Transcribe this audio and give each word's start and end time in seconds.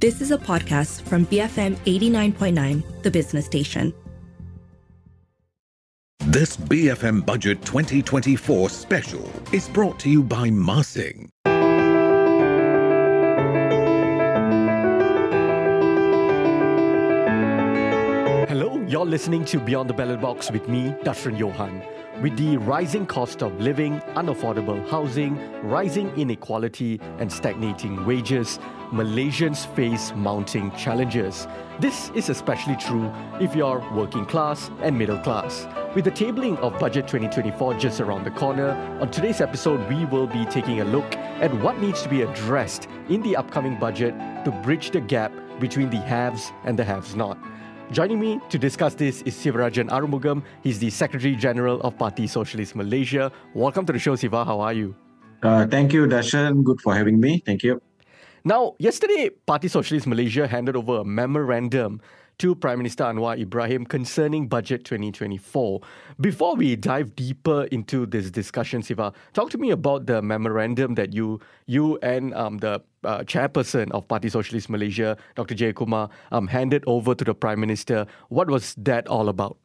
This 0.00 0.20
is 0.20 0.30
a 0.30 0.38
podcast 0.38 1.02
from 1.02 1.26
BFM 1.26 1.74
89.9, 1.78 3.02
the 3.02 3.10
business 3.10 3.46
station. 3.46 3.92
This 6.20 6.56
BFM 6.56 7.26
Budget 7.26 7.60
2024 7.62 8.70
special 8.70 9.28
is 9.52 9.68
brought 9.68 9.98
to 9.98 10.08
you 10.08 10.22
by 10.22 10.50
Mah 10.50 10.82
Sing. 10.82 11.28
Hello, 18.46 18.80
you're 18.86 19.04
listening 19.04 19.44
to 19.46 19.58
Beyond 19.58 19.90
the 19.90 19.94
Ballot 19.94 20.20
Box 20.20 20.52
with 20.52 20.68
me, 20.68 20.94
Dashran 21.02 21.36
Johan. 21.36 21.82
With 22.20 22.36
the 22.36 22.56
rising 22.56 23.06
cost 23.06 23.44
of 23.44 23.60
living, 23.60 24.00
unaffordable 24.16 24.84
housing, 24.90 25.38
rising 25.62 26.08
inequality, 26.16 27.00
and 27.20 27.32
stagnating 27.32 28.04
wages, 28.04 28.58
Malaysians 28.90 29.72
face 29.76 30.12
mounting 30.16 30.72
challenges. 30.72 31.46
This 31.78 32.10
is 32.16 32.28
especially 32.28 32.74
true 32.74 33.08
if 33.40 33.54
you're 33.54 33.78
working 33.94 34.26
class 34.26 34.68
and 34.82 34.98
middle 34.98 35.18
class. 35.18 35.68
With 35.94 36.06
the 36.06 36.10
tabling 36.10 36.58
of 36.58 36.76
Budget 36.80 37.06
2024 37.06 37.74
just 37.74 38.00
around 38.00 38.24
the 38.24 38.32
corner, 38.32 38.70
on 39.00 39.12
today's 39.12 39.40
episode, 39.40 39.88
we 39.88 40.04
will 40.06 40.26
be 40.26 40.44
taking 40.46 40.80
a 40.80 40.84
look 40.84 41.14
at 41.14 41.54
what 41.62 41.78
needs 41.78 42.02
to 42.02 42.08
be 42.08 42.22
addressed 42.22 42.88
in 43.08 43.22
the 43.22 43.36
upcoming 43.36 43.78
budget 43.78 44.12
to 44.44 44.50
bridge 44.64 44.90
the 44.90 45.00
gap 45.00 45.30
between 45.60 45.88
the 45.88 45.98
haves 45.98 46.50
and 46.64 46.76
the 46.76 46.82
haves 46.82 47.14
not. 47.14 47.38
Joining 47.90 48.20
me 48.20 48.38
to 48.50 48.58
discuss 48.58 48.94
this 48.94 49.22
is 49.22 49.34
Sivarajan 49.34 49.88
Arumugam. 49.88 50.42
He's 50.62 50.78
the 50.78 50.90
Secretary 50.90 51.34
General 51.34 51.80
of 51.80 51.96
Parti 51.96 52.26
Sosialis 52.26 52.74
Malaysia. 52.74 53.32
Welcome 53.54 53.86
to 53.86 53.94
the 53.94 53.98
show, 53.98 54.14
Siva. 54.14 54.44
How 54.44 54.60
are 54.60 54.74
you? 54.74 54.94
Uh, 55.42 55.66
thank 55.66 55.94
you, 55.94 56.04
Dashan. 56.06 56.62
Good 56.62 56.82
for 56.82 56.94
having 56.94 57.18
me. 57.18 57.42
Thank 57.46 57.62
you. 57.62 57.80
Now, 58.44 58.74
yesterday, 58.78 59.30
Parti 59.46 59.68
Sosialis 59.68 60.06
Malaysia 60.06 60.46
handed 60.46 60.76
over 60.76 60.98
a 60.98 61.04
memorandum 61.04 62.02
to 62.38 62.54
Prime 62.54 62.78
Minister 62.78 63.04
Anwar 63.04 63.38
Ibrahim 63.38 63.84
concerning 63.84 64.46
Budget 64.46 64.84
2024. 64.84 65.80
Before 66.20 66.54
we 66.54 66.76
dive 66.76 67.16
deeper 67.16 67.64
into 67.72 68.06
this 68.06 68.30
discussion, 68.30 68.80
Siva, 68.80 69.12
talk 69.34 69.50
to 69.50 69.58
me 69.58 69.70
about 69.70 70.06
the 70.06 70.22
memorandum 70.22 70.94
that 70.94 71.12
you 71.12 71.40
you 71.66 71.98
and 71.98 72.32
um, 72.34 72.58
the 72.58 72.80
uh, 73.02 73.18
chairperson 73.20 73.90
of 73.90 74.06
Parti 74.06 74.28
Sosialis 74.28 74.68
Malaysia, 74.68 75.16
Dr. 75.34 75.56
Jayakumar, 75.56 76.10
um, 76.30 76.46
handed 76.46 76.84
over 76.86 77.14
to 77.14 77.24
the 77.24 77.34
Prime 77.34 77.58
Minister. 77.58 78.06
What 78.28 78.48
was 78.48 78.74
that 78.78 79.08
all 79.08 79.28
about? 79.28 79.56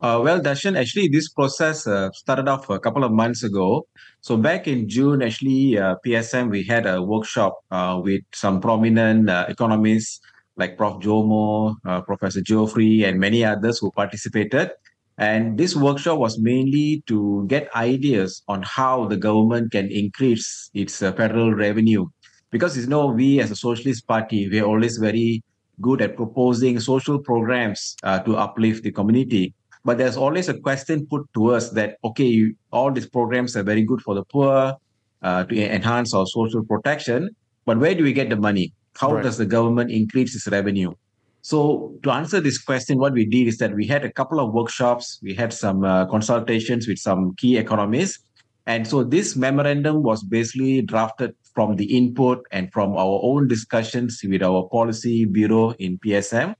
Uh, 0.00 0.20
well, 0.22 0.40
Darshan, 0.40 0.78
actually, 0.78 1.08
this 1.08 1.28
process 1.28 1.86
uh, 1.86 2.10
started 2.12 2.46
off 2.46 2.70
a 2.70 2.78
couple 2.78 3.02
of 3.02 3.10
months 3.10 3.42
ago. 3.42 3.84
So 4.20 4.36
back 4.36 4.68
in 4.68 4.88
June, 4.88 5.22
actually, 5.22 5.76
uh, 5.76 5.96
PSM, 6.06 6.50
we 6.50 6.62
had 6.62 6.86
a 6.86 7.02
workshop 7.02 7.58
uh, 7.72 7.98
with 8.00 8.22
some 8.32 8.60
prominent 8.60 9.28
uh, 9.28 9.46
economists 9.48 10.20
like 10.58 10.76
Prof. 10.76 11.00
Jomo, 11.00 11.76
uh, 11.86 12.00
Professor 12.02 12.40
Geoffrey, 12.40 13.04
and 13.04 13.18
many 13.18 13.44
others 13.44 13.78
who 13.78 13.90
participated. 13.92 14.70
And 15.16 15.58
this 15.58 15.74
workshop 15.74 16.18
was 16.18 16.38
mainly 16.38 17.02
to 17.06 17.44
get 17.48 17.74
ideas 17.74 18.42
on 18.46 18.62
how 18.62 19.06
the 19.06 19.16
government 19.16 19.72
can 19.72 19.90
increase 19.90 20.70
its 20.74 21.02
uh, 21.02 21.12
federal 21.12 21.54
revenue. 21.54 22.06
Because 22.50 22.76
you 22.76 22.86
know, 22.86 23.06
we 23.06 23.40
as 23.40 23.50
a 23.50 23.56
socialist 23.56 24.06
party, 24.06 24.48
we're 24.48 24.64
always 24.64 24.96
very 24.96 25.42
good 25.80 26.00
at 26.00 26.16
proposing 26.16 26.78
social 26.80 27.18
programs 27.18 27.96
uh, 28.02 28.20
to 28.20 28.36
uplift 28.36 28.84
the 28.84 28.92
community. 28.92 29.54
But 29.84 29.98
there's 29.98 30.16
always 30.16 30.48
a 30.48 30.58
question 30.58 31.06
put 31.06 31.22
to 31.34 31.54
us 31.54 31.70
that, 31.70 31.96
okay, 32.04 32.52
all 32.72 32.90
these 32.90 33.08
programs 33.08 33.56
are 33.56 33.62
very 33.62 33.82
good 33.82 34.00
for 34.02 34.14
the 34.14 34.24
poor 34.24 34.74
uh, 35.22 35.44
to 35.44 35.74
enhance 35.74 36.14
our 36.14 36.26
social 36.26 36.64
protection. 36.64 37.30
But 37.64 37.78
where 37.78 37.94
do 37.94 38.02
we 38.02 38.12
get 38.12 38.28
the 38.28 38.36
money? 38.36 38.72
How 38.98 39.14
right. 39.14 39.22
does 39.22 39.38
the 39.38 39.46
government 39.46 39.90
increase 39.90 40.34
its 40.34 40.48
revenue? 40.48 40.92
So 41.42 41.94
to 42.02 42.10
answer 42.10 42.40
this 42.40 42.58
question, 42.58 42.98
what 42.98 43.12
we 43.12 43.24
did 43.24 43.46
is 43.46 43.58
that 43.58 43.74
we 43.74 43.86
had 43.86 44.04
a 44.04 44.12
couple 44.12 44.40
of 44.40 44.52
workshops, 44.52 45.20
we 45.22 45.34
had 45.34 45.52
some 45.52 45.84
uh, 45.84 46.06
consultations 46.06 46.88
with 46.88 46.98
some 46.98 47.34
key 47.36 47.56
economists. 47.56 48.18
And 48.66 48.86
so 48.86 49.04
this 49.04 49.36
memorandum 49.36 50.02
was 50.02 50.22
basically 50.24 50.82
drafted 50.82 51.34
from 51.54 51.76
the 51.76 51.96
input 51.96 52.44
and 52.50 52.72
from 52.72 52.92
our 52.92 53.20
own 53.22 53.48
discussions 53.48 54.20
with 54.22 54.42
our 54.42 54.68
policy 54.68 55.24
bureau 55.24 55.70
in 55.78 55.98
PSM. 55.98 56.54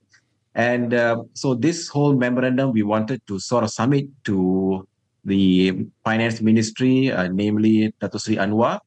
And 0.54 0.94
uh, 0.94 1.24
so 1.34 1.54
this 1.54 1.88
whole 1.88 2.14
memorandum, 2.14 2.72
we 2.72 2.82
wanted 2.82 3.20
to 3.26 3.38
sort 3.40 3.64
of 3.64 3.70
submit 3.70 4.06
to 4.24 4.86
the 5.24 5.86
finance 6.04 6.40
ministry, 6.40 7.12
uh, 7.12 7.28
namely 7.28 7.92
Dato 8.00 8.18
Sri 8.18 8.36
Anwar, 8.36 8.80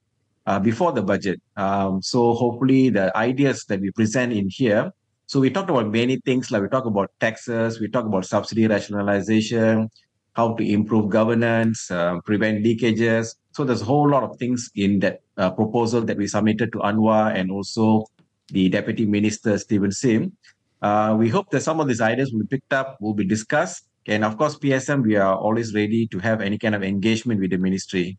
uh, 0.52 0.60
before 0.60 0.92
the 0.92 1.02
budget. 1.02 1.40
Um, 1.56 2.02
so 2.02 2.34
hopefully 2.34 2.90
the 2.90 3.16
ideas 3.16 3.64
that 3.70 3.80
we 3.80 3.90
present 3.92 4.34
in 4.34 4.48
here. 4.50 4.92
So 5.26 5.40
we 5.40 5.50
talked 5.50 5.70
about 5.70 5.88
many 5.88 6.18
things 6.28 6.52
like 6.52 6.62
we 6.62 6.68
talk 6.68 6.86
about 6.86 7.10
taxes, 7.22 7.80
we 7.80 7.88
talk 7.88 8.06
about 8.06 8.26
subsidy 8.26 8.68
rationalization, 8.68 9.90
how 10.34 10.54
to 10.56 10.64
improve 10.64 11.10
governance, 11.10 11.90
uh, 11.90 12.20
prevent 12.26 12.66
leakages. 12.66 13.36
So 13.54 13.64
there's 13.64 13.82
a 13.82 13.86
whole 13.86 14.10
lot 14.10 14.24
of 14.24 14.38
things 14.38 14.70
in 14.76 15.00
that 15.00 15.22
uh, 15.38 15.52
proposal 15.52 16.02
that 16.02 16.18
we 16.18 16.28
submitted 16.28 16.74
to 16.74 16.80
Anwar 16.80 17.34
and 17.34 17.50
also 17.50 18.06
the 18.48 18.68
Deputy 18.68 19.06
Minister 19.06 19.58
Steven 19.58 19.92
Sim. 19.92 20.36
Uh, 20.82 21.16
we 21.18 21.30
hope 21.30 21.50
that 21.52 21.62
some 21.62 21.80
of 21.80 21.88
these 21.88 22.02
ideas 22.02 22.34
will 22.34 22.42
be 22.42 22.48
picked 22.48 22.74
up, 22.74 22.98
will 23.00 23.14
be 23.14 23.26
discussed. 23.26 23.86
And 24.06 24.26
of 24.26 24.36
course, 24.38 24.58
PSM, 24.58 25.04
we 25.04 25.16
are 25.16 25.36
always 25.36 25.74
ready 25.74 26.08
to 26.08 26.20
have 26.20 26.42
any 26.42 26.58
kind 26.58 26.76
of 26.76 26.84
engagement 26.84 27.40
with 27.40 27.52
the 27.52 27.58
ministry. 27.58 28.18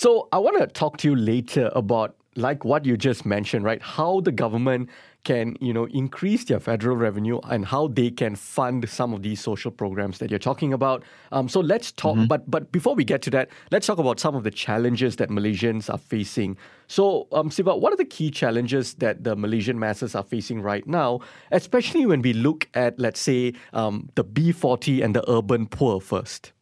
So 0.00 0.28
I 0.32 0.38
want 0.38 0.58
to 0.58 0.66
talk 0.66 0.96
to 1.00 1.08
you 1.08 1.14
later 1.14 1.70
about 1.74 2.16
like 2.34 2.64
what 2.64 2.86
you 2.86 2.96
just 2.96 3.26
mentioned, 3.26 3.66
right? 3.66 3.82
How 3.82 4.22
the 4.22 4.32
government 4.32 4.88
can, 5.24 5.58
you 5.60 5.74
know, 5.74 5.84
increase 5.88 6.42
their 6.44 6.58
federal 6.58 6.96
revenue 6.96 7.38
and 7.50 7.66
how 7.66 7.88
they 7.88 8.10
can 8.10 8.34
fund 8.34 8.88
some 8.88 9.12
of 9.12 9.20
these 9.20 9.42
social 9.42 9.70
programs 9.70 10.16
that 10.16 10.30
you're 10.30 10.38
talking 10.38 10.72
about. 10.72 11.02
Um, 11.32 11.50
so 11.50 11.60
let's 11.60 11.92
talk. 11.92 12.16
Mm-hmm. 12.16 12.28
But 12.28 12.50
but 12.50 12.72
before 12.72 12.94
we 12.94 13.04
get 13.04 13.20
to 13.20 13.30
that, 13.32 13.50
let's 13.72 13.86
talk 13.86 13.98
about 13.98 14.18
some 14.18 14.34
of 14.34 14.42
the 14.42 14.50
challenges 14.50 15.16
that 15.16 15.28
Malaysians 15.28 15.92
are 15.92 15.98
facing. 15.98 16.56
So, 16.86 17.28
um, 17.32 17.50
Siva, 17.50 17.76
what 17.76 17.92
are 17.92 17.96
the 17.96 18.06
key 18.06 18.30
challenges 18.30 18.94
that 18.94 19.22
the 19.22 19.36
Malaysian 19.36 19.78
masses 19.78 20.14
are 20.14 20.24
facing 20.24 20.62
right 20.62 20.86
now, 20.86 21.20
especially 21.52 22.06
when 22.06 22.22
we 22.22 22.32
look 22.32 22.70
at, 22.72 22.98
let's 22.98 23.20
say, 23.20 23.52
um, 23.74 24.08
the 24.14 24.24
B40 24.24 25.04
and 25.04 25.14
the 25.14 25.30
urban 25.30 25.66
poor 25.66 26.00
first? 26.00 26.52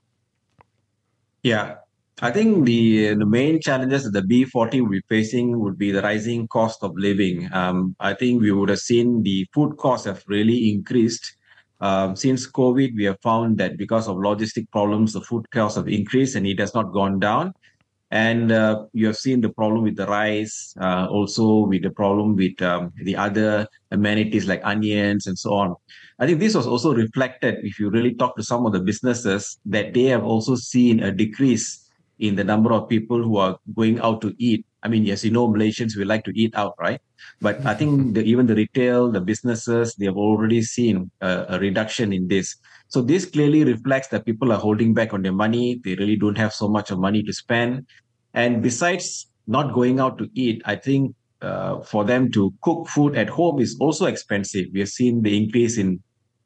Yeah, 1.44 1.76
I 2.20 2.32
think 2.32 2.66
the 2.66 3.14
the 3.14 3.26
main 3.26 3.60
challenges 3.60 4.02
that 4.04 4.10
the 4.10 4.22
B40 4.22 4.80
will 4.80 4.90
be 4.90 5.02
facing 5.08 5.60
would 5.60 5.78
be 5.78 5.92
the 5.92 6.02
rising 6.02 6.48
cost 6.48 6.82
of 6.82 6.92
living. 6.96 7.48
Um, 7.52 7.94
I 8.00 8.12
think 8.12 8.42
we 8.42 8.50
would 8.50 8.70
have 8.70 8.80
seen 8.80 9.22
the 9.22 9.46
food 9.54 9.76
costs 9.76 10.06
have 10.06 10.24
really 10.26 10.72
increased. 10.72 11.36
Um, 11.80 12.16
since 12.16 12.50
COVID, 12.50 12.96
we 12.96 13.04
have 13.04 13.20
found 13.22 13.58
that 13.58 13.78
because 13.78 14.08
of 14.08 14.16
logistic 14.16 14.68
problems, 14.72 15.12
the 15.12 15.20
food 15.20 15.48
costs 15.52 15.76
have 15.76 15.86
increased 15.86 16.34
and 16.34 16.44
it 16.44 16.58
has 16.58 16.74
not 16.74 16.92
gone 16.92 17.20
down. 17.20 17.52
And 18.10 18.50
uh, 18.50 18.86
you 18.92 19.06
have 19.06 19.16
seen 19.16 19.40
the 19.40 19.50
problem 19.50 19.84
with 19.84 19.94
the 19.94 20.06
rice, 20.06 20.74
uh, 20.80 21.06
also 21.08 21.66
with 21.66 21.82
the 21.82 21.90
problem 21.90 22.34
with 22.34 22.60
um, 22.62 22.92
the 22.96 23.14
other 23.14 23.68
amenities 23.92 24.48
like 24.48 24.62
onions 24.64 25.28
and 25.28 25.38
so 25.38 25.52
on. 25.52 25.76
I 26.18 26.26
think 26.26 26.40
this 26.40 26.56
was 26.56 26.66
also 26.66 26.94
reflected 26.94 27.58
if 27.62 27.78
you 27.78 27.90
really 27.90 28.14
talk 28.14 28.34
to 28.38 28.42
some 28.42 28.66
of 28.66 28.72
the 28.72 28.80
businesses 28.80 29.60
that 29.66 29.94
they 29.94 30.04
have 30.04 30.24
also 30.24 30.56
seen 30.56 31.00
a 31.00 31.12
decrease 31.12 31.87
in 32.18 32.34
the 32.34 32.44
number 32.44 32.72
of 32.72 32.88
people 32.88 33.22
who 33.22 33.36
are 33.36 33.58
going 33.74 34.00
out 34.00 34.20
to 34.22 34.34
eat. 34.38 34.66
I 34.82 34.88
mean, 34.88 35.04
yes, 35.04 35.24
you 35.24 35.30
know, 35.30 35.48
Malaysians 35.48 35.96
we 35.96 36.04
like 36.04 36.24
to 36.24 36.32
eat 36.38 36.54
out, 36.54 36.74
right? 36.78 37.00
But 37.40 37.64
I 37.66 37.74
think 37.74 37.90
mm-hmm. 37.90 38.12
the, 38.12 38.22
even 38.22 38.46
the 38.46 38.54
retail, 38.54 39.10
the 39.10 39.20
businesses, 39.20 39.94
they 39.96 40.06
have 40.06 40.16
already 40.16 40.62
seen 40.62 41.10
a, 41.20 41.46
a, 41.48 41.58
reduction 41.58 42.12
in 42.12 42.28
this. 42.28 42.56
So 42.88 43.02
this 43.02 43.24
clearly 43.24 43.64
reflects 43.64 44.08
that 44.08 44.24
people 44.24 44.52
are 44.52 44.58
holding 44.58 44.94
back 44.94 45.12
on 45.12 45.22
their 45.22 45.32
money. 45.32 45.80
They 45.84 45.94
really 45.96 46.16
don't 46.16 46.38
have 46.38 46.52
so 46.52 46.68
much 46.68 46.90
of 46.90 46.98
money 46.98 47.22
to 47.24 47.32
spend. 47.32 47.86
And 48.34 48.62
besides 48.62 49.26
not 49.46 49.74
going 49.74 49.98
out 49.98 50.18
to 50.18 50.28
eat, 50.34 50.62
I 50.64 50.76
think 50.76 51.14
uh, 51.42 51.80
for 51.80 52.04
them 52.04 52.30
to 52.32 52.52
cook 52.62 52.88
food 52.88 53.16
at 53.16 53.28
home 53.28 53.60
is 53.60 53.76
also 53.80 54.06
expensive. 54.06 54.66
We 54.72 54.80
have 54.80 54.88
seen 54.88 55.22
the 55.22 55.36
increase 55.36 55.78
in 55.78 56.00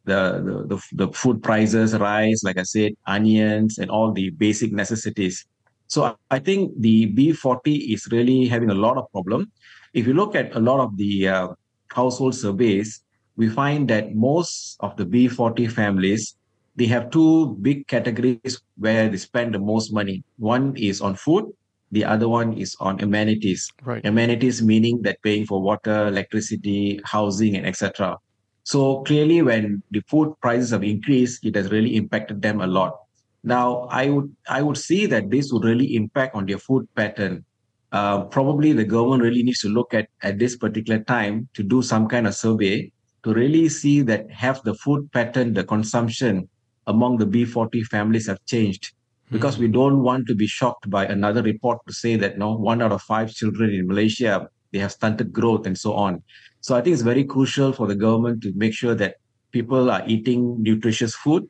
the, 0.04 0.66
the, 0.68 0.76
the, 0.76 1.06
the 1.06 1.12
food 1.12 1.42
prices 1.42 1.96
rise, 1.96 2.42
like 2.42 2.58
I 2.58 2.64
said, 2.64 2.92
onions 3.06 3.78
and 3.78 3.90
all 3.90 4.12
the 4.12 4.30
basic 4.30 4.72
necessities. 4.72 5.44
So 5.92 6.16
I 6.30 6.38
think 6.38 6.72
the 6.80 7.12
B40 7.12 7.92
is 7.92 8.08
really 8.10 8.46
having 8.46 8.70
a 8.70 8.74
lot 8.74 8.96
of 8.96 9.12
problem. 9.12 9.52
If 9.92 10.06
you 10.06 10.14
look 10.14 10.34
at 10.34 10.56
a 10.56 10.58
lot 10.58 10.80
of 10.80 10.96
the 10.96 11.28
uh, 11.28 11.48
household 11.88 12.34
surveys, 12.34 13.04
we 13.36 13.50
find 13.50 13.86
that 13.90 14.14
most 14.14 14.78
of 14.80 14.96
the 14.96 15.04
B40 15.04 15.70
families, 15.70 16.34
they 16.76 16.86
have 16.86 17.10
two 17.10 17.58
big 17.60 17.86
categories 17.88 18.62
where 18.78 19.10
they 19.10 19.18
spend 19.18 19.54
the 19.54 19.58
most 19.58 19.92
money. 19.92 20.24
One 20.38 20.74
is 20.78 21.02
on 21.02 21.14
food, 21.14 21.52
the 21.90 22.06
other 22.06 22.26
one 22.26 22.54
is 22.54 22.74
on 22.80 22.98
amenities. 23.02 23.70
Right. 23.84 24.02
Amenities 24.06 24.62
meaning 24.62 25.02
that 25.02 25.20
paying 25.22 25.44
for 25.44 25.60
water, 25.60 26.06
electricity, 26.06 27.02
housing, 27.04 27.54
and 27.54 27.66
etc. 27.66 28.16
So 28.64 29.02
clearly, 29.02 29.42
when 29.42 29.82
the 29.90 30.00
food 30.08 30.32
prices 30.40 30.70
have 30.70 30.84
increased, 30.84 31.44
it 31.44 31.54
has 31.54 31.70
really 31.70 31.96
impacted 31.96 32.40
them 32.40 32.62
a 32.62 32.66
lot. 32.66 32.96
Now, 33.44 33.88
I 33.90 34.08
would 34.08 34.34
I 34.48 34.62
would 34.62 34.78
see 34.78 35.06
that 35.06 35.30
this 35.30 35.52
would 35.52 35.64
really 35.64 35.96
impact 35.96 36.34
on 36.34 36.46
their 36.46 36.58
food 36.58 36.86
pattern. 36.94 37.44
uh, 37.92 38.24
probably 38.24 38.72
the 38.72 38.84
government 38.84 39.22
really 39.22 39.42
needs 39.42 39.60
to 39.60 39.68
look 39.68 39.92
at 39.94 40.08
at 40.22 40.38
this 40.38 40.56
particular 40.56 41.00
time 41.04 41.48
to 41.54 41.62
do 41.62 41.82
some 41.82 42.08
kind 42.08 42.26
of 42.26 42.34
survey 42.34 42.90
to 43.22 43.34
really 43.34 43.68
see 43.68 44.00
that 44.00 44.30
have 44.30 44.62
the 44.64 44.74
food 44.74 45.10
pattern, 45.12 45.52
the 45.52 45.62
consumption 45.62 46.48
among 46.86 47.18
the 47.18 47.26
B40 47.26 47.84
families 47.84 48.26
have 48.26 48.44
changed. 48.46 48.92
Because 49.30 49.56
we 49.56 49.68
don't 49.68 50.02
want 50.02 50.26
to 50.26 50.34
be 50.34 50.46
shocked 50.46 50.90
by 50.90 51.06
another 51.06 51.42
report 51.42 51.78
to 51.86 51.92
say 51.94 52.16
that 52.16 52.36
no 52.36 52.54
one 52.54 52.82
out 52.82 52.92
of 52.92 53.00
five 53.02 53.30
children 53.30 53.70
in 53.70 53.86
Malaysia 53.86 54.48
they 54.72 54.78
have 54.78 54.92
stunted 54.92 55.32
growth 55.32 55.66
and 55.66 55.76
so 55.76 55.92
on. 55.94 56.22
So 56.60 56.74
I 56.74 56.80
think 56.80 56.94
it's 56.94 57.02
very 57.02 57.24
crucial 57.24 57.72
for 57.72 57.86
the 57.86 57.94
government 57.94 58.42
to 58.42 58.52
make 58.54 58.74
sure 58.74 58.94
that 58.94 59.16
people 59.50 59.90
are 59.90 60.02
eating 60.06 60.62
nutritious 60.62 61.14
food 61.14 61.48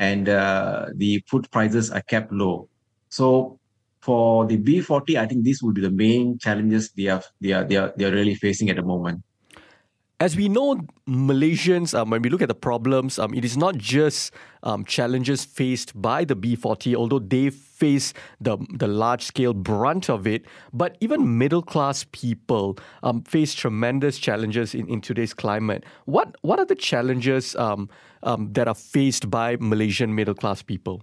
and 0.00 0.28
uh, 0.28 0.86
the 0.96 1.22
food 1.28 1.48
prices 1.52 1.90
are 1.90 2.00
kept 2.00 2.32
low. 2.32 2.68
So 3.10 3.60
for 4.00 4.46
the 4.46 4.56
B40, 4.56 5.16
I 5.16 5.26
think 5.26 5.44
these 5.44 5.62
will 5.62 5.72
be 5.72 5.82
the 5.82 5.90
main 5.90 6.38
challenges 6.38 6.90
they 6.96 7.08
are 7.08 7.22
they 7.40 7.52
are 7.52 7.64
they 7.64 7.76
are, 7.76 7.92
they 7.96 8.06
are 8.06 8.12
really 8.12 8.34
facing 8.34 8.70
at 8.70 8.76
the 8.76 8.82
moment. 8.82 9.22
As 10.20 10.36
we 10.36 10.50
know, 10.50 10.78
Malaysians, 11.08 11.98
um, 11.98 12.10
when 12.10 12.20
we 12.20 12.28
look 12.28 12.42
at 12.42 12.48
the 12.48 12.54
problems, 12.54 13.18
um, 13.18 13.32
it 13.32 13.42
is 13.42 13.56
not 13.56 13.78
just 13.78 14.34
um, 14.62 14.84
challenges 14.84 15.46
faced 15.46 15.98
by 16.00 16.26
the 16.26 16.36
B40, 16.36 16.94
although 16.94 17.20
they 17.20 17.48
face 17.48 18.12
the, 18.38 18.58
the 18.74 18.86
large 18.86 19.24
scale 19.24 19.54
brunt 19.54 20.10
of 20.10 20.26
it, 20.26 20.44
but 20.74 20.98
even 21.00 21.38
middle 21.38 21.62
class 21.62 22.04
people 22.12 22.76
um, 23.02 23.22
face 23.22 23.54
tremendous 23.54 24.18
challenges 24.18 24.74
in, 24.74 24.86
in 24.90 25.00
today's 25.00 25.32
climate. 25.32 25.84
What, 26.04 26.36
what 26.42 26.58
are 26.58 26.66
the 26.66 26.74
challenges 26.74 27.56
um, 27.56 27.88
um, 28.22 28.52
that 28.52 28.68
are 28.68 28.74
faced 28.74 29.30
by 29.30 29.56
Malaysian 29.58 30.14
middle 30.14 30.34
class 30.34 30.60
people? 30.60 31.02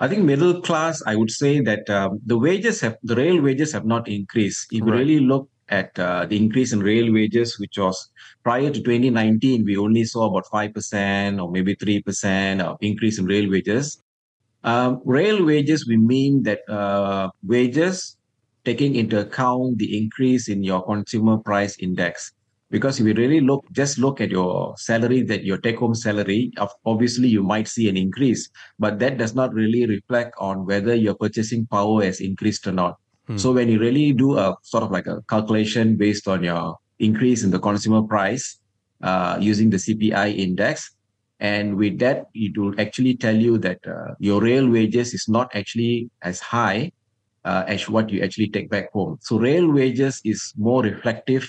I 0.00 0.08
think 0.08 0.24
middle 0.24 0.60
class, 0.62 1.00
I 1.06 1.14
would 1.14 1.30
say 1.30 1.60
that 1.60 1.88
um, 1.88 2.18
the 2.26 2.36
wages 2.36 2.80
have, 2.80 2.96
the 3.04 3.14
real 3.14 3.40
wages 3.40 3.70
have 3.70 3.86
not 3.86 4.08
increased. 4.08 4.66
If 4.72 4.78
you 4.78 4.92
really 4.92 5.20
look 5.20 5.48
at 5.72 5.98
uh, 5.98 6.26
the 6.26 6.36
increase 6.36 6.72
in 6.72 6.80
real 6.80 7.12
wages, 7.12 7.58
which 7.58 7.78
was 7.78 8.10
prior 8.44 8.70
to 8.70 8.80
2019, 8.80 9.64
we 9.64 9.76
only 9.76 10.04
saw 10.04 10.28
about 10.28 10.44
5% 10.46 11.42
or 11.42 11.50
maybe 11.50 11.74
3% 11.74 12.60
of 12.60 12.76
increase 12.82 13.18
in 13.18 13.24
real 13.24 13.50
wages. 13.50 14.00
Um, 14.64 15.00
real 15.04 15.44
wages, 15.44 15.88
we 15.88 15.96
mean 15.96 16.42
that 16.44 16.60
uh, 16.68 17.30
wages 17.42 18.16
taking 18.64 18.94
into 18.94 19.18
account 19.18 19.78
the 19.78 19.98
increase 19.98 20.48
in 20.48 20.62
your 20.62 20.84
consumer 20.84 21.38
price 21.38 21.76
index. 21.78 22.32
Because 22.70 23.00
if 23.00 23.06
you 23.06 23.14
really 23.14 23.40
look, 23.40 23.64
just 23.72 23.98
look 23.98 24.20
at 24.20 24.30
your 24.30 24.74
salary, 24.78 25.22
that 25.22 25.44
your 25.44 25.58
take 25.58 25.78
home 25.78 25.94
salary, 25.94 26.52
obviously 26.86 27.28
you 27.28 27.42
might 27.42 27.68
see 27.68 27.88
an 27.88 27.96
increase, 27.96 28.48
but 28.78 28.98
that 28.98 29.18
does 29.18 29.34
not 29.34 29.52
really 29.52 29.86
reflect 29.86 30.34
on 30.38 30.64
whether 30.64 30.94
your 30.94 31.14
purchasing 31.14 31.66
power 31.66 32.04
has 32.04 32.20
increased 32.20 32.66
or 32.66 32.72
not. 32.72 32.96
So 33.36 33.52
when 33.52 33.68
you 33.68 33.78
really 33.78 34.12
do 34.12 34.36
a 34.38 34.56
sort 34.62 34.82
of 34.82 34.90
like 34.90 35.06
a 35.06 35.22
calculation 35.28 35.96
based 35.96 36.28
on 36.28 36.42
your 36.42 36.76
increase 36.98 37.42
in 37.42 37.50
the 37.50 37.58
consumer 37.58 38.02
price 38.02 38.58
uh, 39.02 39.38
using 39.40 39.70
the 39.70 39.78
CPI 39.78 40.36
index, 40.36 40.94
and 41.40 41.76
with 41.76 41.98
that, 41.98 42.26
it 42.34 42.56
will 42.56 42.80
actually 42.80 43.16
tell 43.16 43.34
you 43.34 43.58
that 43.58 43.78
uh, 43.86 44.14
your 44.20 44.40
real 44.40 44.68
wages 44.68 45.12
is 45.12 45.26
not 45.28 45.50
actually 45.54 46.10
as 46.22 46.38
high 46.40 46.92
uh, 47.44 47.64
as 47.66 47.88
what 47.88 48.10
you 48.10 48.22
actually 48.22 48.48
take 48.48 48.70
back 48.70 48.92
home. 48.92 49.18
So 49.20 49.38
real 49.38 49.70
wages 49.70 50.20
is 50.24 50.52
more 50.56 50.82
reflective 50.82 51.48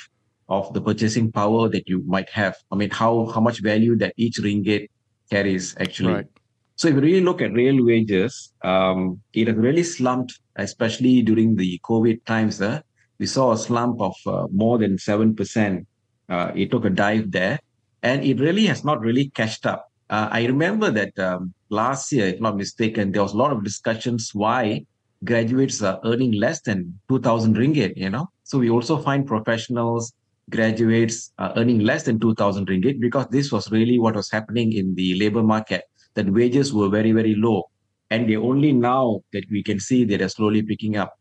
of 0.49 0.73
the 0.73 0.81
purchasing 0.81 1.31
power 1.31 1.69
that 1.69 1.87
you 1.87 2.03
might 2.05 2.29
have. 2.29 2.55
I 2.71 2.75
mean, 2.75 2.89
how 2.89 3.31
how 3.33 3.41
much 3.41 3.61
value 3.61 3.95
that 3.97 4.13
each 4.17 4.37
ringgit 4.37 4.89
carries 5.29 5.75
actually. 5.79 6.13
Right. 6.13 6.32
So 6.75 6.87
if 6.87 6.95
you 6.95 7.01
really 7.01 7.21
look 7.21 7.41
at 7.41 7.53
real 7.53 7.85
wages, 7.85 8.51
um, 8.63 9.21
it 9.33 9.47
has 9.47 9.55
really 9.55 9.83
slumped, 9.83 10.39
especially 10.55 11.21
during 11.21 11.55
the 11.55 11.79
COVID 11.85 12.25
times. 12.25 12.61
Uh, 12.61 12.81
we 13.19 13.25
saw 13.27 13.51
a 13.51 13.57
slump 13.57 14.01
of 14.01 14.15
uh, 14.25 14.47
more 14.51 14.77
than 14.77 14.97
7%. 14.97 15.85
Uh, 16.29 16.51
it 16.55 16.71
took 16.71 16.85
a 16.85 16.89
dive 16.89 17.31
there 17.31 17.59
and 18.01 18.23
it 18.23 18.39
really 18.39 18.65
has 18.65 18.83
not 18.83 18.99
really 19.01 19.29
catched 19.29 19.65
up. 19.65 19.91
Uh, 20.09 20.29
I 20.31 20.45
remember 20.45 20.91
that 20.91 21.17
um, 21.19 21.53
last 21.69 22.11
year, 22.11 22.27
if 22.27 22.39
not 22.39 22.57
mistaken, 22.57 23.11
there 23.11 23.21
was 23.21 23.33
a 23.33 23.37
lot 23.37 23.51
of 23.51 23.63
discussions 23.63 24.31
why 24.33 24.85
graduates 25.23 25.81
are 25.81 25.99
earning 26.03 26.33
less 26.33 26.61
than 26.61 26.99
2000 27.09 27.55
ringgit, 27.55 27.93
you 27.95 28.09
know. 28.09 28.29
So 28.43 28.59
we 28.59 28.69
also 28.69 28.97
find 28.97 29.25
professionals, 29.25 30.13
graduates 30.49 31.31
are 31.39 31.53
earning 31.55 31.79
less 31.79 32.03
than 32.03 32.19
2000 32.19 32.67
ringgit 32.67 32.99
because 32.99 33.27
this 33.31 33.51
was 33.51 33.71
really 33.71 33.99
what 33.99 34.15
was 34.15 34.29
happening 34.29 34.73
in 34.73 34.95
the 34.95 35.15
labor 35.15 35.43
market, 35.43 35.83
that 36.15 36.31
wages 36.31 36.73
were 36.73 36.89
very, 36.89 37.11
very 37.11 37.35
low. 37.35 37.63
And 38.09 38.29
they 38.29 38.35
only 38.35 38.71
now 38.73 39.21
that 39.33 39.45
we 39.49 39.63
can 39.63 39.79
see 39.79 40.03
that 40.05 40.19
they're 40.19 40.29
slowly 40.29 40.61
picking 40.61 40.97
up. 40.97 41.13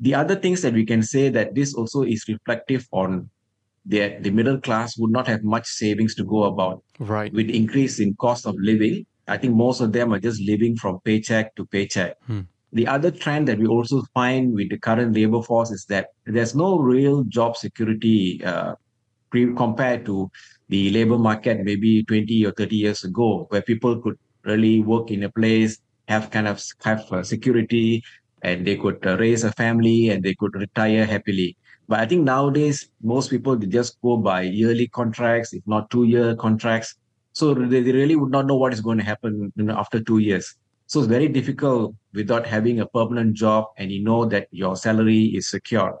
The 0.00 0.14
other 0.14 0.36
things 0.36 0.60
that 0.62 0.74
we 0.74 0.84
can 0.84 1.02
say 1.02 1.28
that 1.30 1.54
this 1.54 1.74
also 1.74 2.02
is 2.02 2.24
reflective 2.28 2.86
on 2.92 3.30
the, 3.86 4.16
the 4.20 4.30
middle 4.30 4.60
class 4.60 4.98
would 4.98 5.10
not 5.10 5.26
have 5.28 5.44
much 5.44 5.66
savings 5.66 6.14
to 6.16 6.24
go 6.24 6.44
about 6.44 6.82
Right. 6.98 7.32
with 7.32 7.48
increase 7.50 8.00
in 8.00 8.14
cost 8.16 8.46
of 8.46 8.54
living, 8.58 9.06
I 9.28 9.38
think 9.38 9.54
most 9.54 9.80
of 9.80 9.92
them 9.92 10.12
are 10.12 10.20
just 10.20 10.42
living 10.42 10.76
from 10.76 11.00
paycheck 11.00 11.54
to 11.56 11.64
paycheck. 11.66 12.16
Hmm. 12.26 12.40
The 12.72 12.86
other 12.88 13.10
trend 13.10 13.48
that 13.48 13.58
we 13.58 13.66
also 13.66 14.02
find 14.12 14.52
with 14.52 14.70
the 14.70 14.78
current 14.78 15.14
labor 15.14 15.42
force 15.42 15.70
is 15.70 15.86
that 15.86 16.08
there's 16.26 16.54
no 16.54 16.78
real 16.78 17.22
job 17.24 17.56
security 17.56 18.42
uh, 18.44 18.74
compared 19.30 20.04
to 20.06 20.30
the 20.68 20.90
labor 20.90 21.18
market 21.18 21.60
maybe 21.62 22.04
20 22.04 22.46
or 22.46 22.52
30 22.52 22.76
years 22.76 23.04
ago, 23.04 23.46
where 23.50 23.62
people 23.62 24.00
could 24.00 24.18
really 24.44 24.80
work 24.80 25.10
in 25.10 25.22
a 25.24 25.30
place, 25.30 25.78
have 26.08 26.30
kind 26.30 26.48
of 26.48 26.62
have 26.82 27.10
uh, 27.12 27.22
security, 27.22 28.02
and 28.42 28.66
they 28.66 28.76
could 28.76 29.04
uh, 29.06 29.16
raise 29.18 29.44
a 29.44 29.52
family 29.52 30.10
and 30.10 30.22
they 30.22 30.34
could 30.34 30.54
retire 30.54 31.04
happily. 31.04 31.56
But 31.88 32.00
I 32.00 32.06
think 32.06 32.24
nowadays 32.24 32.88
most 33.02 33.30
people 33.30 33.56
they 33.56 33.66
just 33.66 34.00
go 34.02 34.16
by 34.16 34.42
yearly 34.42 34.88
contracts, 34.88 35.52
if 35.52 35.62
not 35.66 35.90
two-year 35.90 36.36
contracts. 36.36 36.94
So 37.32 37.52
they, 37.52 37.82
they 37.82 37.92
really 37.92 38.16
would 38.16 38.30
not 38.30 38.46
know 38.46 38.56
what 38.56 38.72
is 38.72 38.80
going 38.80 38.98
to 38.98 39.04
happen 39.04 39.52
you 39.56 39.64
know, 39.64 39.76
after 39.76 40.00
two 40.00 40.18
years. 40.18 40.54
So 40.86 41.00
it's 41.00 41.08
very 41.08 41.28
difficult 41.28 41.94
without 42.12 42.46
having 42.46 42.80
a 42.80 42.86
permanent 42.86 43.34
job 43.34 43.66
and 43.78 43.90
you 43.90 44.04
know 44.04 44.24
that 44.26 44.48
your 44.50 44.76
salary 44.76 45.24
is 45.34 45.50
secure. 45.50 45.98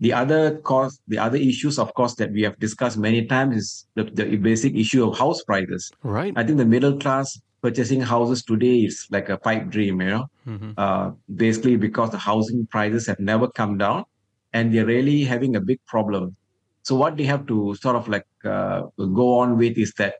The 0.00 0.12
other 0.12 0.58
cost, 0.58 1.00
the 1.06 1.18
other 1.18 1.36
issues, 1.36 1.78
of 1.78 1.94
course, 1.94 2.14
that 2.16 2.32
we 2.32 2.42
have 2.42 2.58
discussed 2.58 2.98
many 2.98 3.26
times 3.26 3.56
is 3.56 3.86
the, 3.94 4.04
the 4.04 4.36
basic 4.36 4.74
issue 4.74 5.08
of 5.08 5.16
house 5.18 5.42
prices. 5.44 5.90
Right. 6.02 6.32
I 6.36 6.42
think 6.44 6.58
the 6.58 6.64
middle 6.64 6.98
class 6.98 7.40
purchasing 7.62 8.00
houses 8.00 8.42
today 8.42 8.80
is 8.80 9.06
like 9.10 9.28
a 9.28 9.38
pipe 9.38 9.70
dream, 9.70 10.00
you 10.00 10.08
know, 10.08 10.26
Mhm. 10.46 10.74
uh, 10.76 11.12
basically 11.34 11.76
because 11.76 12.10
the 12.10 12.18
housing 12.18 12.66
prices 12.66 13.06
have 13.06 13.20
never 13.20 13.48
come 13.48 13.78
down 13.78 14.04
and 14.52 14.74
they're 14.74 14.84
really 14.84 15.22
having 15.24 15.56
a 15.56 15.60
big 15.60 15.78
problem. 15.86 16.36
So 16.82 16.96
what 16.96 17.16
they 17.16 17.24
have 17.24 17.46
to 17.46 17.74
sort 17.76 17.96
of 17.96 18.08
like 18.08 18.26
uh, 18.44 18.82
go 18.98 19.38
on 19.38 19.56
with 19.56 19.78
is 19.78 19.94
that 19.96 20.16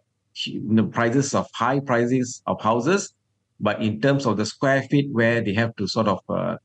the 0.47 0.85
prices 0.85 1.35
of 1.35 1.47
high 1.52 1.81
prices 1.81 2.43
of 2.47 2.61
houses, 2.62 3.12
but 3.61 3.83
in 3.83 4.00
terms 4.00 4.25
of 4.25 4.37
the 4.38 4.47
square 4.47 4.83
feet 4.83 5.09
where 5.12 5.43
they 5.43 5.52
have 5.52 5.76
to 5.76 5.87
sort 5.87 6.09
of 6.09 6.21
uh, 6.31 6.57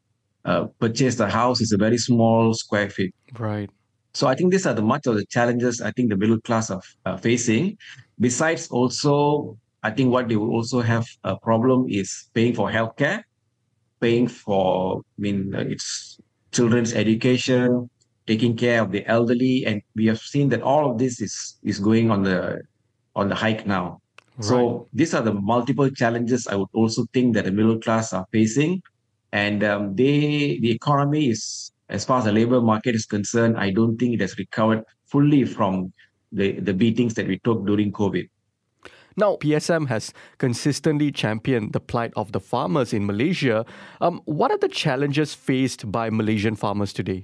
uh, 0.46 0.66
purchase 0.80 1.16
the 1.16 1.30
house 1.30 1.62
is 1.62 1.72
a 1.72 1.78
very 1.78 1.98
small 1.98 2.54
square 2.54 2.90
feet. 2.90 3.14
Right. 3.38 3.70
So 4.14 4.28
I 4.28 4.36
think 4.36 4.52
these 4.52 4.66
are 4.66 4.74
the 4.74 4.82
much 4.82 5.06
of 5.06 5.16
the 5.16 5.26
challenges 5.26 5.82
I 5.82 5.92
think 5.92 6.10
the 6.10 6.18
middle 6.18 6.42
class 6.42 6.72
are 6.72 6.82
uh, 7.06 7.18
facing. 7.18 7.78
Besides, 8.20 8.68
also 8.70 9.58
I 9.84 9.92
think 9.92 10.12
what 10.12 10.28
they 10.28 10.36
will 10.36 10.52
also 10.52 10.82
have 10.82 11.06
a 11.24 11.38
problem 11.38 11.86
is 11.90 12.30
paying 12.34 12.54
for 12.54 12.70
healthcare, 12.70 13.22
paying 14.00 14.28
for 14.28 15.00
I 15.00 15.22
mean 15.22 15.56
uh, 15.56 15.60
it's 15.60 16.20
children's 16.52 16.94
education, 16.94 17.90
taking 18.28 18.58
care 18.58 18.82
of 18.82 18.92
the 18.92 19.06
elderly, 19.06 19.66
and 19.66 19.82
we 19.96 20.08
have 20.08 20.20
seen 20.20 20.50
that 20.50 20.62
all 20.62 20.92
of 20.92 20.98
this 20.98 21.22
is 21.22 21.58
is 21.64 21.80
going 21.80 22.12
on 22.12 22.24
the 22.24 22.62
on 23.16 23.30
the 23.30 23.36
hike 23.36 23.66
now. 23.66 24.00
So 24.42 24.88
these 24.94 25.14
are 25.14 25.22
the 25.22 25.34
multiple 25.34 25.90
challenges 25.90 26.48
I 26.48 26.56
would 26.56 26.70
also 26.74 27.06
think 27.14 27.36
that 27.36 27.44
the 27.44 27.52
middle 27.52 27.78
class 27.78 28.14
are 28.14 28.26
facing, 28.32 28.82
and 29.32 29.64
um, 29.64 29.96
they 29.96 30.60
the 30.62 30.72
economy 30.72 31.30
is 31.30 31.72
as 31.90 32.06
far 32.06 32.20
as 32.20 32.26
the 32.26 32.32
labor 32.32 32.62
market 32.62 32.96
is 32.96 33.06
concerned, 33.06 33.58
I 33.58 33.72
don't 33.72 33.98
think 33.98 34.14
it 34.14 34.22
has 34.22 34.38
recovered 34.38 34.84
fully 35.06 35.46
from 35.46 35.92
the 36.32 36.60
the 36.60 36.74
beatings 36.74 37.16
that 37.16 37.28
we 37.28 37.40
took 37.40 37.66
during 37.66 37.92
COVID. 37.92 38.30
Now, 39.18 39.36
PSM 39.36 39.88
has 39.90 40.14
consistently 40.38 41.12
championed 41.12 41.74
the 41.74 41.82
plight 41.82 42.14
of 42.16 42.32
the 42.32 42.40
farmers 42.40 42.94
in 42.94 43.06
Malaysia. 43.06 43.66
Um, 44.00 44.22
what 44.24 44.50
are 44.50 44.58
the 44.58 44.70
challenges 44.70 45.34
faced 45.34 45.92
by 45.92 46.10
Malaysian 46.10 46.56
farmers 46.56 46.94
today? 46.94 47.24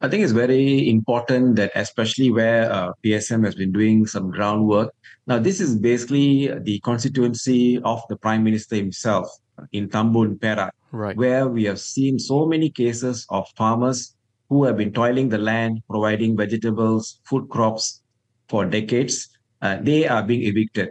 I 0.00 0.08
think 0.08 0.24
it's 0.24 0.32
very 0.32 0.90
important 0.90 1.56
that, 1.56 1.70
especially 1.74 2.30
where 2.30 2.70
uh, 2.70 2.92
PSM 3.04 3.44
has 3.44 3.54
been 3.54 3.72
doing 3.72 4.06
some 4.06 4.30
groundwork. 4.30 4.92
Now, 5.26 5.38
this 5.38 5.60
is 5.60 5.76
basically 5.76 6.50
the 6.62 6.80
constituency 6.80 7.80
of 7.82 8.02
the 8.08 8.16
Prime 8.16 8.42
Minister 8.42 8.76
himself 8.76 9.28
in 9.72 9.88
Tambun, 9.88 10.40
Perak, 10.40 10.74
Right. 10.96 11.16
where 11.16 11.46
we 11.46 11.64
have 11.64 11.78
seen 11.78 12.18
so 12.18 12.46
many 12.46 12.70
cases 12.70 13.26
of 13.28 13.46
farmers 13.56 14.16
who 14.48 14.64
have 14.64 14.78
been 14.78 14.92
toiling 14.92 15.28
the 15.28 15.38
land, 15.38 15.82
providing 15.90 16.36
vegetables, 16.36 17.20
food 17.24 17.48
crops 17.50 18.02
for 18.48 18.64
decades. 18.64 19.28
Uh, 19.60 19.76
they 19.82 20.06
are 20.08 20.22
being 20.22 20.42
evicted. 20.42 20.88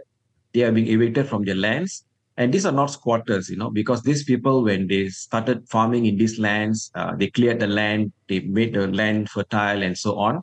They 0.54 0.62
are 0.62 0.70
being 0.70 0.86
evicted 0.86 1.28
from 1.28 1.44
their 1.44 1.56
lands. 1.56 2.04
And 2.36 2.52
these 2.52 2.66
are 2.66 2.72
not 2.72 2.90
squatters, 2.90 3.48
you 3.48 3.56
know, 3.56 3.70
because 3.70 4.02
these 4.02 4.22
people, 4.24 4.62
when 4.62 4.86
they 4.86 5.08
started 5.08 5.66
farming 5.68 6.06
in 6.06 6.18
these 6.18 6.38
lands, 6.38 6.90
uh, 6.94 7.16
they 7.16 7.28
cleared 7.28 7.60
the 7.60 7.66
land, 7.66 8.12
they 8.28 8.40
made 8.40 8.74
the 8.74 8.86
land 8.86 9.30
fertile 9.30 9.82
and 9.82 9.96
so 9.96 10.18
on. 10.18 10.42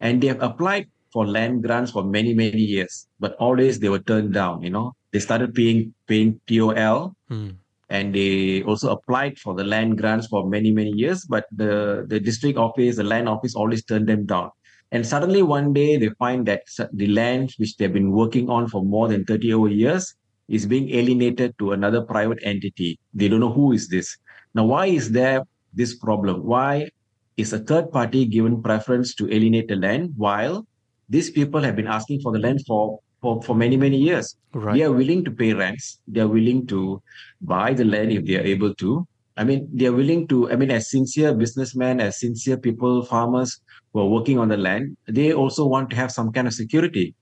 And 0.00 0.22
they 0.22 0.28
have 0.28 0.42
applied 0.42 0.86
for 1.12 1.26
land 1.26 1.62
grants 1.62 1.90
for 1.90 2.02
many, 2.02 2.34
many 2.34 2.60
years, 2.60 3.06
but 3.20 3.34
always 3.34 3.78
they 3.78 3.90
were 3.90 3.98
turned 4.00 4.32
down, 4.32 4.62
you 4.62 4.70
know. 4.70 4.94
They 5.12 5.20
started 5.20 5.54
paying 5.54 5.94
paying 6.06 6.40
TOL 6.46 7.14
Hmm. 7.28 7.50
And 7.90 8.14
they 8.14 8.62
also 8.62 8.90
applied 8.90 9.38
for 9.38 9.54
the 9.54 9.64
land 9.64 9.98
grants 9.98 10.26
for 10.26 10.48
many, 10.48 10.70
many 10.72 10.90
years, 10.90 11.24
but 11.24 11.46
the, 11.52 12.04
the 12.08 12.20
district 12.20 12.58
office, 12.58 12.96
the 12.96 13.04
land 13.04 13.28
office 13.28 13.54
always 13.54 13.84
turned 13.84 14.08
them 14.08 14.26
down. 14.26 14.50
And 14.92 15.06
suddenly 15.06 15.42
one 15.42 15.72
day 15.72 15.96
they 15.96 16.10
find 16.18 16.46
that 16.46 16.62
the 16.92 17.06
land 17.08 17.54
which 17.58 17.76
they've 17.76 17.92
been 17.92 18.12
working 18.12 18.48
on 18.48 18.68
for 18.68 18.84
more 18.84 19.08
than 19.08 19.24
30 19.24 19.52
over 19.54 19.68
years 19.68 20.14
is 20.48 20.66
being 20.66 20.90
alienated 20.90 21.54
to 21.58 21.72
another 21.72 22.02
private 22.02 22.38
entity. 22.42 22.98
They 23.12 23.28
don't 23.28 23.40
know 23.40 23.52
who 23.52 23.72
is 23.72 23.88
this. 23.88 24.16
Now, 24.54 24.64
why 24.64 24.86
is 24.86 25.10
there 25.12 25.42
this 25.74 25.94
problem? 25.94 26.44
Why 26.44 26.88
is 27.36 27.52
a 27.52 27.58
third 27.58 27.92
party 27.92 28.24
given 28.24 28.62
preference 28.62 29.14
to 29.16 29.32
alienate 29.32 29.68
the 29.68 29.76
land 29.76 30.14
while 30.16 30.66
these 31.08 31.30
people 31.30 31.62
have 31.62 31.76
been 31.76 31.86
asking 31.86 32.20
for 32.20 32.32
the 32.32 32.38
land 32.38 32.60
for, 32.66 32.98
for, 33.20 33.42
for 33.42 33.54
many, 33.54 33.76
many 33.76 33.96
years? 33.96 34.36
Right. 34.52 34.74
They 34.76 34.82
are 34.82 34.92
willing 34.92 35.24
to 35.24 35.30
pay 35.30 35.52
rents. 35.52 36.00
They 36.06 36.20
are 36.20 36.28
willing 36.28 36.66
to 36.68 37.02
buy 37.40 37.74
the 37.74 37.84
land 37.84 38.12
if 38.12 38.24
they 38.24 38.36
are 38.36 38.42
able 38.54 38.74
to. 38.76 39.06
I 39.36 39.44
mean, 39.44 39.68
they 39.72 39.86
are 39.86 39.92
willing 39.92 40.26
to, 40.28 40.50
I 40.50 40.56
mean, 40.56 40.70
as 40.70 40.90
sincere 40.90 41.32
businessmen, 41.32 42.00
as 42.00 42.18
sincere 42.18 42.56
people, 42.56 43.04
farmers 43.04 43.60
who 43.92 44.00
are 44.00 44.06
working 44.06 44.38
on 44.38 44.48
the 44.48 44.56
land, 44.56 44.96
they 45.06 45.32
also 45.32 45.66
want 45.66 45.90
to 45.90 45.96
have 45.96 46.10
some 46.10 46.32
kind 46.32 46.48
of 46.48 46.54
security. 46.54 47.14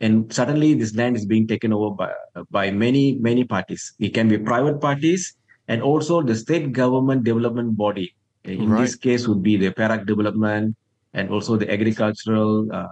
And 0.00 0.32
suddenly 0.32 0.74
this 0.74 0.94
land 0.94 1.16
is 1.16 1.26
being 1.26 1.48
taken 1.48 1.72
over 1.72 1.90
by, 1.90 2.12
by 2.50 2.70
many, 2.70 3.18
many 3.18 3.42
parties. 3.42 3.92
It 3.98 4.10
can 4.14 4.28
be 4.28 4.38
private 4.38 4.80
parties 4.80 5.34
and 5.66 5.82
also 5.82 6.22
the 6.22 6.36
state 6.36 6.72
government 6.72 7.24
development 7.24 7.76
body. 7.76 8.14
In 8.44 8.70
Right. 8.70 8.82
this 8.82 8.94
case 8.94 9.26
would 9.26 9.42
be 9.42 9.56
the 9.56 9.72
Perak 9.72 10.06
development 10.06 10.76
and 11.12 11.28
also 11.30 11.56
the 11.56 11.70
agricultural 11.70 12.68
uh, 12.72 12.86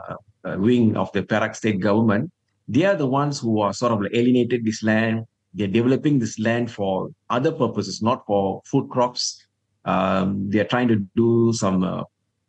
uh, 0.45 0.57
wing 0.59 0.97
of 0.97 1.13
the 1.13 1.23
Perak 1.23 1.55
state 1.55 1.79
government. 1.81 2.31
They 2.69 2.85
are 2.85 2.97
the 2.97 3.07
ones 3.07 3.39
who 3.39 3.61
are 3.61 3.73
sort 3.73 3.93
of 3.93 4.01
like 4.03 4.15
alienated 4.15 4.65
this 4.65 4.83
land. 4.83 5.25
They're 5.55 5.69
developing 5.69 6.19
this 6.19 6.39
land 6.39 6.71
for 6.71 7.11
other 7.31 7.53
purposes, 7.53 8.03
not 8.03 8.25
for 8.27 8.61
food 8.67 8.91
crops. 8.91 9.47
Um, 9.85 10.51
they're 10.51 10.65
trying 10.65 10.89
to 10.89 10.97
do 11.15 11.53
some 11.55 11.85
uh, 11.85 12.03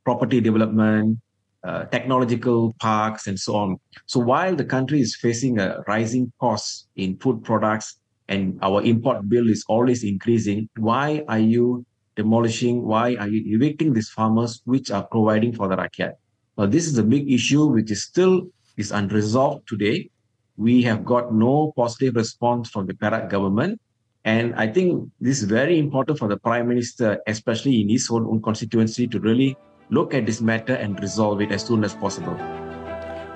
property 0.03 0.41
development, 0.41 1.19
uh, 1.63 1.85
technological 1.85 2.73
parks, 2.79 3.27
and 3.27 3.39
so 3.39 3.55
on. 3.55 3.77
So 4.07 4.19
while 4.19 4.55
the 4.55 4.65
country 4.65 5.01
is 5.01 5.15
facing 5.15 5.59
a 5.59 5.83
rising 5.87 6.31
cost 6.39 6.87
in 6.95 7.17
food 7.17 7.43
products 7.43 7.99
and 8.27 8.57
our 8.61 8.81
import 8.81 9.29
bill 9.29 9.49
is 9.49 9.63
always 9.67 10.03
increasing, 10.03 10.67
why 10.77 11.23
are 11.27 11.39
you 11.39 11.85
demolishing? 12.15 12.83
Why 12.83 13.15
are 13.15 13.27
you 13.27 13.55
evicting 13.55 13.93
these 13.93 14.09
farmers 14.09 14.61
which 14.65 14.89
are 14.91 15.03
providing 15.03 15.53
for 15.53 15.67
the 15.67 15.77
rakyat? 15.77 16.13
Well, 16.55 16.67
this 16.67 16.87
is 16.87 16.97
a 16.97 17.03
big 17.03 17.31
issue 17.31 17.67
which 17.67 17.91
is 17.91 18.03
still 18.03 18.47
is 18.77 18.91
unresolved 18.91 19.67
today. 19.67 20.09
We 20.55 20.81
have 20.83 21.03
got 21.03 21.33
no 21.33 21.73
positive 21.75 22.15
response 22.15 22.69
from 22.69 22.87
the 22.87 22.93
Perak 22.93 23.29
government. 23.29 23.81
And 24.25 24.55
I 24.55 24.67
think 24.67 25.09
this 25.19 25.41
is 25.41 25.45
very 25.45 25.79
important 25.79 26.19
for 26.19 26.27
the 26.27 26.37
Prime 26.37 26.67
Minister, 26.67 27.19
especially 27.27 27.81
in 27.81 27.89
his 27.89 28.09
own, 28.09 28.25
own 28.25 28.41
constituency, 28.41 29.07
to 29.07 29.19
really 29.19 29.57
look 29.89 30.13
at 30.13 30.25
this 30.25 30.41
matter 30.41 30.73
and 30.75 30.99
resolve 30.99 31.41
it 31.41 31.51
as 31.51 31.63
soon 31.63 31.83
as 31.83 31.93
possible. 31.95 32.37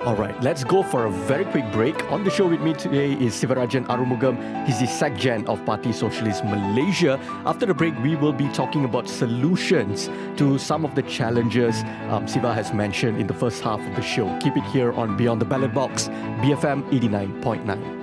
All 0.04 0.16
right, 0.16 0.34
let's 0.42 0.64
go 0.64 0.82
for 0.82 1.06
a 1.06 1.12
very 1.12 1.46
quick 1.46 1.72
break. 1.72 2.12
On 2.12 2.24
the 2.24 2.32
show 2.32 2.48
with 2.48 2.60
me 2.60 2.74
today 2.74 3.12
is 3.14 3.36
Sivarajan 3.36 3.86
Arumugam. 3.86 4.66
He's 4.66 4.80
the 4.80 4.88
SecGen 4.88 5.46
of 5.48 5.64
Parti 5.64 5.90
Sosialis 5.90 6.44
Malaysia. 6.44 7.20
After 7.46 7.68
the 7.68 7.76
break, 7.76 7.94
we 8.02 8.16
will 8.16 8.34
be 8.34 8.48
talking 8.50 8.84
about 8.84 9.08
solutions 9.08 10.10
to 10.38 10.58
some 10.58 10.86
of 10.86 10.96
the 10.96 11.04
challenges 11.04 11.84
um, 12.10 12.28
Siva 12.28 12.52
has 12.52 12.74
mentioned 12.74 13.20
in 13.22 13.28
the 13.28 13.34
first 13.36 13.62
half 13.62 13.80
of 13.80 13.96
the 13.96 14.02
show. 14.02 14.26
Keep 14.40 14.58
it 14.58 14.64
here 14.74 14.92
on 14.94 15.16
Beyond 15.18 15.40
the 15.40 15.46
Ballot 15.46 15.72
Box, 15.72 16.08
BFM 16.42 16.82
89.9. 16.90 18.02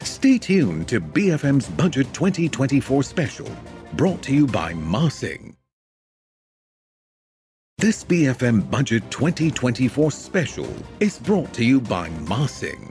Stay 0.00 0.38
tuned 0.38 0.88
to 0.88 1.02
BFM's 1.02 1.68
Budget 1.68 2.10
2024 2.14 3.02
special, 3.02 3.50
brought 3.92 4.22
to 4.22 4.32
you 4.32 4.46
by 4.46 4.72
Mah 4.72 5.10
Sing. 5.10 5.55
This 7.78 8.04
BFM 8.04 8.70
Budget 8.70 9.02
2024 9.10 10.10
special 10.10 10.66
is 10.98 11.18
brought 11.18 11.52
to 11.52 11.62
you 11.62 11.78
by 11.78 12.08
Mah 12.26 12.46
Sing. 12.46 12.90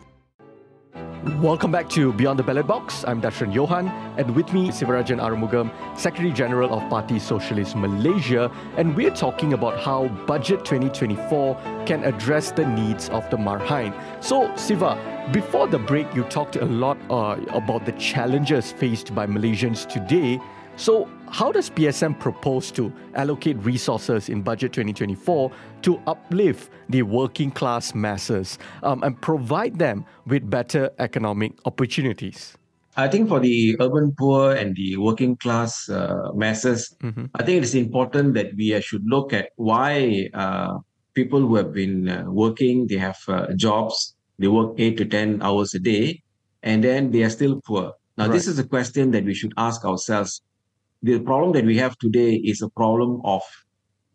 Welcome 1.41 1.71
back 1.71 1.89
to 1.89 2.13
Beyond 2.13 2.37
the 2.37 2.43
Ballot 2.43 2.67
Box. 2.67 3.03
I'm 3.07 3.19
Dashran 3.19 3.51
Johan, 3.51 3.87
and 4.19 4.35
with 4.35 4.53
me, 4.53 4.67
Sivarajan 4.69 5.19
Arumugam, 5.19 5.71
Secretary 5.97 6.31
General 6.31 6.71
of 6.71 6.87
Parti 6.87 7.15
Sosialis 7.15 7.73
Malaysia, 7.73 8.51
and 8.77 8.95
we're 8.95 9.09
talking 9.09 9.53
about 9.53 9.79
how 9.79 10.07
Budget 10.27 10.63
2024 10.65 11.55
can 11.87 12.03
address 12.03 12.51
the 12.51 12.67
needs 12.67 13.09
of 13.09 13.27
the 13.31 13.37
marhaen. 13.37 13.91
So, 14.23 14.55
Siva, 14.55 14.99
before 15.33 15.65
the 15.65 15.79
break, 15.79 16.13
you 16.13 16.25
talked 16.25 16.57
a 16.57 16.65
lot 16.65 16.99
uh, 17.09 17.41
about 17.49 17.87
the 17.87 17.93
challenges 17.93 18.71
faced 18.71 19.15
by 19.15 19.25
Malaysians 19.25 19.89
today. 19.89 20.39
So, 20.75 21.09
how 21.35 21.51
does 21.51 21.69
PSM 21.69 22.17
propose 22.17 22.71
to 22.71 22.93
allocate 23.13 23.57
resources 23.57 24.29
in 24.29 24.41
Budget 24.41 24.71
2024 24.71 25.51
to 25.81 26.01
uplift 26.07 26.71
the 26.87 27.01
working 27.01 27.51
class 27.51 27.93
masses 27.93 28.57
um, 28.83 29.03
and 29.03 29.19
provide 29.19 29.77
them 29.77 30.05
with 30.25 30.49
better 30.49 30.89
economic 30.97 31.51
opportunities? 31.65 32.55
I 32.95 33.09
think 33.09 33.27
for 33.27 33.41
the 33.41 33.75
urban 33.81 34.13
poor 34.17 34.53
and 34.53 34.77
the 34.77 34.95
working 34.95 35.35
class 35.35 35.89
uh, 35.89 36.31
masses, 36.33 36.95
Mhm. 37.03 37.29
I 37.35 37.43
think 37.43 37.57
it 37.57 37.63
is 37.65 37.75
important 37.75 38.33
that 38.35 38.55
we 38.55 38.73
uh, 38.73 38.79
should 38.79 39.03
look 39.05 39.33
at 39.33 39.49
why 39.57 40.29
uh, 40.33 40.77
people 41.15 41.41
who 41.41 41.55
have 41.57 41.73
been 41.73 42.07
uh, 42.07 42.23
working, 42.31 42.87
they 42.87 42.95
have 42.95 43.19
uh, 43.27 43.51
jobs, 43.57 44.15
they 44.39 44.47
work 44.47 44.75
eight 44.77 44.95
to 44.99 45.05
10 45.05 45.41
hours 45.41 45.73
a 45.73 45.79
day, 45.79 46.23
and 46.63 46.81
then 46.81 47.11
they 47.11 47.23
are 47.23 47.29
still 47.29 47.59
poor. 47.67 47.91
Now, 48.17 48.29
this 48.29 48.47
is 48.47 48.57
a 48.57 48.63
question 48.63 49.11
that 49.11 49.25
we 49.25 49.33
should 49.33 49.51
ask 49.57 49.83
ourselves. 49.83 50.41
The 51.03 51.19
problem 51.19 51.53
that 51.53 51.65
we 51.65 51.77
have 51.77 51.97
today 51.97 52.35
is 52.35 52.61
a 52.61 52.69
problem 52.69 53.21
of 53.23 53.41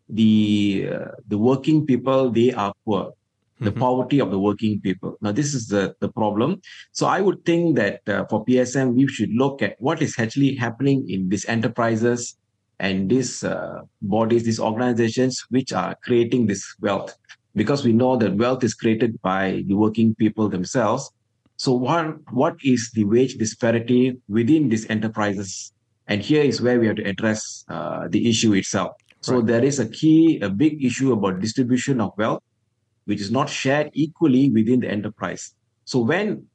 the 0.09 0.89
uh, 0.93 1.05
the 1.29 1.39
working 1.39 1.87
people, 1.87 2.31
they 2.31 2.53
are 2.53 2.73
poor 2.85 3.13
the 3.61 3.71
Mhm. 3.71 3.79
poverty 3.79 4.19
of 4.21 4.31
the 4.31 4.39
working 4.39 4.81
people. 4.81 5.17
Now, 5.21 5.33
this 5.33 5.53
is 5.55 5.69
the, 5.69 5.95
the 6.01 6.09
problem. 6.09 6.61
So, 6.93 7.07
I 7.07 7.21
would 7.21 7.45
think 7.45 7.77
that 7.77 8.01
uh, 8.09 8.25
for 8.31 8.45
PSM, 8.45 8.95
we 8.95 9.07
should 9.07 9.31
look 9.35 9.61
at 9.61 9.77
what 9.79 10.01
is 10.01 10.15
actually 10.19 10.55
happening 10.55 11.09
in 11.09 11.29
these 11.29 11.45
enterprises 11.47 12.37
and 12.79 13.11
these 13.11 13.45
uh, 13.45 13.81
bodies, 14.01 14.45
these 14.45 14.59
organizations 14.61 15.45
which 15.51 15.73
are 15.73 15.95
creating 16.03 16.47
this 16.47 16.65
wealth. 16.81 17.15
Because 17.55 17.85
we 17.85 17.93
know 17.93 18.17
that 18.17 18.37
wealth 18.37 18.65
is 18.65 18.75
created 18.75 19.21
by 19.21 19.63
the 19.67 19.75
working 19.75 20.15
people 20.15 20.49
themselves. 20.49 21.11
So, 21.59 21.75
what, 21.75 22.17
what 22.33 22.55
is 22.65 22.91
the 22.95 23.05
wage 23.05 23.35
disparity 23.35 24.17
within 24.29 24.71
these 24.71 24.89
enterprises? 24.89 25.71
And 26.11 26.21
here 26.21 26.43
is 26.43 26.61
where 26.61 26.79
we 26.79 26.89
have 26.89 26.97
to 26.97 27.09
address 27.09 27.65
uh, 27.69 28.09
the 28.11 28.29
issue 28.29 28.53
itself. 28.53 28.93
So, 29.23 29.37
Right. 29.37 29.47
there 29.47 29.65
is 29.65 29.79
a 29.79 29.89
key, 29.89 30.41
a 30.43 30.51
big 30.51 30.85
issue 30.85 31.13
about 31.13 31.41
distribution 31.41 32.01
of 32.03 32.13
wealth 32.19 32.43
which 33.11 33.21
is 33.21 33.31
not 33.31 33.49
shared 33.49 33.91
equally 33.93 34.51
within 34.51 34.81
the 34.81 34.89
enterprise. 34.91 35.55
So 35.85 36.01
when 36.01 36.47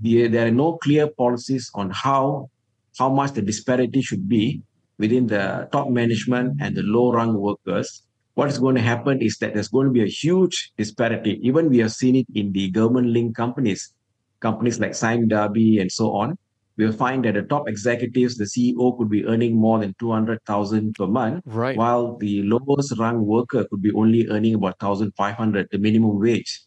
the, 0.00 0.26
there 0.26 0.46
are 0.48 0.50
no 0.50 0.78
clear 0.78 1.08
policies 1.08 1.70
on 1.74 1.90
how 1.90 2.50
how 2.98 3.08
much 3.08 3.32
the 3.32 3.42
disparity 3.42 4.02
should 4.02 4.28
be 4.28 4.62
within 4.98 5.28
the 5.28 5.68
top 5.70 5.88
management 5.88 6.60
and 6.60 6.74
the 6.76 6.82
low 6.82 7.12
rung 7.12 7.34
workers, 7.38 8.02
what 8.34 8.48
is 8.48 8.58
going 8.58 8.74
to 8.74 8.80
happen 8.82 9.22
is 9.22 9.38
that 9.38 9.54
there's 9.54 9.68
going 9.68 9.86
to 9.86 9.92
be 9.92 10.02
a 10.02 10.14
huge 10.24 10.72
disparity. 10.76 11.38
Even 11.42 11.70
we 11.70 11.78
have 11.78 11.92
seen 11.92 12.16
it 12.16 12.26
in 12.34 12.50
the 12.52 12.70
government 12.72 13.06
linked 13.06 13.36
companies, 13.36 13.92
companies 14.40 14.80
like 14.80 14.94
Sime 14.94 15.28
Darby 15.28 15.78
and 15.78 15.92
so 15.92 16.10
on. 16.12 16.36
We'll 16.80 16.92
find 16.92 17.22
that 17.26 17.34
the 17.34 17.42
top 17.42 17.68
executives, 17.68 18.38
the 18.38 18.44
CEO 18.44 18.96
could 18.96 19.10
be 19.10 19.26
earning 19.26 19.54
more 19.54 19.78
than 19.78 19.94
200,000 19.98 20.94
per 20.94 21.06
month 21.06 21.42
Right. 21.44 21.76
while 21.76 22.16
the 22.16 22.42
lowest 22.42 22.98
rung 22.98 23.26
worker 23.26 23.66
could 23.68 23.82
be 23.82 23.92
only 23.92 24.26
earning 24.28 24.54
about 24.54 24.80
1500 24.80 25.68
the 25.70 25.76
minimum 25.76 26.18
wage. 26.18 26.62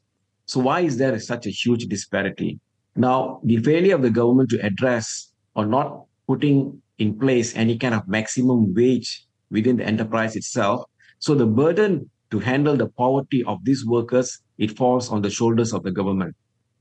So 0.46 0.60
why 0.60 0.82
is 0.82 0.98
there 0.98 1.20
such 1.20 1.48
a 1.48 1.50
huge 1.50 1.88
disparity? 1.88 2.60
Now 2.96 3.41
the 3.43 3.58
failure 3.58 3.96
of 3.96 4.03
the 4.03 4.12
government 4.12 4.51
to 4.51 4.63
address 4.63 5.32
or 5.55 5.65
not 5.65 6.05
putting 6.27 6.79
in 7.00 7.17
place 7.17 7.55
any 7.55 7.79
kind 7.79 7.96
of 7.96 8.08
maximum 8.08 8.72
wage 8.75 9.25
within 9.50 9.77
the 9.77 9.86
enterprise 9.93 10.36
itself 10.36 10.86
so 11.17 11.34
the 11.34 11.48
burden 11.48 12.08
to 12.29 12.38
handle 12.38 12.77
the 12.77 12.89
poverty 13.01 13.43
of 13.46 13.65
these 13.65 13.84
workers 13.84 14.43
it 14.60 14.77
falls 14.77 15.10
on 15.10 15.24
the 15.24 15.32
shoulders 15.32 15.74
of 15.74 15.82
the 15.82 15.91
government. 15.91 16.36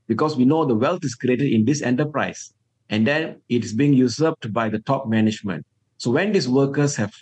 Because 0.05 0.37
we 0.37 0.45
know 0.45 0.65
the 0.65 0.75
wealth 0.75 1.03
is 1.03 1.15
created 1.15 1.51
in 1.51 1.65
this 1.65 1.81
enterprise 1.81 2.53
and 2.89 3.07
then 3.07 3.41
it 3.49 3.63
is 3.63 3.73
being 3.73 3.93
usurped 3.93 4.51
by 4.53 4.69
the 4.69 4.79
top 4.79 5.07
management. 5.07 5.65
So 5.97 6.11
when 6.11 6.31
these 6.31 6.49
workers 6.49 6.95
have 6.97 7.13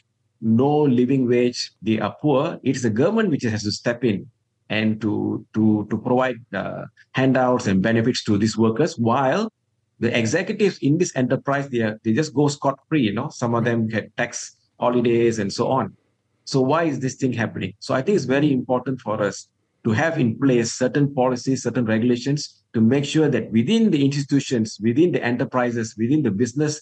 no 0.42 0.82
living 0.82 1.28
wage, 1.28 1.72
they 1.82 2.00
are 2.00 2.16
poor, 2.22 2.60
it 2.64 2.76
is 2.76 2.82
the 2.82 2.90
government 2.90 3.30
which 3.30 3.44
has 3.44 3.64
to 3.64 3.72
step 3.72 4.04
in 4.04 4.30
and 4.70 5.02
to 5.02 5.46
to 5.54 5.86
to 5.90 5.98
provide 5.98 6.38
uh, 6.54 6.86
handouts 7.12 7.68
and 7.68 7.82
benefits 7.82 8.24
to 8.24 8.38
these 8.38 8.58
workers 8.58 8.98
while 8.98 9.52
the 10.00 10.18
executives 10.18 10.80
in 10.82 10.98
this 10.98 11.16
enterprise 11.16 11.70
they 11.70 11.82
are, 11.82 12.00
they 12.04 12.14
just 12.14 12.34
go 12.34 12.48
scot 12.48 12.80
free 12.90 13.02
you 13.02 13.14
know. 13.14 13.30
Some 13.30 13.54
of 13.54 13.64
them 13.66 13.88
get 13.88 14.16
tax 14.18 14.56
holidays 14.80 15.40
and 15.40 15.52
so 15.54 15.68
on. 15.68 15.96
So 16.46 16.62
why 16.62 16.84
is 16.86 17.00
this 17.00 17.16
thing 17.16 17.34
happening? 17.34 17.74
So 17.80 17.94
i 17.94 18.02
think 18.02 18.16
it's 18.16 18.26
very 18.26 18.52
important 18.52 19.02
for 19.02 19.22
us 19.22 19.48
to 19.84 19.92
have 19.92 20.20
in 20.20 20.40
place 20.40 20.74
certain 20.74 21.14
policies 21.14 21.64
certain 21.64 21.86
regulations 21.86 22.61
to 22.74 22.82
make 22.82 23.06
sure 23.06 23.30
that 23.30 23.52
within 23.52 23.92
the 23.92 24.04
institutions 24.04 24.78
within 24.82 25.12
the 25.12 25.24
enterprises 25.24 25.96
within 25.98 26.22
the 26.24 26.32
business 26.32 26.82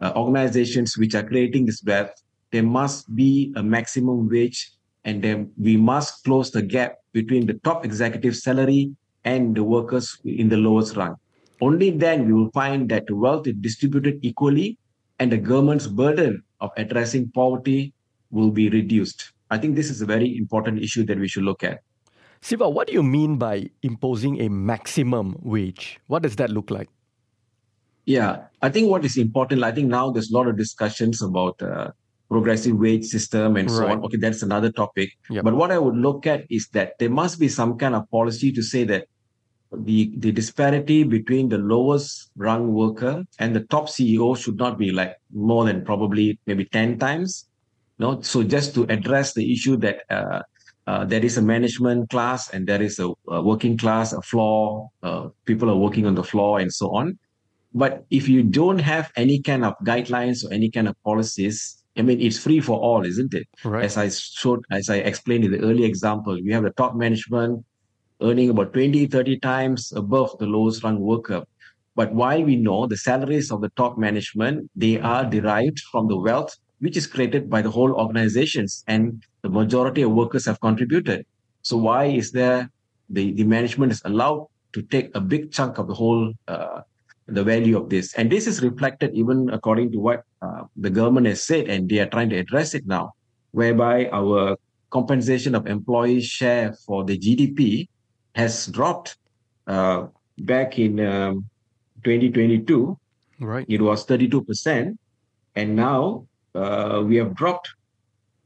uh, 0.00 0.12
organizations 0.16 0.96
which 0.98 1.14
are 1.14 1.22
creating 1.22 1.66
this 1.66 1.82
wealth 1.84 2.10
there 2.50 2.62
must 2.62 3.14
be 3.14 3.52
a 3.56 3.62
maximum 3.62 4.28
wage 4.28 4.72
and 5.04 5.22
then 5.22 5.50
we 5.58 5.76
must 5.76 6.24
close 6.24 6.50
the 6.50 6.62
gap 6.62 6.98
between 7.12 7.46
the 7.46 7.54
top 7.64 7.84
executive 7.84 8.36
salary 8.36 8.90
and 9.24 9.54
the 9.54 9.64
workers 9.64 10.18
in 10.24 10.48
the 10.48 10.56
lowest 10.56 10.96
rung. 10.96 11.16
Only 11.60 11.90
then 11.90 12.26
we 12.26 12.32
will 12.32 12.50
find 12.52 12.88
that 12.90 13.10
wealth 13.10 13.46
is 13.46 13.54
distributed 13.60 14.18
equally 14.22 14.78
and 15.18 15.32
the 15.32 15.38
government's 15.38 15.86
burden 15.86 16.42
of 16.60 16.70
addressing 16.76 17.30
poverty 17.30 17.92
will 18.30 18.50
be 18.50 18.68
reduced. 18.68 19.32
I 19.50 19.58
think 19.58 19.76
this 19.76 19.90
is 19.90 20.02
a 20.02 20.06
very 20.06 20.36
important 20.36 20.82
issue 20.82 21.04
that 21.04 21.18
we 21.18 21.28
should 21.28 21.44
look 21.44 21.64
at. 21.64 21.80
Siva, 22.40 22.68
what 22.68 22.86
do 22.86 22.92
you 22.92 23.02
mean 23.02 23.36
by 23.36 23.70
imposing 23.82 24.40
a 24.40 24.48
maximum 24.48 25.36
wage? 25.42 25.98
What 26.06 26.22
does 26.22 26.36
that 26.36 26.50
look 26.50 26.70
like? 26.70 26.88
Yeah, 28.04 28.44
I 28.62 28.70
think 28.70 28.88
what 28.88 29.04
is 29.04 29.16
important, 29.18 29.62
I 29.62 29.72
think 29.72 29.88
now 29.88 30.10
there's 30.10 30.30
a 30.30 30.34
lot 30.34 30.48
of 30.48 30.56
discussions 30.56 31.20
about 31.20 31.60
uh, 31.60 31.90
progressive 32.28 32.76
wage 32.76 33.04
system 33.04 33.56
and 33.56 33.70
so 33.70 33.82
right. 33.82 33.92
on. 33.92 34.04
Okay, 34.04 34.16
that's 34.16 34.42
another 34.42 34.70
topic. 34.70 35.10
Yep. 35.30 35.44
But 35.44 35.54
what 35.56 35.70
I 35.70 35.78
would 35.78 35.96
look 35.96 36.26
at 36.26 36.44
is 36.50 36.68
that 36.68 36.98
there 36.98 37.10
must 37.10 37.38
be 37.38 37.48
some 37.48 37.76
kind 37.76 37.94
of 37.94 38.10
policy 38.10 38.52
to 38.52 38.62
say 38.62 38.84
that 38.84 39.08
the, 39.72 40.12
the 40.16 40.32
disparity 40.32 41.04
between 41.04 41.48
the 41.48 41.58
lowest 41.58 42.30
rung 42.36 42.72
worker 42.72 43.24
and 43.38 43.54
the 43.54 43.60
top 43.64 43.88
CEO 43.88 44.36
should 44.36 44.56
not 44.56 44.78
be 44.78 44.90
like 44.90 45.16
more 45.32 45.64
than 45.64 45.84
probably 45.84 46.38
maybe 46.46 46.64
10 46.64 46.98
times. 46.98 47.46
No, 47.98 48.20
so 48.20 48.42
just 48.42 48.74
to 48.74 48.84
address 48.84 49.34
the 49.34 49.52
issue 49.52 49.76
that 49.78 50.02
uh, 50.08 50.42
uh, 50.88 51.04
there 51.04 51.22
is 51.22 51.36
a 51.36 51.42
management 51.42 52.08
class 52.08 52.48
and 52.54 52.66
there 52.66 52.80
is 52.80 52.98
a, 52.98 53.12
a 53.28 53.42
working 53.42 53.76
class, 53.76 54.14
a 54.14 54.22
floor, 54.22 54.88
uh, 55.02 55.28
people 55.44 55.68
are 55.68 55.76
working 55.76 56.06
on 56.06 56.14
the 56.14 56.24
floor 56.24 56.60
and 56.60 56.72
so 56.72 56.86
on. 56.96 57.18
But 57.74 58.06
if 58.10 58.26
you 58.26 58.42
don't 58.42 58.78
have 58.78 59.12
any 59.14 59.42
kind 59.42 59.66
of 59.66 59.74
guidelines 59.84 60.44
or 60.44 60.50
any 60.50 60.70
kind 60.70 60.88
of 60.88 60.94
policies, 61.04 61.84
I 61.98 62.00
mean, 62.00 62.22
it's 62.22 62.38
free 62.38 62.60
for 62.60 62.80
all, 62.80 63.04
isn't 63.04 63.34
it? 63.34 63.46
Right. 63.64 63.84
As 63.84 63.98
I 63.98 64.08
showed, 64.08 64.64
as 64.70 64.88
I 64.88 64.96
explained 65.10 65.44
in 65.44 65.52
the 65.52 65.60
early 65.60 65.84
example, 65.84 66.40
we 66.42 66.52
have 66.52 66.62
the 66.62 66.70
top 66.70 66.96
management 66.96 67.66
earning 68.22 68.48
about 68.48 68.72
20, 68.72 69.08
30 69.08 69.40
times 69.40 69.92
above 69.94 70.38
the 70.38 70.46
lowest 70.46 70.82
rung 70.82 71.00
worker. 71.00 71.44
But 71.96 72.14
while 72.14 72.42
we 72.42 72.56
know 72.56 72.86
the 72.86 72.96
salaries 72.96 73.52
of 73.52 73.60
the 73.60 73.72
top 73.76 73.98
management, 73.98 74.70
they 74.74 74.98
are 74.98 75.26
derived 75.26 75.80
from 75.92 76.08
the 76.08 76.16
wealth 76.16 76.56
which 76.80 76.96
is 76.96 77.06
created 77.06 77.50
by 77.50 77.62
the 77.62 77.70
whole 77.70 77.92
organizations 77.92 78.84
and 78.86 79.22
the 79.42 79.48
majority 79.48 80.02
of 80.02 80.12
workers 80.12 80.46
have 80.46 80.60
contributed. 80.60 81.26
So 81.62 81.76
why 81.76 82.06
is 82.06 82.32
there 82.32 82.70
the, 83.10 83.32
the 83.32 83.44
management 83.44 83.92
is 83.92 84.02
allowed 84.04 84.46
to 84.72 84.82
take 84.82 85.10
a 85.14 85.20
big 85.20 85.50
chunk 85.50 85.78
of 85.78 85.88
the 85.88 85.94
whole 85.94 86.32
uh, 86.46 86.80
the 87.28 87.44
value 87.44 87.76
of 87.76 87.90
this. 87.90 88.14
And 88.14 88.32
this 88.32 88.46
is 88.46 88.62
reflected 88.62 89.14
even 89.14 89.50
according 89.50 89.92
to 89.92 89.98
what 89.98 90.24
uh, 90.40 90.64
the 90.76 90.90
government 90.90 91.26
has 91.26 91.42
said, 91.42 91.68
and 91.68 91.88
they 91.88 92.00
are 92.00 92.08
trying 92.08 92.30
to 92.30 92.36
address 92.36 92.74
it 92.74 92.86
now, 92.86 93.12
whereby 93.52 94.08
our 94.08 94.56
compensation 94.90 95.54
of 95.54 95.66
employees' 95.66 96.24
share 96.24 96.72
for 96.86 97.04
the 97.04 97.18
GDP 97.18 97.88
has 98.34 98.66
dropped 98.66 99.18
uh, 99.66 100.06
back 100.38 100.78
in 100.78 101.00
um, 101.00 101.44
2022. 102.04 102.98
Right. 103.40 103.66
It 103.68 103.82
was 103.82 104.06
32%. 104.06 104.96
And 105.54 105.76
now 105.76 106.26
uh, 106.54 107.02
we 107.06 107.16
have 107.16 107.34
dropped, 107.34 107.68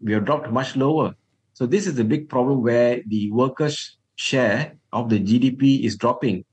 we 0.00 0.12
have 0.12 0.24
dropped 0.24 0.50
much 0.50 0.76
lower. 0.76 1.14
So 1.54 1.66
this 1.66 1.86
is 1.86 1.98
a 1.98 2.04
big 2.04 2.28
problem 2.28 2.62
where 2.62 3.00
the 3.06 3.30
workers' 3.30 3.98
share 4.16 4.74
of 4.92 5.08
the 5.08 5.20
GDP 5.20 5.84
is 5.84 5.96
dropping. 5.96 6.44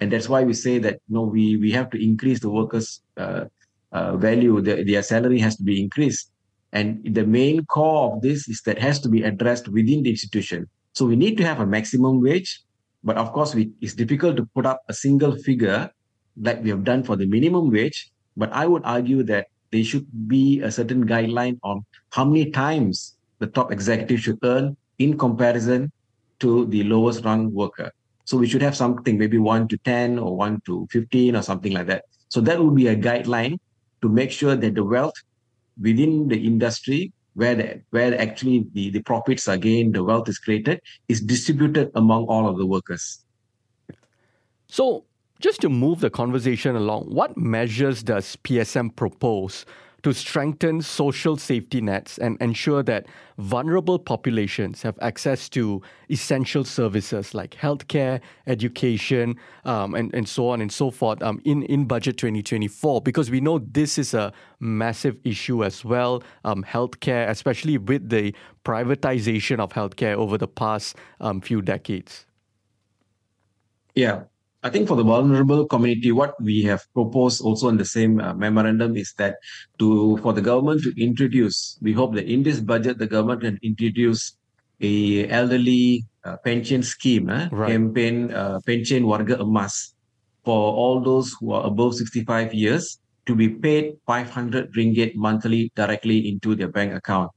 And 0.00 0.10
that's 0.10 0.28
why 0.28 0.42
we 0.44 0.54
say 0.54 0.78
that 0.78 0.94
you 1.08 1.14
know 1.14 1.22
we 1.22 1.56
we 1.56 1.70
have 1.72 1.90
to 1.90 2.02
increase 2.02 2.40
the 2.40 2.50
workers 2.50 3.02
uh, 3.16 3.44
uh, 3.92 4.16
value. 4.16 4.60
The, 4.60 4.82
their 4.82 5.02
salary 5.02 5.38
has 5.40 5.56
to 5.56 5.62
be 5.62 5.80
increased. 5.80 6.30
And 6.72 7.02
the 7.14 7.26
main 7.26 7.66
core 7.66 8.12
of 8.12 8.22
this 8.22 8.48
is 8.48 8.62
that 8.64 8.78
has 8.78 9.00
to 9.00 9.08
be 9.08 9.22
addressed 9.22 9.68
within 9.68 10.04
the 10.04 10.10
institution. 10.10 10.68
So 10.94 11.04
we 11.04 11.16
need 11.16 11.36
to 11.38 11.44
have 11.44 11.60
a 11.60 11.66
maximum 11.66 12.22
wage 12.22 12.62
but 13.02 13.16
of 13.16 13.32
course 13.32 13.54
we, 13.54 13.72
it's 13.80 13.94
difficult 13.94 14.36
to 14.36 14.46
put 14.54 14.66
up 14.66 14.82
a 14.88 14.94
single 14.94 15.36
figure 15.36 15.90
like 16.40 16.62
we 16.62 16.70
have 16.70 16.84
done 16.84 17.02
for 17.02 17.16
the 17.16 17.26
minimum 17.26 17.70
wage. 17.70 18.10
But 18.36 18.52
i 18.52 18.66
would 18.66 18.82
argue 18.84 19.22
that 19.24 19.48
there 19.70 19.84
should 19.84 20.06
be 20.28 20.60
a 20.60 20.70
certain 20.70 21.06
guideline 21.06 21.58
on 21.62 21.84
how 22.10 22.24
many 22.24 22.50
times 22.50 23.16
the 23.38 23.46
top 23.46 23.72
executive 23.72 24.20
should 24.20 24.38
earn 24.42 24.76
in 24.98 25.16
comparison 25.16 25.90
to 26.38 26.66
the 26.66 26.82
lowest 26.84 27.24
rung 27.24 27.52
worker 27.52 27.90
so 28.30 28.36
we 28.36 28.46
should 28.46 28.62
have 28.62 28.76
something, 28.76 29.18
maybe 29.18 29.38
one 29.38 29.66
to 29.66 29.76
10 29.78 30.16
or 30.16 30.36
one 30.36 30.60
to 30.60 30.86
15 30.92 31.34
or 31.34 31.42
something 31.42 31.72
like 31.72 31.88
that. 31.88 32.04
So 32.28 32.40
that 32.42 32.62
would 32.62 32.76
be 32.76 32.86
a 32.86 32.94
guideline 32.94 33.58
to 34.02 34.08
make 34.08 34.30
sure 34.30 34.54
that 34.54 34.76
the 34.76 34.84
wealth 34.84 35.14
within 35.80 36.28
the 36.28 36.38
industry 36.46 37.12
where 37.34 37.56
the, 37.56 37.82
where 37.90 38.16
actually 38.20 38.66
the, 38.72 38.90
the 38.90 39.02
profits 39.02 39.48
are 39.48 39.56
gained, 39.56 39.96
the 39.96 40.04
wealth 40.04 40.28
is 40.28 40.38
created, 40.38 40.80
is 41.08 41.20
distributed 41.20 41.90
among 41.96 42.26
all 42.26 42.48
of 42.48 42.56
the 42.56 42.64
workers. 42.64 43.24
So 44.68 45.06
just 45.40 45.62
to 45.62 45.68
move 45.68 46.00
the 46.00 46.10
conversation 46.10 46.76
along, 46.76 47.06
what 47.06 47.36
measures 47.36 48.02
does 48.02 48.36
PSM 48.36 48.94
propose 48.94 49.64
to 50.02 50.12
strengthen 50.12 50.80
social 50.80 51.36
safety 51.36 51.80
nets 51.80 52.18
and 52.18 52.40
ensure 52.40 52.82
that 52.82 53.06
vulnerable 53.38 53.98
populations 53.98 54.82
have 54.82 54.98
access 55.02 55.48
to 55.48 55.82
essential 56.10 56.64
services 56.64 57.34
like 57.34 57.50
healthcare, 57.50 58.20
education, 58.46 59.36
um, 59.64 59.94
and, 59.94 60.14
and 60.14 60.28
so 60.28 60.48
on 60.48 60.60
and 60.60 60.72
so 60.72 60.90
forth 60.90 61.22
um, 61.22 61.40
in, 61.44 61.62
in 61.64 61.84
Budget 61.84 62.16
2024? 62.16 63.02
Because 63.02 63.30
we 63.30 63.40
know 63.40 63.58
this 63.58 63.98
is 63.98 64.14
a 64.14 64.32
massive 64.58 65.18
issue 65.24 65.64
as 65.64 65.84
well. 65.84 66.22
Um, 66.44 66.64
healthcare, 66.64 67.28
especially 67.28 67.76
with 67.76 68.08
the 68.08 68.34
privatization 68.64 69.58
of 69.58 69.70
healthcare 69.72 70.14
over 70.14 70.38
the 70.38 70.48
past 70.48 70.96
um, 71.20 71.40
few 71.40 71.60
decades. 71.60 72.24
Yeah, 73.94 74.22
I 74.62 74.68
think 74.68 74.88
for 74.88 74.96
the 74.96 75.04
vulnerable 75.04 75.64
community, 75.66 76.12
what 76.12 76.36
we 76.40 76.62
have 76.64 76.84
proposed 76.92 77.40
also 77.40 77.68
in 77.68 77.78
the 77.78 77.84
same 77.84 78.20
uh, 78.20 78.34
memorandum 78.34 78.94
is 78.96 79.14
that 79.16 79.36
to 79.78 80.18
for 80.18 80.34
the 80.34 80.42
government 80.42 80.82
to 80.82 80.92
introduce, 81.00 81.78
we 81.80 81.94
hope 81.94 82.14
that 82.14 82.26
in 82.26 82.42
this 82.42 82.60
budget 82.60 82.98
the 82.98 83.06
government 83.06 83.40
can 83.40 83.58
introduce 83.62 84.36
a 84.80 85.28
elderly 85.28 86.04
uh, 86.24 86.36
pension 86.44 86.82
scheme, 86.82 87.30
eh? 87.30 87.48
right. 87.52 87.72
campaign 87.72 88.32
uh, 88.32 88.60
pension 88.66 89.04
warga 89.04 89.40
emas 89.40 89.94
for 90.44 90.72
all 90.72 91.00
those 91.00 91.32
who 91.40 91.52
are 91.52 91.64
above 91.64 91.94
65 91.94 92.52
years 92.52 93.00
to 93.24 93.34
be 93.34 93.48
paid 93.48 93.96
500 94.06 94.74
ringgit 94.74 95.14
monthly 95.14 95.72
directly 95.74 96.28
into 96.28 96.54
their 96.54 96.68
bank 96.68 96.92
account. 96.92 97.30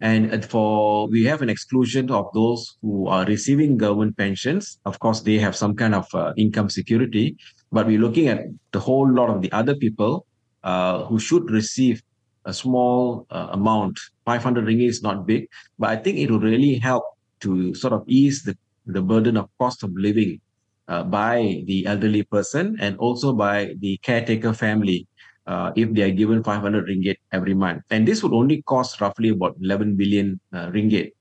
And 0.00 0.44
for 0.44 1.08
we 1.08 1.24
have 1.24 1.40
an 1.40 1.48
exclusion 1.48 2.10
of 2.10 2.26
those 2.34 2.76
who 2.82 3.06
are 3.08 3.24
receiving 3.24 3.78
government 3.78 4.16
pensions. 4.16 4.78
Of 4.84 4.98
course, 4.98 5.20
they 5.22 5.38
have 5.38 5.56
some 5.56 5.74
kind 5.74 5.94
of 5.94 6.06
uh, 6.14 6.32
income 6.36 6.68
security, 6.68 7.36
but 7.72 7.86
we're 7.86 8.00
looking 8.00 8.28
at 8.28 8.44
the 8.72 8.80
whole 8.80 9.10
lot 9.10 9.30
of 9.30 9.40
the 9.40 9.50
other 9.52 9.74
people 9.74 10.26
uh, 10.64 11.04
who 11.04 11.18
should 11.18 11.50
receive 11.50 12.02
a 12.44 12.52
small 12.52 13.26
uh, 13.30 13.48
amount. 13.52 13.98
500 14.26 14.66
ringgit 14.66 14.88
is 14.88 15.02
not 15.02 15.26
big, 15.26 15.48
but 15.78 15.90
I 15.90 15.96
think 15.96 16.18
it 16.18 16.30
will 16.30 16.40
really 16.40 16.74
help 16.74 17.04
to 17.40 17.74
sort 17.74 17.92
of 17.92 18.04
ease 18.06 18.42
the, 18.42 18.56
the 18.86 19.02
burden 19.02 19.36
of 19.36 19.48
cost 19.58 19.82
of 19.82 19.90
living 19.96 20.40
uh, 20.88 21.02
by 21.02 21.62
the 21.66 21.86
elderly 21.86 22.22
person 22.22 22.76
and 22.80 22.96
also 22.98 23.32
by 23.32 23.74
the 23.80 23.98
caretaker 23.98 24.52
family 24.52 25.06
uh, 25.46 25.72
if 25.76 25.92
they 25.92 26.02
are 26.02 26.10
given 26.10 26.42
500 26.42 26.86
ringgit 26.86 27.16
every 27.32 27.54
month. 27.54 27.82
And 27.90 28.06
this 28.06 28.22
would 28.22 28.32
only 28.32 28.62
cost 28.62 29.00
roughly 29.00 29.30
about 29.30 29.56
11 29.60 29.96
billion 29.96 30.40
uh, 30.52 30.68
ringgit. 30.68 31.12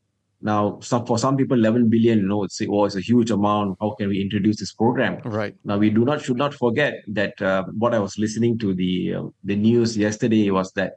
Now, 0.41 0.79
some, 0.81 1.05
for 1.05 1.17
some 1.17 1.38
people, 1.38 1.57
11 1.57 1.89
billion, 1.89 2.19
you 2.19 2.27
know, 2.27 2.43
it's, 2.43 2.61
oh, 2.69 2.85
it's 2.85 2.95
a 2.95 3.01
huge 3.01 3.31
amount. 3.31 3.77
How 3.81 3.95
can 3.97 4.09
we 4.09 4.21
introduce 4.21 4.59
this 4.59 4.73
program? 4.73 5.19
Right. 5.23 5.55
Now, 5.63 5.77
we 5.77 5.89
do 5.89 6.05
not 6.05 6.21
should 6.21 6.38
not 6.38 6.53
forget 6.53 7.03
that 7.07 7.41
uh, 7.41 7.63
what 7.77 7.93
I 7.93 7.99
was 7.99 8.17
listening 8.17 8.59
to 8.59 8.73
the 8.73 9.15
uh, 9.15 9.23
the 9.43 9.55
news 9.55 9.97
yesterday 9.97 10.51
was 10.51 10.71
that 10.73 10.93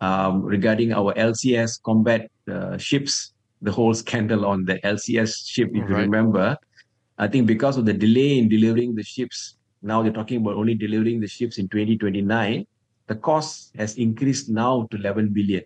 um, 0.00 0.42
regarding 0.42 0.92
our 0.92 1.12
LCS 1.14 1.80
combat 1.82 2.30
uh, 2.50 2.78
ships, 2.78 3.32
the 3.62 3.70
whole 3.70 3.94
scandal 3.94 4.46
on 4.46 4.64
the 4.64 4.80
LCS 4.80 5.46
ship, 5.46 5.68
if 5.72 5.82
right. 5.82 5.90
you 5.90 5.96
remember, 5.96 6.56
I 7.18 7.28
think 7.28 7.46
because 7.46 7.76
of 7.76 7.84
the 7.84 7.92
delay 7.92 8.38
in 8.38 8.48
delivering 8.48 8.94
the 8.94 9.04
ships 9.04 9.56
now 9.82 10.02
they're 10.02 10.12
talking 10.12 10.40
about 10.40 10.56
only 10.56 10.74
delivering 10.74 11.20
the 11.20 11.28
ships 11.28 11.58
in 11.58 11.68
2029. 11.68 12.66
The 13.06 13.14
cost 13.16 13.74
has 13.76 13.96
increased 13.96 14.48
now 14.48 14.86
to 14.90 14.96
11 14.96 15.30
billion. 15.30 15.64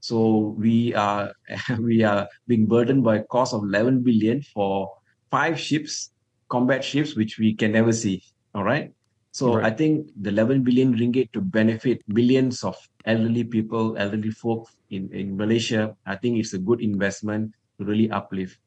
So 0.00 0.54
we 0.58 0.94
are 0.94 1.32
we 1.78 2.02
are 2.02 2.28
being 2.46 2.66
burdened 2.66 3.04
by 3.04 3.16
a 3.16 3.24
cost 3.24 3.54
of 3.54 3.62
11 3.62 4.02
billion 4.02 4.42
for 4.42 4.90
five 5.30 5.58
ships, 5.58 6.10
combat 6.48 6.84
ships, 6.84 7.16
which 7.16 7.38
we 7.38 7.54
can 7.54 7.72
never 7.72 7.92
see. 7.92 8.22
All 8.54 8.64
right. 8.64 8.92
So 9.30 9.56
right. 9.56 9.66
I 9.66 9.76
think 9.76 10.08
the 10.20 10.30
11 10.30 10.64
billion 10.64 10.96
ringgit 10.96 11.32
to 11.32 11.40
benefit 11.40 12.02
billions 12.12 12.64
of 12.64 12.76
elderly 13.04 13.44
people, 13.44 13.96
elderly 13.96 14.30
folk 14.30 14.68
in, 14.90 15.08
in 15.12 15.36
Malaysia, 15.36 15.94
I 16.06 16.16
think 16.16 16.38
it's 16.38 16.54
a 16.54 16.58
good 16.58 16.80
investment 16.80 17.52
to 17.78 17.84
really 17.84 18.10
uplift. 18.10 18.58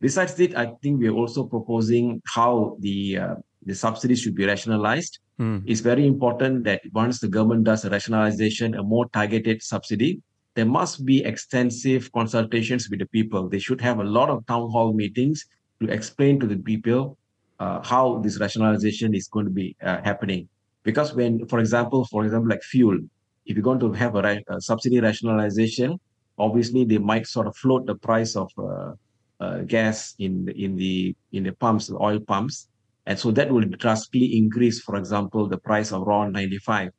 Besides 0.00 0.38
it, 0.40 0.56
I 0.56 0.72
think 0.82 1.00
we're 1.00 1.14
also 1.14 1.44
proposing 1.44 2.22
how 2.26 2.76
the 2.80 3.18
uh, 3.18 3.34
the 3.66 3.74
subsidies 3.74 4.20
should 4.20 4.34
be 4.34 4.46
rationalized. 4.46 5.18
Mm. 5.40 5.62
It's 5.66 5.80
very 5.80 6.06
important 6.06 6.64
that 6.64 6.82
once 6.92 7.20
the 7.20 7.28
government 7.28 7.64
does 7.64 7.84
a 7.84 7.90
rationalization, 7.90 8.74
a 8.74 8.82
more 8.82 9.08
targeted 9.08 9.62
subsidy, 9.62 10.20
there 10.54 10.66
must 10.66 11.04
be 11.04 11.24
extensive 11.24 12.10
consultations 12.12 12.88
with 12.88 13.00
the 13.00 13.06
people. 13.06 13.48
They 13.48 13.58
should 13.58 13.80
have 13.80 13.98
a 13.98 14.04
lot 14.04 14.30
of 14.30 14.46
town 14.46 14.70
hall 14.70 14.92
meetings 14.92 15.46
to 15.80 15.90
explain 15.90 16.38
to 16.40 16.46
the 16.46 16.56
people 16.56 17.18
uh, 17.58 17.82
how 17.82 18.18
this 18.18 18.38
rationalization 18.38 19.14
is 19.14 19.28
going 19.28 19.46
to 19.46 19.50
be 19.50 19.76
uh, 19.82 20.00
happening. 20.02 20.48
Because 20.84 21.14
when, 21.14 21.46
for 21.46 21.58
example, 21.58 22.04
for 22.04 22.24
example, 22.24 22.50
like 22.50 22.62
fuel, 22.62 22.98
if 23.46 23.56
you're 23.56 23.64
going 23.64 23.80
to 23.80 23.92
have 23.92 24.14
a, 24.16 24.40
a 24.48 24.60
subsidy 24.60 25.00
rationalization, 25.00 25.98
obviously 26.38 26.84
they 26.84 26.98
might 26.98 27.26
sort 27.26 27.46
of 27.46 27.56
float 27.56 27.86
the 27.86 27.94
price 27.94 28.36
of 28.36 28.50
uh, 28.58 28.92
uh 29.40 29.58
gas 29.62 30.14
in 30.20 30.44
the, 30.44 30.64
in 30.64 30.76
the 30.76 31.14
in 31.32 31.42
the 31.42 31.52
pumps, 31.52 31.88
the 31.88 31.96
oil 32.00 32.20
pumps, 32.20 32.68
and 33.06 33.18
so 33.18 33.30
that 33.32 33.50
will 33.50 33.64
drastically 33.64 34.36
increase, 34.36 34.80
for 34.80 34.96
example, 34.96 35.48
the 35.48 35.58
price 35.58 35.92
of 35.92 36.02
RON 36.02 36.32
95. 36.32 36.90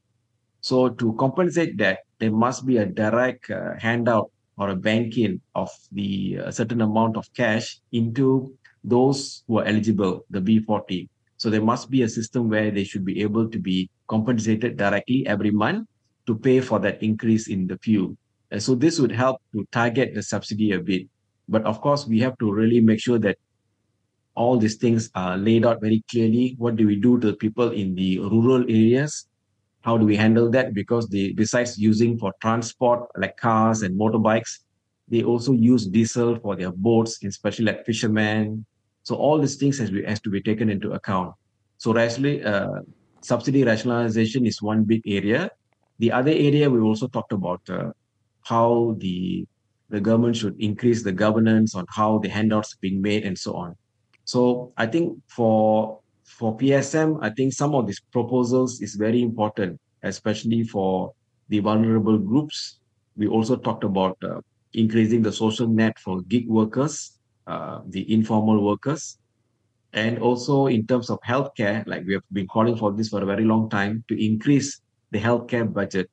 So 0.62 0.89
to 0.89 1.13
compensate 1.13 1.78
that, 1.78 2.00
there 2.20 2.32
must 2.32 2.65
be 2.65 2.78
a 2.78 2.86
direct 2.86 3.50
uh, 3.50 3.74
handout 3.80 4.32
or 4.58 4.70
a 4.70 4.76
banking 4.76 5.41
of 5.54 5.70
the 5.91 6.39
uh, 6.46 6.52
certain 6.52 6.82
amount 6.82 7.18
of 7.18 7.28
cash 7.34 7.80
into 7.91 8.56
those 8.84 9.44
who 9.48 9.60
are 9.60 9.65
eligible, 9.65 10.26
the 10.30 10.39
B40. 10.39 11.10
So 11.38 11.50
there 11.50 11.62
must 11.62 11.89
be 11.89 12.04
a 12.04 12.10
system 12.10 12.50
where 12.50 12.72
they 12.72 12.84
should 12.84 13.04
be 13.04 13.22
able 13.22 13.50
to 13.50 13.60
be 13.60 13.89
compensated 14.08 14.78
directly 14.78 15.26
every 15.28 15.52
month 15.52 15.88
to 16.28 16.36
pay 16.36 16.62
for 16.62 16.80
that 16.80 17.02
increase 17.04 17.48
in 17.48 17.68
the 17.68 17.78
fuel. 17.80 18.15
And 18.52 18.62
so 18.62 18.76
this 18.76 19.00
would 19.00 19.12
help 19.12 19.41
to 19.54 19.68
target 19.72 20.13
the 20.13 20.24
subsidy 20.24 20.72
a 20.72 20.80
bit. 20.80 21.08
But 21.50 21.65
of 21.65 21.82
course, 21.82 22.08
we 22.08 22.20
have 22.22 22.38
to 22.39 22.52
really 22.52 22.80
make 22.80 23.00
sure 23.00 23.20
that 23.20 23.38
all 24.36 24.58
these 24.58 24.76
things 24.76 25.10
are 25.15 25.38
laid 25.38 25.65
out 25.65 25.82
very 25.82 26.04
clearly. 26.10 26.56
What 26.58 26.76
do 26.76 26.86
we 26.86 26.95
do 26.95 27.19
to 27.19 27.28
the 27.28 27.38
people 27.38 27.71
in 27.71 27.95
the 27.95 28.19
rural 28.19 28.63
areas? 28.63 29.28
How 29.82 29.98
do 29.98 30.06
we 30.06 30.15
handle 30.15 30.50
that? 30.52 30.74
Because 30.74 31.08
they, 31.08 31.32
besides 31.32 31.78
using 31.78 32.17
for 32.17 32.34
transport 32.41 33.08
like 33.17 33.38
cars 33.38 33.82
and 33.82 34.00
motorbikes, 34.00 34.60
they 35.08 35.24
also 35.24 35.54
use 35.54 35.86
diesel 35.86 36.38
for 36.39 36.56
their 36.56 36.71
boats, 36.71 37.24
especially 37.24 37.65
like 37.65 37.86
fishermen. 37.86 38.65
So 39.04 39.15
all 39.15 39.39
these 39.39 39.56
things 39.56 39.78
has, 39.78 39.91
has 40.08 40.19
to 40.21 40.30
be 40.30 40.41
taken 40.41 40.69
into 40.69 40.91
account. 40.93 41.34
So 41.78 41.95
actually, 41.98 42.43
uh, 42.43 42.82
subsidy 43.21 43.63
rationalization 43.63 44.45
is 44.45 44.62
one 44.62 44.84
big 44.84 45.02
area. 45.06 45.50
The 46.00 46.12
other 46.12 46.32
area 46.32 46.69
we 46.69 46.80
also 46.80 47.08
talked 47.08 47.32
about 47.32 47.62
uh, 47.69 47.91
how 48.43 48.95
the 49.00 49.45
the 49.89 50.02
government 50.02 50.36
should 50.36 50.60
increase 50.60 51.04
the 51.04 51.12
governance 51.12 51.76
on 51.76 51.86
how 51.89 52.17
the 52.17 52.28
handouts 52.28 52.74
are 52.74 52.82
being 52.82 53.02
made 53.02 53.24
and 53.24 53.38
so 53.38 53.54
on. 53.54 53.76
So 54.26 54.74
I 54.78 54.88
think 54.88 55.18
for 55.28 56.00
for 56.26 56.58
PSM, 56.58 57.20
I 57.22 57.30
think 57.30 57.54
some 57.54 57.76
of 57.76 57.86
these 57.88 58.02
proposals 58.12 58.82
is 58.82 58.96
very 58.96 59.22
important, 59.22 59.80
especially 60.04 60.64
for 60.64 61.14
the 61.50 61.60
vulnerable 61.60 62.18
groups. 62.18 62.80
We 63.16 63.28
also 63.28 63.56
talked 63.56 63.84
about 63.84 64.18
uh, 64.24 64.42
increasing 64.74 65.22
the 65.22 65.32
social 65.32 65.68
net 65.68 65.98
for 66.00 66.22
gig 66.24 66.50
workers, 66.50 67.20
uh, 67.48 67.82
the 67.88 68.12
informal 68.12 68.66
workers, 68.66 69.20
and 69.94 70.20
also 70.20 70.68
in 70.68 70.86
terms 70.88 71.10
of 71.10 71.20
healthcare, 71.22 71.86
like 71.88 72.06
we 72.06 72.14
have 72.14 72.24
been 72.34 72.48
calling 72.48 72.76
for 72.76 72.92
this 72.92 73.10
for 73.10 73.22
a 73.22 73.26
very 73.26 73.46
long 73.46 73.70
time, 73.70 74.04
to 74.10 74.18
increase 74.18 74.82
the 75.12 75.20
healthcare 75.20 75.72
budget. 75.72 76.10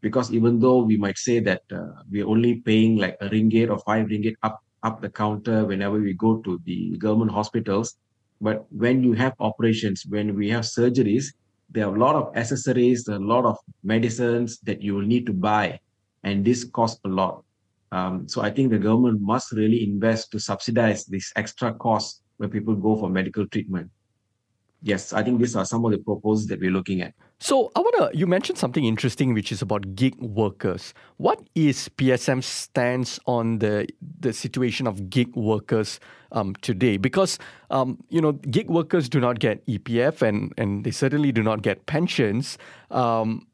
Because 0.00 0.32
even 0.32 0.60
though 0.60 0.82
we 0.82 0.96
might 0.96 1.18
say 1.18 1.40
that 1.40 1.62
uh, 1.72 2.02
we're 2.10 2.28
only 2.28 2.60
paying 2.60 2.96
like 2.96 3.16
a 3.20 3.28
ringgit 3.28 3.70
or 3.70 3.78
five 3.80 4.06
ringgit 4.06 4.34
up 4.44 4.60
up 4.86 5.00
the 5.00 5.10
counter 5.10 5.64
whenever 5.64 5.98
we 5.98 6.14
go 6.14 6.38
to 6.46 6.60
the 6.64 6.96
government 6.96 7.32
hospitals. 7.32 7.96
But 8.40 8.66
when 8.70 9.02
you 9.02 9.12
have 9.14 9.34
operations, 9.40 10.04
when 10.08 10.34
we 10.34 10.48
have 10.50 10.64
surgeries, 10.64 11.26
there 11.70 11.86
are 11.86 11.94
a 11.94 11.98
lot 11.98 12.14
of 12.14 12.36
accessories, 12.36 13.08
a 13.08 13.18
lot 13.18 13.44
of 13.44 13.56
medicines 13.82 14.58
that 14.68 14.80
you 14.82 14.94
will 14.94 15.08
need 15.14 15.26
to 15.26 15.32
buy, 15.32 15.80
and 16.22 16.44
this 16.44 16.64
costs 16.64 17.00
a 17.04 17.08
lot. 17.08 17.42
Um, 17.92 18.28
so 18.28 18.42
I 18.42 18.50
think 18.50 18.70
the 18.70 18.78
government 18.78 19.20
must 19.20 19.52
really 19.52 19.82
invest 19.82 20.30
to 20.32 20.38
subsidize 20.38 21.04
this 21.06 21.32
extra 21.36 21.74
cost 21.74 22.22
when 22.36 22.50
people 22.50 22.74
go 22.74 22.96
for 22.96 23.08
medical 23.08 23.46
treatment 23.48 23.90
yes, 24.86 25.12
I 25.12 25.22
think 25.22 25.40
these 25.40 25.56
are 25.56 25.64
some 25.64 25.84
of 25.84 25.90
the 25.92 25.98
proposals 25.98 26.46
that 26.46 26.60
we're 26.60 26.70
looking 26.70 27.02
at. 27.02 27.14
So 27.38 27.70
I 27.76 27.80
wanna 27.80 28.10
you 28.14 28.26
mentioned 28.26 28.58
something 28.58 28.84
interesting 28.84 29.34
which 29.34 29.52
is 29.52 29.60
about 29.60 29.94
gig 29.94 30.16
workers. 30.20 30.94
What 31.18 31.40
is 31.54 31.90
PSM's 31.96 32.46
stance 32.46 33.20
on 33.26 33.58
the 33.58 33.86
the 34.20 34.32
situation 34.32 34.86
of 34.86 35.10
gig 35.10 35.36
workers 35.36 36.00
um, 36.32 36.54
today? 36.62 36.96
Because 36.96 37.38
um, 37.70 38.02
you 38.08 38.22
know 38.22 38.32
gig 38.32 38.70
workers 38.70 39.08
do 39.08 39.20
not 39.20 39.38
get 39.38 39.64
EPF 39.66 40.22
and 40.22 40.54
and 40.56 40.84
they 40.84 40.90
certainly 40.90 41.30
do 41.30 41.42
not 41.42 41.60
get 41.60 41.84
pensions. 41.84 42.56
Um, 42.90 43.46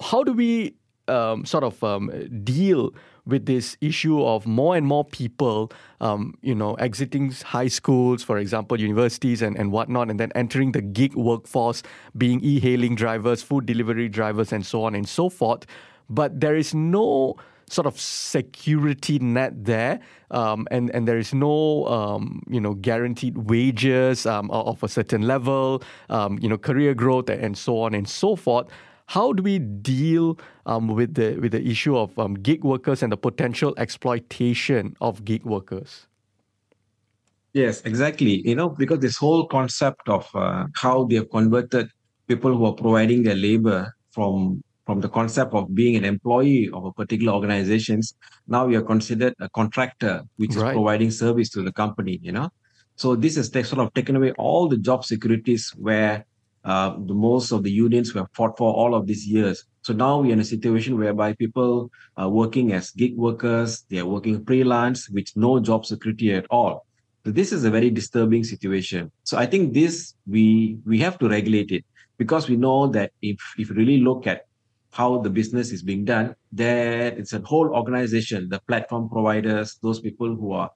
how 0.00 0.24
do 0.24 0.32
we 0.32 0.74
um, 1.06 1.44
sort 1.44 1.64
of 1.64 1.84
um, 1.84 2.10
deal 2.42 2.90
with 3.26 3.46
this 3.46 3.76
issue 3.80 4.22
of 4.22 4.46
more 4.46 4.76
and 4.76 4.86
more 4.86 5.04
people, 5.04 5.72
um, 6.00 6.36
you 6.42 6.54
know, 6.54 6.74
exiting 6.74 7.30
high 7.30 7.68
schools, 7.68 8.22
for 8.22 8.38
example, 8.38 8.78
universities 8.78 9.40
and, 9.40 9.56
and 9.56 9.72
whatnot, 9.72 10.10
and 10.10 10.20
then 10.20 10.30
entering 10.34 10.72
the 10.72 10.82
gig 10.82 11.14
workforce, 11.14 11.82
being 12.16 12.40
e-hailing 12.42 12.94
drivers, 12.94 13.42
food 13.42 13.64
delivery 13.66 14.08
drivers, 14.08 14.52
and 14.52 14.66
so 14.66 14.84
on 14.84 14.94
and 14.94 15.08
so 15.08 15.28
forth. 15.28 15.64
But 16.10 16.40
there 16.40 16.56
is 16.56 16.74
no 16.74 17.36
sort 17.70 17.86
of 17.86 17.98
security 17.98 19.18
net 19.18 19.64
there, 19.64 20.00
um, 20.30 20.68
and 20.70 20.90
and 20.90 21.08
there 21.08 21.18
is 21.18 21.32
no 21.32 21.86
um, 21.86 22.42
you 22.48 22.60
know 22.60 22.74
guaranteed 22.74 23.38
wages 23.38 24.26
um, 24.26 24.50
of 24.50 24.82
a 24.82 24.88
certain 24.88 25.22
level, 25.22 25.82
um, 26.10 26.38
you 26.42 26.48
know 26.48 26.58
career 26.58 26.94
growth 26.94 27.30
and 27.30 27.56
so 27.56 27.80
on 27.80 27.94
and 27.94 28.08
so 28.08 28.36
forth. 28.36 28.68
How 29.06 29.32
do 29.32 29.42
we 29.42 29.58
deal 29.58 30.38
um, 30.66 30.88
with 30.88 31.14
the 31.14 31.36
with 31.36 31.52
the 31.52 31.62
issue 31.66 31.96
of 31.96 32.18
um, 32.18 32.34
gig 32.34 32.64
workers 32.64 33.02
and 33.02 33.12
the 33.12 33.16
potential 33.16 33.74
exploitation 33.76 34.96
of 35.00 35.24
gig 35.24 35.44
workers? 35.44 36.06
Yes, 37.52 37.82
exactly. 37.82 38.46
You 38.46 38.56
know, 38.56 38.68
because 38.68 38.98
this 38.98 39.16
whole 39.16 39.46
concept 39.46 40.08
of 40.08 40.28
uh, 40.34 40.66
how 40.74 41.04
they 41.04 41.16
have 41.16 41.30
converted 41.30 41.88
people 42.26 42.56
who 42.56 42.64
are 42.64 42.72
providing 42.72 43.22
their 43.22 43.36
labor 43.36 43.94
from 44.10 44.62
from 44.86 45.00
the 45.00 45.08
concept 45.08 45.54
of 45.54 45.74
being 45.74 45.96
an 45.96 46.04
employee 46.04 46.68
of 46.74 46.84
a 46.84 46.92
particular 46.92 47.32
organizations, 47.32 48.14
now 48.48 48.66
you 48.66 48.78
are 48.78 48.82
considered 48.82 49.34
a 49.40 49.48
contractor, 49.50 50.22
which 50.36 50.54
right. 50.56 50.68
is 50.68 50.74
providing 50.74 51.10
service 51.10 51.48
to 51.50 51.62
the 51.62 51.72
company. 51.72 52.18
You 52.22 52.32
know, 52.32 52.50
so 52.96 53.16
this 53.16 53.36
has 53.36 53.50
sort 53.50 53.78
of 53.80 53.92
taken 53.94 54.16
away 54.16 54.32
all 54.32 54.68
the 54.68 54.76
job 54.76 55.04
securities 55.04 55.72
where 55.76 56.24
uh, 56.64 56.96
the 57.06 57.14
most 57.14 57.52
of 57.52 57.62
the 57.62 57.70
unions 57.70 58.12
have 58.14 58.26
fought 58.32 58.56
for 58.56 58.72
all 58.72 58.94
of 58.94 59.06
these 59.06 59.26
years. 59.26 59.64
So 59.82 59.92
now 59.92 60.20
we're 60.20 60.32
in 60.32 60.40
a 60.40 60.44
situation 60.44 60.98
whereby 60.98 61.34
people 61.34 61.90
are 62.16 62.30
working 62.30 62.72
as 62.72 62.90
gig 62.92 63.16
workers, 63.16 63.84
they 63.90 63.98
are 63.98 64.06
working 64.06 64.44
freelance 64.44 65.10
with 65.10 65.26
no 65.36 65.60
job 65.60 65.84
security 65.84 66.32
at 66.32 66.46
all. 66.50 66.86
So 67.24 67.32
this 67.32 67.52
is 67.52 67.64
a 67.64 67.70
very 67.70 67.90
disturbing 67.90 68.44
situation. 68.44 69.10
So 69.24 69.36
I 69.36 69.46
think 69.46 69.74
this 69.74 70.14
we 70.26 70.78
we 70.86 70.98
have 71.00 71.18
to 71.18 71.28
regulate 71.28 71.70
it 71.70 71.84
because 72.18 72.48
we 72.48 72.56
know 72.56 72.86
that 72.88 73.12
if 73.20 73.38
if 73.58 73.68
you 73.68 73.74
really 73.74 73.98
look 73.98 74.26
at 74.26 74.46
how 74.92 75.18
the 75.18 75.30
business 75.30 75.72
is 75.72 75.82
being 75.82 76.04
done, 76.04 76.34
there 76.52 77.08
it's 77.08 77.32
a 77.32 77.40
whole 77.40 77.74
organization, 77.74 78.48
the 78.48 78.60
platform 78.60 79.08
providers, 79.08 79.78
those 79.82 80.00
people 80.00 80.34
who 80.34 80.52
are 80.52 80.70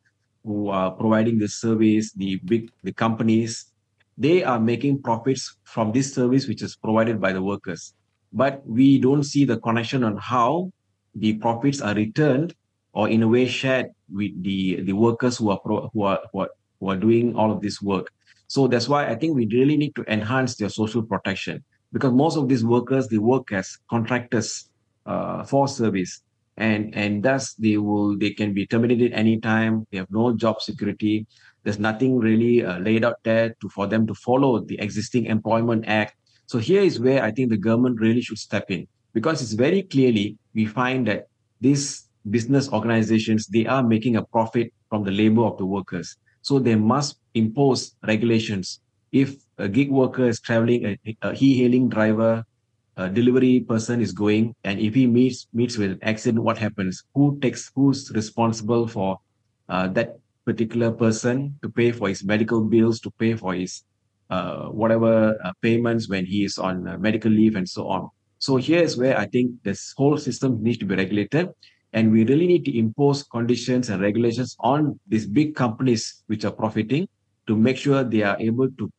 who 0.44 0.68
are 0.68 0.90
providing 0.90 1.38
the 1.38 1.48
service, 1.48 2.12
the 2.12 2.40
big 2.44 2.70
the 2.82 2.92
companies, 2.92 3.72
they 4.18 4.42
are 4.42 4.58
making 4.58 5.00
profits 5.00 5.56
from 5.64 5.92
this 5.92 6.12
service 6.12 6.48
which 6.48 6.60
is 6.62 6.76
provided 6.76 7.20
by 7.20 7.32
the 7.32 7.42
workers. 7.42 7.94
But 8.32 8.66
we 8.66 8.98
don't 8.98 9.22
see 9.22 9.44
the 9.44 9.58
connection 9.58 10.02
on 10.02 10.16
how 10.16 10.72
the 11.14 11.34
profits 11.34 11.80
are 11.80 11.94
returned 11.94 12.54
or 12.92 13.08
in 13.08 13.22
a 13.22 13.28
way 13.28 13.46
shared 13.46 13.86
with 14.12 14.32
the 14.42 14.82
the 14.82 14.92
workers 14.92 15.38
who 15.38 15.50
are 15.50 15.60
pro, 15.60 15.88
who 15.94 16.02
are 16.02 16.20
who 16.32 16.40
are, 16.40 16.50
who 16.80 16.90
are 16.90 16.96
doing 16.96 17.36
all 17.36 17.52
of 17.52 17.62
this 17.62 17.80
work. 17.80 18.10
So 18.48 18.66
that's 18.66 18.88
why 18.88 19.06
i 19.08 19.14
think 19.14 19.36
we 19.36 19.46
really 19.46 19.76
need 19.76 19.94
to 19.94 20.04
enhance 20.08 20.56
their 20.56 20.70
social 20.70 21.02
protection 21.02 21.62
because 21.92 22.12
most 22.12 22.36
of 22.36 22.48
these 22.48 22.64
workers 22.64 23.08
they 23.08 23.18
work 23.18 23.52
as 23.52 23.78
contractors 23.88 24.70
uh, 25.06 25.44
for 25.44 25.68
service 25.68 26.22
and 26.58 26.94
and 26.94 27.22
thus 27.22 27.54
they 27.54 27.76
will 27.76 28.18
they 28.18 28.30
can 28.30 28.52
be 28.52 28.66
terminated 28.66 29.12
anytime. 29.12 29.86
They 29.90 29.98
have 29.98 30.10
no 30.10 30.34
job 30.34 30.60
security 30.60 31.26
there's 31.64 31.78
nothing 31.78 32.18
really 32.18 32.64
uh, 32.64 32.78
laid 32.78 33.04
out 33.04 33.16
there 33.24 33.54
to 33.60 33.68
for 33.68 33.86
them 33.86 34.06
to 34.06 34.14
follow 34.14 34.60
the 34.60 34.78
existing 34.80 35.26
Employment 35.26 35.84
Act. 35.86 36.16
So 36.46 36.58
here 36.58 36.82
is 36.82 36.98
where 36.98 37.22
I 37.22 37.30
think 37.30 37.50
the 37.50 37.56
government 37.56 38.00
really 38.00 38.22
should 38.22 38.38
step 38.38 38.70
in 38.70 38.86
because 39.12 39.42
it's 39.42 39.52
very 39.52 39.82
clearly 39.82 40.36
we 40.54 40.66
find 40.66 41.06
that 41.08 41.26
these 41.60 42.08
business 42.30 42.68
organizations, 42.70 43.46
they 43.46 43.66
are 43.66 43.82
making 43.82 44.16
a 44.16 44.24
profit 44.24 44.72
from 44.88 45.04
the 45.04 45.10
labor 45.10 45.42
of 45.42 45.58
the 45.58 45.66
workers. 45.66 46.16
So 46.42 46.58
they 46.58 46.74
must 46.74 47.18
impose 47.34 47.94
regulations. 48.06 48.80
If 49.12 49.36
a 49.58 49.68
gig 49.68 49.90
worker 49.90 50.28
is 50.28 50.40
traveling, 50.40 50.84
a, 50.86 51.16
a 51.22 51.34
e-hailing 51.34 51.88
driver, 51.88 52.44
a 52.96 53.08
delivery 53.08 53.60
person 53.60 54.00
is 54.00 54.12
going, 54.12 54.54
and 54.64 54.78
if 54.80 54.94
he 54.94 55.06
meets 55.06 55.46
meets 55.52 55.78
with 55.78 55.92
an 55.92 55.98
accident, 56.02 56.42
what 56.42 56.58
happens? 56.58 57.04
Who 57.14 57.38
takes? 57.40 57.70
Who's 57.74 58.10
responsible 58.10 58.88
for 58.88 59.18
uh, 59.68 59.88
that 59.88 60.18
particular 60.50 60.90
person 61.04 61.36
to 61.62 61.68
pay 61.68 61.90
for 61.98 62.08
his 62.08 62.24
medical 62.32 62.60
bills, 62.74 63.00
to 63.04 63.10
pay 63.22 63.32
for 63.42 63.52
his 63.60 63.72
uh, 64.30 64.66
whatever 64.80 65.12
uh, 65.44 65.52
payments 65.62 66.08
when 66.12 66.24
he 66.32 66.44
is 66.48 66.58
on 66.68 66.86
uh, 66.88 66.96
medical 66.98 67.32
leave 67.40 67.56
and 67.60 67.68
so 67.76 67.82
on. 67.88 68.08
So 68.38 68.56
here 68.56 68.82
is 68.88 68.96
where 68.96 69.16
I 69.18 69.26
think 69.34 69.46
this 69.62 69.80
whole 69.96 70.16
system 70.16 70.62
needs 70.62 70.78
to 70.78 70.86
be 70.86 70.94
regulated. 70.94 71.48
And 71.92 72.12
we 72.12 72.24
really 72.24 72.46
need 72.46 72.64
to 72.66 72.78
impose 72.78 73.22
conditions 73.22 73.88
and 73.88 74.00
regulations 74.02 74.56
on 74.60 75.00
these 75.06 75.26
big 75.26 75.54
companies 75.54 76.22
which 76.26 76.44
are 76.44 76.56
profiting 76.62 77.08
to 77.46 77.56
make 77.56 77.78
sure 77.78 78.04
they 78.04 78.22
are 78.22 78.38
able 78.38 78.68
to 78.78 78.92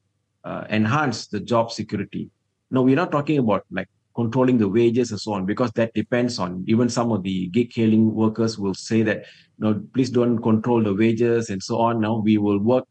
uh, 0.43 0.63
enhance 0.69 1.27
the 1.27 1.39
job 1.39 1.71
security. 1.71 2.29
Now, 2.71 2.81
we're 2.81 3.01
not 3.03 3.11
talking 3.11 3.37
about 3.37 3.63
like 3.71 3.89
controlling 4.19 4.57
the 4.57 4.67
wages 4.67 5.11
and 5.11 5.21
so 5.25 5.31
on, 5.33 5.45
because 5.45 5.71
that 5.79 5.93
depends 5.93 6.39
on 6.39 6.63
even 6.67 6.87
some 6.89 7.09
of 7.15 7.23
the 7.23 7.47
gig 7.47 7.71
hailing 7.73 8.13
workers 8.13 8.59
will 8.63 8.73
say 8.73 9.01
that, 9.01 9.19
no, 9.59 9.81
please 9.93 10.09
don't 10.09 10.41
control 10.41 10.83
the 10.83 10.93
wages 10.93 11.49
and 11.49 11.61
so 11.63 11.79
on. 11.79 12.01
Now 12.01 12.15
we 12.17 12.37
will 12.37 12.59
work 12.59 12.85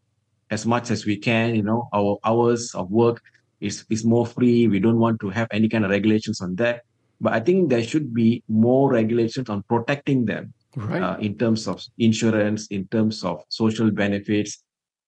as 0.50 0.64
much 0.64 0.90
as 0.90 1.04
we 1.04 1.16
can, 1.16 1.54
you 1.54 1.62
know, 1.62 1.88
our 1.92 2.18
hours 2.24 2.74
of 2.74 2.90
work 2.90 3.20
is, 3.60 3.84
is 3.90 4.04
more 4.04 4.26
free. 4.26 4.68
We 4.68 4.80
don't 4.80 4.98
want 4.98 5.20
to 5.20 5.28
have 5.28 5.48
any 5.50 5.68
kind 5.68 5.84
of 5.84 5.90
regulations 5.90 6.40
on 6.40 6.54
that. 6.56 6.82
But 7.20 7.32
I 7.34 7.40
think 7.40 7.68
there 7.68 7.82
should 7.82 8.14
be 8.14 8.42
more 8.48 8.90
regulations 8.90 9.50
on 9.50 9.64
protecting 9.64 10.24
them 10.24 10.54
right. 10.76 11.02
uh, 11.02 11.16
in 11.18 11.36
terms 11.36 11.68
of 11.68 11.84
insurance, 11.98 12.68
in 12.68 12.86
terms 12.88 13.24
of 13.24 13.42
social 13.48 13.90
benefits, 13.90 14.64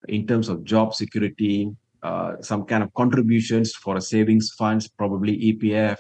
in 0.09 0.27
terms 0.27 0.49
of 0.49 0.65
job 0.65 0.95
security, 0.95 1.71
uh, 2.03 2.33
some 2.41 2.65
kind 2.65 2.83
of 2.83 2.93
contributions 2.95 3.75
for 3.75 3.97
a 3.97 4.01
savings 4.01 4.51
funds, 4.59 4.89
probably 4.89 5.39
EPF. 5.53 5.97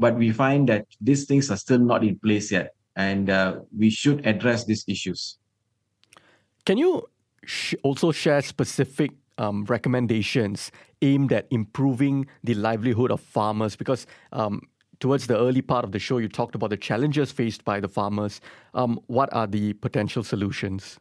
But 0.00 0.16
we 0.16 0.32
find 0.32 0.66
that 0.70 0.86
these 0.98 1.26
things 1.26 1.50
are 1.50 1.58
still 1.58 1.78
not 1.78 2.02
in 2.02 2.18
place 2.18 2.50
yet, 2.50 2.74
and 2.96 3.28
uh, 3.28 3.60
we 3.76 3.90
should 3.90 4.26
address 4.26 4.64
these 4.64 4.82
issues. 4.88 5.36
Can 6.64 6.78
you 6.78 7.06
sh- 7.44 7.74
also 7.82 8.10
share 8.10 8.40
specific 8.40 9.10
um, 9.36 9.66
recommendations 9.66 10.72
aimed 11.02 11.34
at 11.34 11.46
improving 11.50 12.26
the 12.42 12.54
livelihood 12.54 13.10
of 13.10 13.20
farmers? 13.20 13.76
Because 13.76 14.06
um, 14.32 14.62
towards 15.00 15.26
the 15.26 15.36
early 15.36 15.60
part 15.60 15.84
of 15.84 15.92
the 15.92 15.98
show, 15.98 16.16
you 16.16 16.28
talked 16.28 16.54
about 16.54 16.70
the 16.70 16.78
challenges 16.78 17.30
faced 17.30 17.66
by 17.66 17.78
the 17.78 17.88
farmers. 17.88 18.40
Um, 18.72 19.00
what 19.06 19.30
are 19.34 19.46
the 19.46 19.74
potential 19.74 20.22
solutions? 20.22 20.98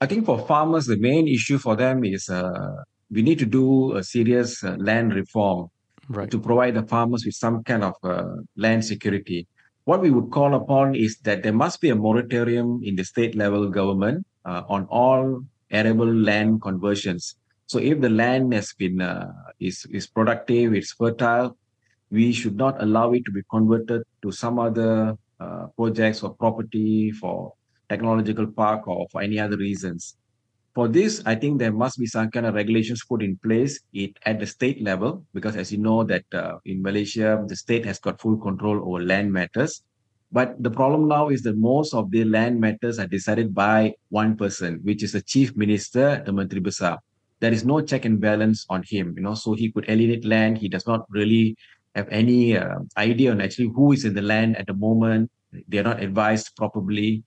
I 0.00 0.06
think 0.06 0.26
for 0.26 0.44
farmers, 0.46 0.86
the 0.86 0.98
main 0.98 1.28
issue 1.28 1.58
for 1.58 1.76
them 1.76 2.04
is 2.04 2.28
uh, 2.28 2.82
we 3.08 3.22
need 3.22 3.38
to 3.38 3.46
do 3.46 3.96
a 3.96 4.02
serious 4.02 4.64
uh, 4.64 4.74
land 4.80 5.14
reform 5.14 5.68
right. 6.08 6.30
to 6.30 6.38
provide 6.38 6.74
the 6.74 6.82
farmers 6.82 7.24
with 7.24 7.34
some 7.34 7.62
kind 7.64 7.84
of 7.84 7.94
uh, 8.02 8.36
land 8.56 8.84
security. 8.84 9.46
What 9.84 10.00
we 10.00 10.10
would 10.10 10.30
call 10.30 10.54
upon 10.54 10.94
is 10.94 11.18
that 11.24 11.42
there 11.42 11.52
must 11.52 11.80
be 11.80 11.90
a 11.90 11.94
moratorium 11.94 12.80
in 12.82 12.96
the 12.96 13.04
state 13.04 13.34
level 13.34 13.68
government 13.68 14.26
uh, 14.44 14.62
on 14.68 14.86
all 14.86 15.42
arable 15.70 16.12
land 16.12 16.62
conversions. 16.62 17.36
So 17.66 17.78
if 17.78 18.00
the 18.00 18.10
land 18.10 18.52
has 18.54 18.72
been 18.72 19.00
uh, 19.00 19.32
is 19.60 19.86
is 19.90 20.06
productive, 20.06 20.74
it's 20.74 20.92
fertile, 20.92 21.56
we 22.10 22.32
should 22.32 22.56
not 22.56 22.82
allow 22.82 23.12
it 23.12 23.24
to 23.24 23.32
be 23.32 23.42
converted 23.50 24.02
to 24.22 24.32
some 24.32 24.58
other 24.58 25.16
uh, 25.40 25.66
projects 25.76 26.22
or 26.22 26.34
property 26.34 27.10
for 27.10 27.54
technological 27.88 28.46
park 28.46 28.86
or 28.88 29.06
for 29.10 29.20
any 29.22 29.38
other 29.38 29.56
reasons. 29.56 30.16
For 30.74 30.88
this, 30.88 31.22
I 31.24 31.36
think 31.36 31.60
there 31.60 31.72
must 31.72 32.00
be 32.00 32.06
some 32.06 32.30
kind 32.32 32.46
of 32.46 32.54
regulations 32.54 33.04
put 33.08 33.22
in 33.22 33.38
place 33.38 33.78
it, 33.92 34.18
at 34.26 34.40
the 34.40 34.46
state 34.46 34.82
level, 34.82 35.24
because 35.32 35.54
as 35.54 35.70
you 35.70 35.78
know 35.78 36.02
that 36.02 36.24
uh, 36.34 36.58
in 36.64 36.82
Malaysia, 36.82 37.44
the 37.46 37.54
state 37.54 37.86
has 37.86 38.00
got 38.00 38.20
full 38.20 38.36
control 38.36 38.82
over 38.82 39.00
land 39.00 39.32
matters. 39.32 39.82
But 40.32 40.60
the 40.60 40.70
problem 40.70 41.06
now 41.06 41.28
is 41.28 41.42
that 41.42 41.56
most 41.56 41.94
of 41.94 42.10
the 42.10 42.24
land 42.24 42.60
matters 42.60 42.98
are 42.98 43.06
decided 43.06 43.54
by 43.54 43.94
one 44.08 44.36
person, 44.36 44.80
which 44.82 45.04
is 45.04 45.12
the 45.12 45.22
chief 45.22 45.54
minister, 45.54 46.20
the 46.26 46.32
Menteri 46.32 46.60
Besar. 46.60 46.98
There 47.38 47.52
is 47.52 47.64
no 47.64 47.80
check 47.80 48.04
and 48.04 48.20
balance 48.20 48.66
on 48.68 48.82
him, 48.82 49.14
you 49.16 49.22
know, 49.22 49.34
so 49.34 49.54
he 49.54 49.70
could 49.70 49.88
alienate 49.88 50.24
land. 50.24 50.58
He 50.58 50.68
does 50.68 50.88
not 50.88 51.06
really 51.08 51.56
have 51.94 52.08
any 52.10 52.56
uh, 52.56 52.78
idea 52.96 53.30
on 53.30 53.40
actually 53.40 53.70
who 53.72 53.92
is 53.92 54.04
in 54.04 54.14
the 54.14 54.22
land 54.22 54.56
at 54.56 54.66
the 54.66 54.74
moment. 54.74 55.30
They 55.68 55.78
are 55.78 55.84
not 55.84 56.02
advised 56.02 56.56
properly. 56.56 57.22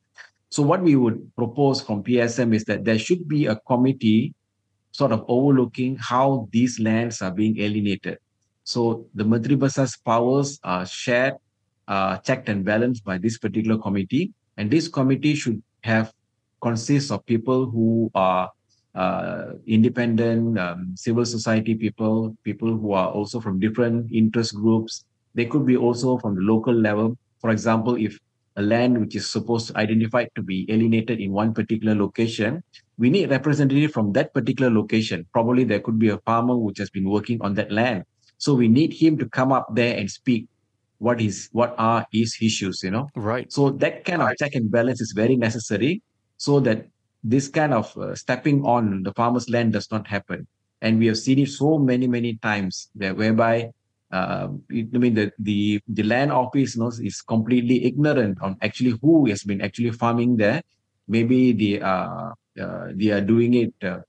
So 0.50 0.64
what 0.64 0.82
we 0.82 0.96
would 0.96 1.36
propose 1.36 1.82
from 1.82 2.04
PSM 2.04 2.54
is 2.56 2.64
that 2.66 2.86
there 2.86 2.98
should 3.00 3.28
be 3.28 3.48
a 3.48 3.56
committee 3.68 4.34
sort 4.92 5.12
of 5.12 5.26
overlooking 5.28 5.98
how 5.98 6.48
these 6.52 6.80
lands 6.80 7.22
are 7.22 7.32
being 7.32 7.60
alienated. 7.60 8.18
So 8.64 9.08
the 9.14 9.24
Menteri 9.24 9.56
Besar's 9.56 9.96
powers 9.98 10.60
are 10.64 10.86
shared, 10.86 11.36
uh, 11.88 12.18
checked 12.18 12.50
and 12.50 12.66
balanced 12.66 13.04
by 13.04 13.18
this 13.18 13.38
particular 13.38 13.78
committee. 13.78 14.34
And 14.58 14.72
this 14.72 14.88
committee 14.88 15.36
should 15.36 15.62
have 15.84 16.12
consists 16.62 17.12
of 17.12 17.26
people 17.26 17.70
who 17.70 18.10
are 18.16 18.50
uh, 18.96 19.54
independent 19.68 20.58
um, 20.58 20.94
civil 20.96 21.24
society 21.24 21.76
people, 21.76 22.36
people 22.44 22.76
who 22.76 22.94
are 22.94 23.10
also 23.10 23.40
from 23.40 23.60
different 23.60 24.12
interest 24.12 24.56
groups. 24.56 25.06
They 25.36 25.46
could 25.46 25.66
be 25.66 25.78
also 25.78 26.18
from 26.18 26.36
the 26.36 26.42
local 26.42 26.74
level. 26.74 27.16
For 27.40 27.52
example, 27.52 27.96
if 27.96 28.18
a 28.58 28.62
land 28.62 29.00
which 29.00 29.16
is 29.16 29.30
supposed 29.30 29.68
to 29.68 29.78
identify 29.78 30.26
to 30.36 30.42
be 30.42 30.66
alienated 30.70 31.20
in 31.20 31.32
one 31.32 31.54
particular 31.54 31.96
location, 31.96 32.64
we 32.98 33.10
need 33.10 33.30
representative 33.30 33.92
from 33.92 34.12
that 34.14 34.34
particular 34.34 34.72
location. 34.72 35.26
Probably 35.32 35.64
there 35.64 35.80
could 35.80 36.00
be 36.00 36.10
a 36.10 36.18
farmer 36.20 36.58
which 36.58 36.80
has 36.80 36.90
been 36.90 37.08
working 37.08 37.40
on 37.42 37.54
that 37.54 37.72
land. 37.72 38.04
So 38.40 38.56
we 38.56 38.68
need 38.68 38.94
him 38.94 39.18
to 39.20 39.30
come 39.30 39.52
up 39.52 39.68
there 39.74 39.96
and 39.98 40.10
speak 40.10 40.48
what 40.98 41.22
is 41.22 41.50
what 41.52 41.76
are 41.78 42.06
his 42.12 42.36
issues, 42.42 42.82
you 42.84 42.92
know. 42.92 43.08
Right. 43.16 43.52
So 43.54 43.70
that 43.70 44.04
kind 44.04 44.22
of 44.22 44.30
check 44.40 44.56
and 44.56 44.72
balance 44.72 45.02
is 45.02 45.14
very 45.16 45.36
necessary 45.36 46.02
so 46.38 46.60
that 46.62 46.88
this 47.24 47.48
kind 47.48 47.74
of 47.74 47.96
uh, 47.98 48.16
stepping 48.16 48.64
on 48.66 49.04
the 49.04 49.14
farmer's 49.14 49.50
land 49.50 49.74
does 49.74 49.92
not 49.92 50.08
happen. 50.08 50.48
And 50.82 51.00
we 51.00 51.08
have 51.08 51.18
seen 51.18 51.40
it 51.40 51.50
so 51.50 51.78
many, 51.78 52.08
many 52.08 52.38
times 52.38 52.90
whereby 52.96 53.70
uh, 54.12 54.48
I 54.72 54.98
mean 54.98 55.14
the, 55.14 55.32
the 55.40 55.82
the 55.88 56.04
land 56.04 56.32
office 56.32 56.76
you 56.76 56.82
know, 56.82 56.88
is 56.88 57.22
completely 57.22 57.86
ignorant 57.86 58.38
on 58.42 58.58
actually 58.62 58.94
who 59.02 59.28
has 59.28 59.44
been 59.44 59.62
actually 59.62 59.92
farming 59.92 60.38
there. 60.38 60.62
Maybe 61.08 61.52
they 61.52 61.82
are 61.82 62.34
uh, 62.60 62.88
they 62.94 63.10
are 63.12 63.22
doing 63.22 63.54
it 63.54 63.74
uh, 63.84 64.00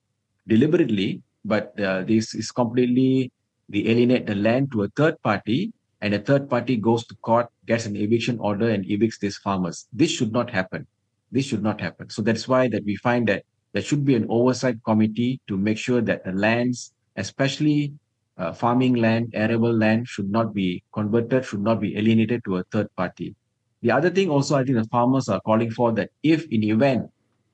deliberately, 0.46 1.22
but 1.44 1.78
uh, 1.80 2.02
this 2.04 2.34
is 2.34 2.50
completely 2.50 3.32
they 3.68 3.86
alienate 3.86 4.26
the 4.26 4.34
land 4.34 4.72
to 4.72 4.84
a 4.84 4.88
third 4.96 5.20
party, 5.22 5.72
and 6.00 6.14
a 6.14 6.18
third 6.18 6.48
party 6.48 6.76
goes 6.76 7.06
to 7.06 7.14
court, 7.16 7.48
gets 7.66 7.86
an 7.86 7.96
eviction 7.96 8.38
order, 8.38 8.70
and 8.70 8.84
evicts 8.86 9.18
these 9.18 9.36
farmers. 9.36 9.86
This 9.92 10.10
should 10.10 10.32
not 10.32 10.50
happen. 10.50 10.86
This 11.30 11.44
should 11.44 11.62
not 11.62 11.80
happen. 11.80 12.08
So 12.08 12.22
that's 12.22 12.48
why 12.48 12.68
that 12.68 12.84
we 12.84 12.96
find 12.96 13.28
that 13.28 13.44
there 13.72 13.82
should 13.82 14.04
be 14.04 14.14
an 14.14 14.26
oversight 14.30 14.76
committee 14.84 15.40
to 15.48 15.58
make 15.58 15.76
sure 15.76 16.00
that 16.00 16.24
the 16.24 16.32
lands, 16.32 16.92
especially 17.16 17.92
uh, 18.38 18.52
farming 18.52 18.94
land, 18.94 19.30
arable 19.34 19.72
land, 19.72 20.06
should 20.06 20.30
not 20.30 20.54
be 20.54 20.82
converted, 20.92 21.44
should 21.44 21.62
not 21.62 21.80
be 21.80 21.96
alienated 21.96 22.44
to 22.44 22.56
a 22.56 22.64
third 22.70 22.88
party. 22.96 23.34
The 23.82 23.90
other 23.90 24.10
thing 24.10 24.30
also, 24.30 24.56
I 24.56 24.64
think 24.64 24.78
the 24.78 24.88
farmers 24.88 25.28
are 25.28 25.40
calling 25.40 25.70
for 25.70 25.92
that 25.92 26.10
if 26.22 26.46
in 26.46 26.64
event 26.64 27.10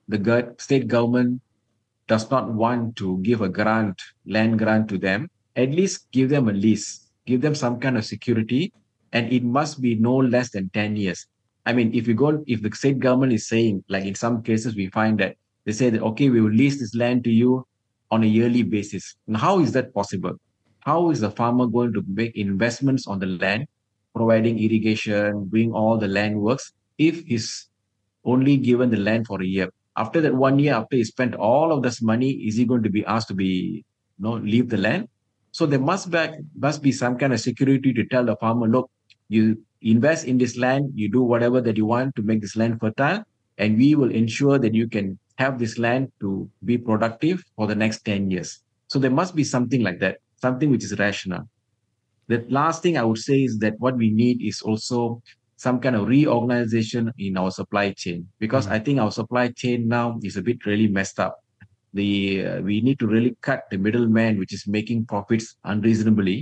the 0.09 0.55
state 0.59 0.89
government 0.89 1.41
does 2.07 2.31
not 2.31 2.53
want 2.53 2.97
to 2.97 3.19
give 3.19 3.41
a 3.41 3.49
grant, 3.49 4.01
land 4.27 4.59
grant 4.59 4.89
to 4.89 4.99
them, 4.99 5.29
at 5.57 5.71
least 5.71 6.11
give 6.13 6.29
them 6.29 6.49
a 6.49 6.53
lease, 6.53 7.11
give 7.27 7.41
them 7.41 7.55
some 7.55 7.81
kind 7.81 7.97
of 7.97 8.05
security, 8.05 8.73
and 9.13 9.33
it 9.33 9.45
must 9.45 9.81
be 9.81 9.95
no 9.95 10.17
less 10.17 10.51
than 10.51 10.69
10 10.71 10.97
years. 10.97 11.27
I 11.67 11.73
mean, 11.73 11.95
if 11.95 12.07
you 12.07 12.15
go, 12.15 12.43
if 12.47 12.61
the 12.63 12.75
state 12.75 12.99
government 12.99 13.33
is 13.33 13.49
saying, 13.49 13.85
like 13.89 14.05
in 14.05 14.15
some 14.15 14.43
cases, 14.43 14.77
we 14.77 14.89
find 14.89 15.19
that 15.21 15.37
they 15.65 15.73
say 15.73 15.89
that, 15.91 16.03
okay, 16.03 16.29
we 16.29 16.41
will 16.41 16.53
lease 16.53 16.79
this 16.79 16.95
land 16.95 17.25
to 17.25 17.31
you 17.31 17.67
on 18.11 18.23
a 18.23 18.27
yearly 18.27 18.63
basis. 18.63 19.15
How 19.35 19.61
is 19.61 19.73
that 19.73 19.95
possible? 19.95 20.37
How 20.85 21.11
is 21.11 21.21
the 21.21 21.31
farmer 21.31 21.67
going 21.67 21.95
to 21.95 22.05
make 22.07 22.37
investments 22.37 23.07
on 23.07 23.19
the 23.19 23.27
land, 23.27 23.67
providing 24.15 24.59
irrigation, 24.59 25.49
doing 25.49 25.73
all 25.73 25.97
the 25.97 26.09
land 26.09 26.39
works, 26.39 26.73
if 26.99 27.25
he's 27.25 27.71
only 28.25 28.59
given 28.59 28.91
the 28.91 28.99
land 28.99 29.27
for 29.27 29.41
a 29.41 29.47
year? 29.47 29.71
After 29.97 30.21
that 30.21 30.35
one 30.35 30.59
year, 30.59 30.75
after 30.75 30.97
he 30.97 31.05
spent 31.05 31.35
all 31.37 31.73
of 31.73 31.83
this 31.83 32.03
money, 32.03 32.33
is 32.33 32.57
he 32.57 32.67
going 32.67 32.83
to 32.83 32.91
be 32.91 33.03
asked 33.07 33.29
to 33.29 33.35
be, 33.35 33.83
you 34.19 34.23
know, 34.23 34.35
leave 34.35 34.69
the 34.69 34.77
land? 34.77 35.09
So 35.53 35.65
there 35.65 35.79
must 35.79 36.11
be, 36.11 36.27
must 36.55 36.83
be 36.83 36.93
some 36.93 37.17
kind 37.17 37.33
of 37.33 37.41
security 37.41 37.95
to 37.95 38.05
tell 38.05 38.25
the 38.27 38.37
farmer, 38.37 38.69
look, 38.69 38.91
you 39.29 39.63
invest 39.81 40.27
in 40.27 40.37
this 40.37 40.59
land, 40.59 40.91
you 40.95 41.11
do 41.11 41.23
whatever 41.23 41.63
that 41.63 41.79
you 41.79 41.87
want 41.87 42.15
to 42.17 42.23
make 42.23 42.43
this 42.43 42.57
land 42.57 42.79
fertile, 42.79 43.23
and 43.57 43.79
we 43.79 43.95
will 43.95 44.11
ensure 44.11 44.59
that 44.59 44.75
you 44.75 44.87
can 44.89 45.19
have 45.37 45.59
this 45.59 45.79
land 45.79 46.13
to 46.21 46.51
be 46.65 46.77
productive 46.77 47.43
for 47.57 47.67
the 47.67 47.75
next 47.75 48.05
10 48.05 48.31
years. 48.31 48.61
So 48.89 48.99
there 48.99 49.11
must 49.11 49.35
be 49.35 49.45
something 49.45 49.83
like 49.83 50.01
that, 50.01 50.19
something 50.47 50.71
which 50.71 50.85
is 50.89 50.95
rational. 51.07 51.45
The 52.33 52.39
last 52.59 52.79
thing 52.83 52.95
I 52.97 53.05
would 53.09 53.23
say 53.29 53.39
is 53.49 53.55
that 53.65 53.75
what 53.85 53.97
we 54.03 54.09
need 54.23 54.37
is 54.51 54.59
also 54.69 54.99
some 55.57 55.79
kind 55.85 55.97
of 55.97 56.03
reorganization 56.17 57.13
in 57.27 57.33
our 57.41 57.51
supply 57.61 57.87
chain 58.03 58.19
because 58.45 58.65
mm-hmm. 58.65 58.77
I 58.77 58.85
think 58.85 58.97
our 59.01 59.13
supply 59.21 59.47
chain 59.61 59.89
now 59.99 60.07
is 60.29 60.37
a 60.37 60.45
bit 60.49 60.59
really 60.71 60.89
messed 60.99 61.19
up. 61.27 61.35
The 62.01 62.13
uh, 62.47 62.61
we 62.69 62.75
need 62.87 62.99
to 63.03 63.07
really 63.15 63.33
cut 63.49 63.61
the 63.71 63.79
middleman 63.87 64.33
which 64.41 64.53
is 64.59 64.65
making 64.79 65.07
profits 65.13 65.47
unreasonably. 65.73 66.39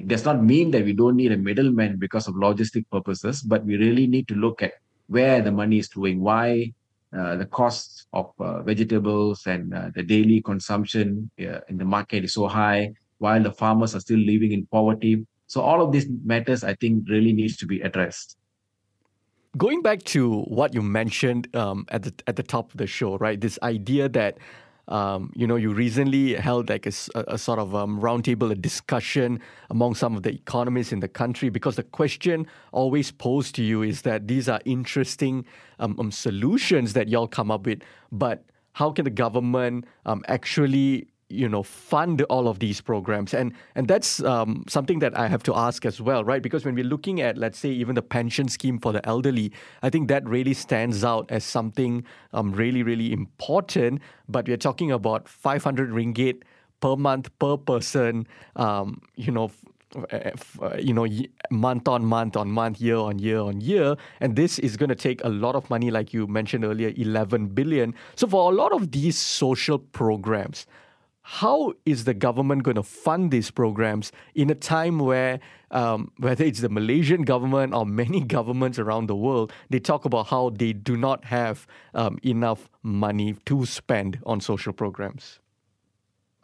It 0.00 0.06
does 0.12 0.24
not 0.28 0.38
mean 0.52 0.66
that 0.72 0.84
we 0.88 0.94
don't 1.00 1.18
need 1.22 1.32
a 1.32 1.40
middleman 1.48 1.92
because 2.04 2.28
of 2.28 2.34
logistic 2.46 2.84
purposes, 2.94 3.42
but 3.52 3.60
we 3.68 3.74
really 3.76 4.06
need 4.14 4.26
to 4.32 4.36
look 4.44 4.62
at 4.66 4.72
where 5.16 5.38
the 5.46 5.52
money 5.62 5.78
is 5.82 5.88
flowing, 5.92 6.18
why 6.30 6.72
uh, 7.18 7.36
the 7.36 7.48
cost 7.60 8.06
of 8.12 8.26
uh, 8.38 8.62
vegetables 8.62 9.46
and 9.46 9.74
uh, 9.74 9.90
the 9.96 10.04
daily 10.14 10.40
consumption 10.40 11.30
uh, 11.40 11.60
in 11.68 11.76
the 11.76 11.84
market 11.84 12.24
is 12.24 12.32
so 12.32 12.46
high, 12.48 12.82
while 13.22 13.42
the 13.42 13.52
farmers 13.52 13.94
are 13.94 14.00
still 14.00 14.18
living 14.18 14.52
in 14.52 14.66
poverty. 14.66 15.24
So 15.46 15.60
all 15.60 15.80
of 15.80 15.92
these 15.92 16.06
matters, 16.24 16.64
I 16.64 16.74
think, 16.74 17.08
really 17.08 17.32
needs 17.32 17.56
to 17.58 17.66
be 17.66 17.80
addressed. 17.80 18.36
Going 19.56 19.82
back 19.82 20.02
to 20.14 20.42
what 20.42 20.74
you 20.74 20.82
mentioned 20.82 21.54
um, 21.54 21.84
at 21.90 22.02
the 22.02 22.12
at 22.26 22.36
the 22.36 22.42
top 22.42 22.72
of 22.72 22.78
the 22.78 22.86
show, 22.86 23.18
right? 23.18 23.38
This 23.40 23.58
idea 23.62 24.08
that 24.08 24.38
um, 24.88 25.32
you 25.36 25.46
know, 25.46 25.56
you 25.56 25.72
recently 25.72 26.34
held 26.34 26.68
like 26.68 26.86
a, 26.86 26.92
a 27.28 27.38
sort 27.38 27.58
of 27.60 27.74
um, 27.74 28.00
roundtable, 28.00 28.50
a 28.50 28.54
discussion 28.54 29.40
among 29.70 29.94
some 29.94 30.16
of 30.16 30.24
the 30.24 30.30
economists 30.30 30.92
in 30.92 31.00
the 31.00 31.08
country, 31.08 31.50
because 31.50 31.76
the 31.76 31.84
question 31.84 32.46
always 32.72 33.12
posed 33.12 33.54
to 33.54 33.62
you 33.62 33.82
is 33.82 34.02
that 34.02 34.26
these 34.26 34.48
are 34.48 34.60
interesting 34.64 35.44
um, 35.78 35.94
um 36.00 36.10
solutions 36.10 36.94
that 36.94 37.08
y'all 37.08 37.28
come 37.28 37.50
up 37.50 37.64
with, 37.64 37.80
but 38.10 38.44
how 38.72 38.90
can 38.90 39.04
the 39.04 39.10
government 39.10 39.84
um, 40.06 40.24
actually 40.26 41.06
you 41.32 41.48
know 41.48 41.62
fund 41.62 42.22
all 42.22 42.48
of 42.48 42.58
these 42.58 42.80
programs. 42.80 43.34
And 43.34 43.52
and 43.74 43.88
that's 43.88 44.22
um, 44.22 44.64
something 44.68 44.98
that 45.00 45.18
I 45.18 45.28
have 45.28 45.42
to 45.44 45.54
ask 45.54 45.84
as 45.86 46.00
well 46.00 46.24
right? 46.24 46.42
Because 46.42 46.64
when 46.64 46.74
we're 46.74 46.84
looking 46.84 47.20
at 47.20 47.38
let's 47.38 47.58
say 47.58 47.70
even 47.70 47.94
the 47.94 48.02
pension 48.02 48.48
scheme 48.48 48.78
for 48.78 48.92
the 48.92 49.06
elderly 49.06 49.52
I 49.82 49.90
think 49.90 50.08
that 50.08 50.26
really 50.28 50.54
stands 50.54 51.04
out 51.04 51.30
as 51.30 51.44
something 51.44 52.04
um, 52.32 52.52
really 52.52 52.82
really 52.82 53.12
important. 53.12 54.00
But 54.28 54.48
we're 54.48 54.56
talking 54.56 54.92
about 54.92 55.28
500 55.28 55.90
ringgit 55.90 56.42
per 56.80 56.96
month 56.96 57.30
per 57.38 57.56
person 57.56 58.26
um, 58.56 59.00
you 59.16 59.32
know 59.32 59.50
you 60.78 60.94
know 60.94 61.06
month 61.50 61.88
on 61.88 62.04
month 62.04 62.36
on 62.36 62.50
month 62.50 62.80
year 62.80 62.96
on 62.96 63.18
year 63.18 63.40
on 63.40 63.60
year. 63.60 63.96
And 64.20 64.36
this 64.36 64.58
is 64.58 64.76
going 64.76 64.88
to 64.88 64.94
take 64.94 65.22
a 65.24 65.28
lot 65.28 65.54
of 65.54 65.68
money 65.70 65.90
like 65.90 66.12
you 66.12 66.26
mentioned 66.26 66.64
earlier 66.64 66.92
11 66.96 67.48
billion. 67.48 67.94
So 68.16 68.26
for 68.26 68.50
a 68.50 68.54
lot 68.54 68.72
of 68.72 68.90
these 68.92 69.18
social 69.18 69.78
programs 69.78 70.66
how 71.22 71.72
is 71.86 72.04
the 72.04 72.14
government 72.14 72.64
going 72.64 72.74
to 72.74 72.82
fund 72.82 73.30
these 73.30 73.50
programs 73.50 74.10
in 74.34 74.50
a 74.50 74.54
time 74.54 74.98
where, 74.98 75.40
um, 75.70 76.10
whether 76.18 76.44
it's 76.44 76.60
the 76.60 76.68
Malaysian 76.68 77.22
government 77.22 77.74
or 77.74 77.86
many 78.02 78.20
governments 78.20 78.78
around 78.78 79.06
the 79.06 79.16
world, 79.16 79.52
they 79.70 79.78
talk 79.78 80.04
about 80.04 80.28
how 80.28 80.50
they 80.50 80.72
do 80.72 80.96
not 80.96 81.24
have 81.26 81.66
um, 81.94 82.18
enough 82.22 82.68
money 82.82 83.36
to 83.46 83.64
spend 83.64 84.18
on 84.26 84.40
social 84.40 84.72
programs? 84.72 85.38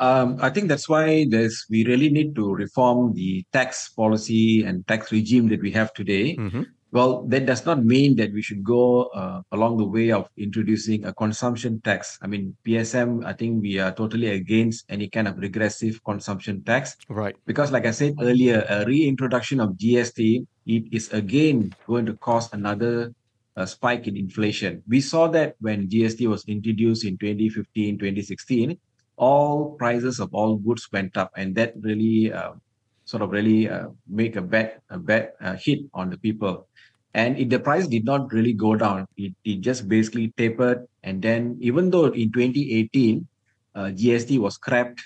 Um, 0.00 0.38
I 0.40 0.50
think 0.50 0.68
that's 0.68 0.88
why 0.88 1.26
there's 1.28 1.66
we 1.68 1.84
really 1.84 2.08
need 2.08 2.36
to 2.36 2.54
reform 2.54 3.14
the 3.14 3.44
tax 3.52 3.88
policy 3.88 4.62
and 4.62 4.86
tax 4.86 5.10
regime 5.10 5.48
that 5.48 5.60
we 5.60 5.72
have 5.72 5.92
today. 5.92 6.36
Mm-hmm. 6.36 6.62
Well, 6.90 7.24
that 7.28 7.44
does 7.44 7.66
not 7.66 7.84
mean 7.84 8.16
that 8.16 8.32
we 8.32 8.40
should 8.40 8.64
go 8.64 9.04
uh, 9.12 9.42
along 9.52 9.76
the 9.76 9.84
way 9.84 10.10
of 10.10 10.28
introducing 10.38 11.04
a 11.04 11.12
consumption 11.12 11.80
tax. 11.82 12.18
I 12.22 12.26
mean, 12.26 12.56
PSM, 12.66 13.26
I 13.26 13.34
think 13.34 13.60
we 13.60 13.78
are 13.78 13.92
totally 13.92 14.28
against 14.28 14.86
any 14.88 15.08
kind 15.08 15.28
of 15.28 15.36
regressive 15.36 16.02
consumption 16.04 16.64
tax. 16.64 16.96
Right. 17.08 17.36
Because, 17.44 17.72
like 17.72 17.84
I 17.84 17.90
said 17.90 18.14
earlier, 18.20 18.64
a 18.68 18.86
reintroduction 18.86 19.60
of 19.60 19.72
GST 19.72 20.46
it 20.68 20.84
is 20.92 21.10
again 21.12 21.74
going 21.86 22.04
to 22.06 22.14
cause 22.14 22.52
another 22.52 23.12
uh, 23.56 23.66
spike 23.66 24.06
in 24.06 24.16
inflation. 24.16 24.82
We 24.86 25.00
saw 25.00 25.26
that 25.28 25.56
when 25.60 25.88
GST 25.88 26.28
was 26.28 26.44
introduced 26.46 27.04
in 27.04 27.18
2015, 27.18 27.98
2016, 27.98 28.78
all 29.16 29.74
prices 29.76 30.20
of 30.20 30.32
all 30.32 30.56
goods 30.56 30.86
went 30.92 31.16
up, 31.16 31.32
and 31.36 31.54
that 31.56 31.74
really 31.80 32.32
uh, 32.32 32.52
sort 33.08 33.22
of 33.22 33.30
really 33.32 33.68
uh, 33.68 33.88
make 34.06 34.36
a 34.36 34.42
bad 34.42 34.84
a 34.90 34.98
bad 34.98 35.32
uh, 35.40 35.56
hit 35.56 35.80
on 35.94 36.10
the 36.10 36.18
people. 36.18 36.68
And 37.14 37.38
if 37.38 37.48
the 37.48 37.58
price 37.58 37.86
did 37.88 38.04
not 38.04 38.30
really 38.32 38.52
go 38.52 38.76
down, 38.76 39.08
it, 39.16 39.32
it 39.44 39.60
just 39.64 39.88
basically 39.88 40.28
tapered. 40.36 40.86
And 41.02 41.22
then, 41.22 41.56
even 41.60 41.88
though 41.88 42.12
in 42.12 42.30
2018, 42.30 43.26
uh, 43.74 43.80
GST 43.96 44.38
was 44.38 44.54
scrapped, 44.54 45.00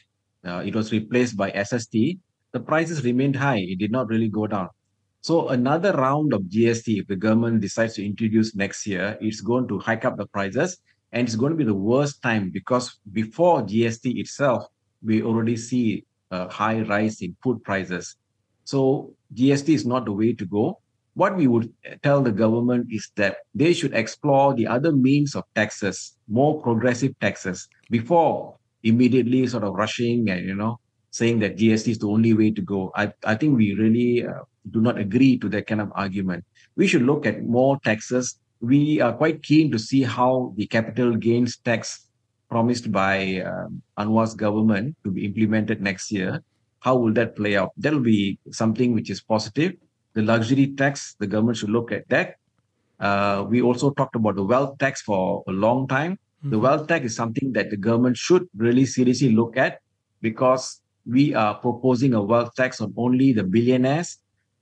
uh, 0.44 0.66
it 0.66 0.74
was 0.74 0.90
replaced 0.90 1.36
by 1.36 1.52
SST, 1.52 2.18
the 2.50 2.60
prices 2.60 3.04
remained 3.04 3.36
high. 3.36 3.62
It 3.62 3.78
did 3.78 3.92
not 3.92 4.08
really 4.08 4.28
go 4.28 4.48
down. 4.48 4.70
So, 5.20 5.50
another 5.50 5.92
round 5.92 6.34
of 6.34 6.42
GST, 6.42 7.02
if 7.02 7.06
the 7.06 7.14
government 7.14 7.60
decides 7.60 7.94
to 7.94 8.04
introduce 8.04 8.56
next 8.56 8.84
year, 8.84 9.16
it's 9.20 9.40
going 9.40 9.68
to 9.68 9.78
hike 9.78 10.04
up 10.04 10.16
the 10.16 10.26
prices. 10.26 10.78
And 11.12 11.28
it's 11.28 11.36
going 11.36 11.52
to 11.52 11.56
be 11.56 11.64
the 11.64 11.82
worst 11.92 12.20
time 12.20 12.50
because 12.50 12.98
before 13.12 13.62
GST 13.62 14.18
itself, 14.18 14.66
we 15.04 15.22
already 15.22 15.56
see 15.56 16.04
a 16.32 16.48
high 16.48 16.82
rise 16.82 17.22
in 17.22 17.36
food 17.42 17.62
prices. 17.62 18.16
So, 18.64 19.14
GST 19.34 19.68
is 19.74 19.86
not 19.86 20.04
the 20.06 20.12
way 20.12 20.32
to 20.34 20.46
go 20.46 20.78
what 21.14 21.36
we 21.36 21.46
would 21.46 21.72
tell 22.02 22.22
the 22.22 22.32
government 22.32 22.86
is 22.90 23.10
that 23.16 23.38
they 23.54 23.72
should 23.72 23.94
explore 23.94 24.54
the 24.54 24.66
other 24.66 24.92
means 24.92 25.34
of 25.34 25.44
taxes, 25.54 26.16
more 26.28 26.60
progressive 26.62 27.18
taxes, 27.20 27.68
before 27.90 28.56
immediately 28.82 29.46
sort 29.46 29.62
of 29.64 29.74
rushing 29.74 30.28
and 30.28 30.46
you 30.46 30.54
know 30.56 30.78
saying 31.10 31.38
that 31.38 31.56
GST 31.56 31.88
is 31.88 31.98
the 31.98 32.08
only 32.08 32.32
way 32.32 32.50
to 32.50 32.62
go. 32.62 32.90
I 32.96 33.12
I 33.24 33.34
think 33.34 33.56
we 33.56 33.74
really 33.74 34.26
uh, 34.26 34.42
do 34.70 34.80
not 34.80 34.98
agree 34.98 35.38
to 35.38 35.48
that 35.50 35.66
kind 35.66 35.80
of 35.80 35.92
argument. 35.94 36.44
We 36.76 36.86
should 36.86 37.02
look 37.02 37.26
at 37.26 37.44
more 37.44 37.78
taxes. 37.84 38.38
We 38.60 39.00
are 39.00 39.12
quite 39.12 39.42
keen 39.42 39.70
to 39.72 39.78
see 39.78 40.02
how 40.02 40.54
the 40.56 40.66
capital 40.66 41.16
gains 41.16 41.58
tax 41.58 42.08
promised 42.52 42.92
by 42.92 43.40
um, 43.40 43.82
Anwar's 43.96 44.34
government 44.34 44.96
to 45.04 45.10
be 45.10 45.24
implemented 45.24 45.80
next 45.80 46.12
year. 46.12 46.30
How 46.80 46.94
will 46.96 47.14
that 47.14 47.34
play 47.34 47.56
out? 47.56 47.70
That 47.78 47.92
will 47.94 48.06
be 48.16 48.38
something 48.50 48.92
which 48.92 49.08
is 49.08 49.20
positive 49.22 49.72
the 50.14 50.22
luxury 50.22 50.74
tax, 50.74 51.16
the 51.18 51.26
government 51.26 51.56
should 51.58 51.70
look 51.70 51.92
at 51.92 52.08
that. 52.08 52.36
Uh, 53.00 53.44
we 53.48 53.62
also 53.62 53.90
talked 53.90 54.14
about 54.14 54.36
the 54.36 54.44
wealth 54.44 54.78
tax 54.78 55.02
for 55.02 55.42
a 55.48 55.52
long 55.52 55.88
time. 55.88 56.12
Mm-hmm. 56.12 56.50
The 56.50 56.58
wealth 56.58 56.86
tax 56.86 57.06
is 57.06 57.16
something 57.16 57.52
that 57.52 57.70
the 57.70 57.76
government 57.76 58.16
should 58.16 58.48
really 58.56 58.86
seriously 58.86 59.32
look 59.32 59.56
at 59.56 59.80
because 60.20 60.80
we 61.06 61.34
are 61.34 61.54
proposing 61.54 62.14
a 62.14 62.22
wealth 62.22 62.54
tax 62.54 62.80
on 62.80 62.92
only 62.96 63.32
the 63.32 63.42
billionaires. 63.42 64.18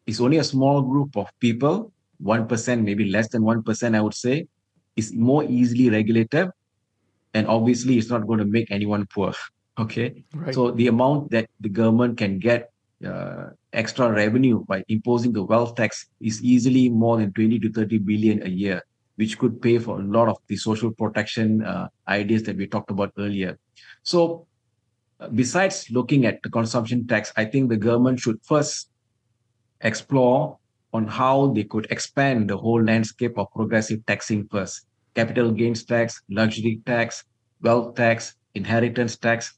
It's 0.07 0.21
only 0.21 0.39
a 0.39 0.45
small 0.45 0.83
group 0.83 1.17
of 1.17 1.29
people, 1.39 1.93
1%, 2.25 2.83
maybe 2.83 3.11
less 3.11 3.29
than 3.29 3.43
1%, 3.43 3.95
I 3.95 4.01
would 4.01 4.15
say, 4.15 4.47
is 4.97 5.13
more 5.13 5.45
easily 5.45 5.91
regulated. 5.91 6.49
And 7.35 7.47
obviously, 7.47 7.99
it's 7.99 8.11
not 8.11 8.27
going 8.27 8.39
to 8.41 8.45
make 8.45 8.71
anyone 8.71 9.07
poor. 9.07 9.33
Okay. 9.79 10.25
Right. 10.35 10.55
So 10.55 10.71
the 10.71 10.89
amount 10.89 11.31
that 11.31 11.49
the 11.61 11.69
government 11.69 12.19
can 12.19 12.39
get 12.39 12.71
uh, 13.07 13.51
extra 13.73 14.11
revenue 14.11 14.65
by 14.67 14.85
imposing 14.89 15.33
the 15.33 15.43
wealth 15.43 15.75
tax 15.75 16.07
is 16.21 16.43
easily 16.43 16.89
more 16.89 17.19
than 17.19 17.33
20 17.33 17.59
to 17.61 17.73
30 17.73 17.99
billion 17.99 18.43
a 18.43 18.49
year, 18.49 18.83
which 19.17 19.39
could 19.39 19.63
pay 19.63 19.79
for 19.79 20.01
a 20.01 20.03
lot 20.03 20.29
of 20.29 20.37
the 20.49 20.57
social 20.57 20.91
protection 20.91 21.63
uh, 21.63 21.89
ideas 22.09 22.43
that 22.43 22.57
we 22.57 22.67
talked 22.67 22.91
about 22.91 23.13
earlier. 23.17 23.59
So, 24.03 24.47
uh, 25.19 25.29
besides 25.29 25.87
looking 25.91 26.27
at 26.27 26.43
the 26.43 26.51
consumption 26.51 27.07
tax, 27.07 27.33
I 27.37 27.45
think 27.45 27.71
the 27.71 27.77
government 27.77 28.21
should 28.21 28.41
first 28.43 28.91
explore 29.81 30.59
on 30.93 31.07
how 31.07 31.49
they 31.55 31.65
could 31.65 31.87
expand 31.91 32.51
the 32.51 32.57
whole 32.57 32.83
landscape 32.83 33.39
of 33.39 33.51
progressive 33.53 34.05
taxing 34.07 34.47
first. 34.49 34.87
Capital 35.15 35.51
gains 35.51 35.85
tax, 35.85 36.23
luxury 36.31 36.81
tax, 36.87 37.25
wealth 37.63 37.95
tax, 37.95 38.35
inheritance 38.55 39.17
tax, 39.17 39.55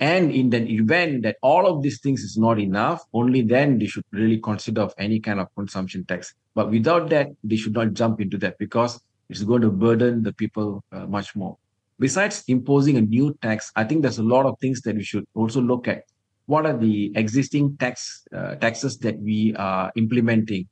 and 0.00 0.32
in 0.32 0.50
the 0.50 0.58
event 0.74 1.22
that 1.22 1.36
all 1.42 1.66
of 1.66 1.82
these 1.82 2.00
things 2.00 2.22
is 2.22 2.36
not 2.36 2.58
enough, 2.58 3.02
only 3.12 3.42
then 3.42 3.78
they 3.78 3.86
should 3.86 4.04
really 4.10 4.38
consider 4.38 4.82
of 4.82 4.94
any 4.98 5.20
kind 5.20 5.38
of 5.38 5.54
consumption 5.54 6.04
tax. 6.04 6.34
But 6.54 6.70
without 6.70 7.08
that, 7.10 7.28
they 7.44 7.56
should 7.56 7.74
not 7.74 7.94
jump 7.94 8.20
into 8.20 8.36
that 8.38 8.58
because 8.58 9.00
it's 9.28 9.42
going 9.42 9.62
to 9.62 9.70
burden 9.70 10.22
the 10.22 10.32
people 10.32 10.84
uh, 10.92 11.06
much 11.06 11.36
more. 11.36 11.56
Besides 11.98 12.42
imposing 12.48 12.96
a 12.96 13.02
new 13.02 13.34
tax, 13.40 13.70
I 13.76 13.84
think 13.84 14.02
there's 14.02 14.18
a 14.18 14.22
lot 14.22 14.46
of 14.46 14.58
things 14.60 14.80
that 14.82 14.96
we 14.96 15.04
should 15.04 15.26
also 15.34 15.60
look 15.60 15.86
at. 15.86 16.02
What 16.46 16.66
are 16.66 16.76
the 16.76 17.12
existing 17.14 17.76
tax 17.78 18.24
uh, 18.34 18.56
taxes 18.56 18.98
that 18.98 19.18
we 19.18 19.54
are 19.54 19.92
implementing? 19.96 20.68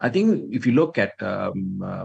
I 0.00 0.10
think 0.10 0.54
if 0.54 0.66
you 0.66 0.72
look 0.72 0.98
at 0.98 1.20
um, 1.22 1.82
uh, 1.84 2.04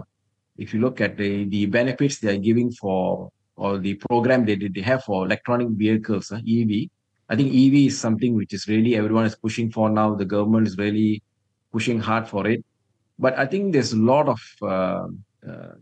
if 0.58 0.72
you 0.72 0.80
look 0.80 1.00
at 1.00 1.16
the, 1.16 1.44
the 1.44 1.66
benefits 1.66 2.18
they 2.18 2.34
are 2.34 2.38
giving 2.38 2.70
for 2.72 3.30
or 3.56 3.78
the 3.78 3.94
program 3.94 4.44
they, 4.44 4.56
they 4.56 4.80
have 4.80 5.04
for 5.04 5.24
electronic 5.24 5.68
vehicles, 5.70 6.30
uh, 6.30 6.36
EV. 6.36 6.88
I 7.28 7.34
think 7.34 7.52
EV 7.52 7.86
is 7.86 7.98
something 7.98 8.34
which 8.34 8.52
is 8.52 8.68
really 8.68 8.94
everyone 8.96 9.24
is 9.24 9.34
pushing 9.34 9.70
for 9.70 9.90
now. 9.90 10.14
The 10.14 10.24
government 10.24 10.68
is 10.68 10.76
really 10.76 11.22
pushing 11.72 11.98
hard 11.98 12.28
for 12.28 12.46
it. 12.46 12.64
But 13.18 13.38
I 13.38 13.46
think 13.46 13.72
there's 13.72 13.92
a 13.92 13.98
lot 13.98 14.28
of 14.28 14.40
uh, 14.62 15.06
uh, 15.48 15.74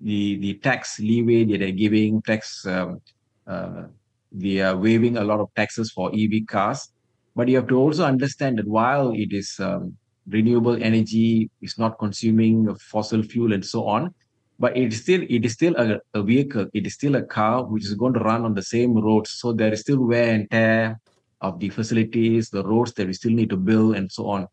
the 0.00 0.36
the 0.36 0.54
tax 0.54 0.98
leeway 0.98 1.44
that 1.44 1.58
they're 1.58 1.72
giving, 1.72 2.20
tax 2.22 2.66
um, 2.66 3.00
uh, 3.46 3.84
they 4.32 4.60
are 4.60 4.76
waiving 4.76 5.16
a 5.16 5.24
lot 5.24 5.40
of 5.40 5.48
taxes 5.54 5.90
for 5.92 6.10
EV 6.12 6.46
cars. 6.46 6.88
But 7.36 7.48
you 7.48 7.56
have 7.56 7.68
to 7.68 7.78
also 7.78 8.04
understand 8.04 8.58
that 8.58 8.66
while 8.66 9.12
it 9.12 9.32
is 9.32 9.54
um, 9.60 9.96
renewable 10.30 10.82
energy, 10.82 11.50
is 11.60 11.78
not 11.78 11.98
consuming 11.98 12.74
fossil 12.76 13.22
fuel 13.22 13.52
and 13.52 13.64
so 13.64 13.86
on. 13.86 14.14
But 14.58 14.76
it 14.76 14.92
is 14.92 15.02
still 15.02 15.22
it 15.22 15.44
is 15.44 15.52
still 15.52 15.74
a, 15.76 16.00
a 16.14 16.22
vehicle. 16.22 16.66
It 16.74 16.86
is 16.86 16.94
still 16.94 17.16
a 17.16 17.22
car 17.22 17.64
which 17.64 17.84
is 17.84 17.94
going 17.94 18.14
to 18.14 18.20
run 18.20 18.44
on 18.44 18.54
the 18.54 18.62
same 18.62 18.94
roads. 18.94 19.30
So 19.30 19.52
there 19.52 19.72
is 19.72 19.80
still 19.80 20.00
wear 20.04 20.34
and 20.34 20.50
tear 20.50 21.00
of 21.40 21.58
the 21.58 21.70
facilities, 21.70 22.50
the 22.50 22.62
roads 22.62 22.92
that 22.94 23.06
we 23.06 23.14
still 23.14 23.32
need 23.32 23.50
to 23.50 23.56
build, 23.56 23.96
and 23.96 24.12
so 24.12 24.28
on. 24.28 24.46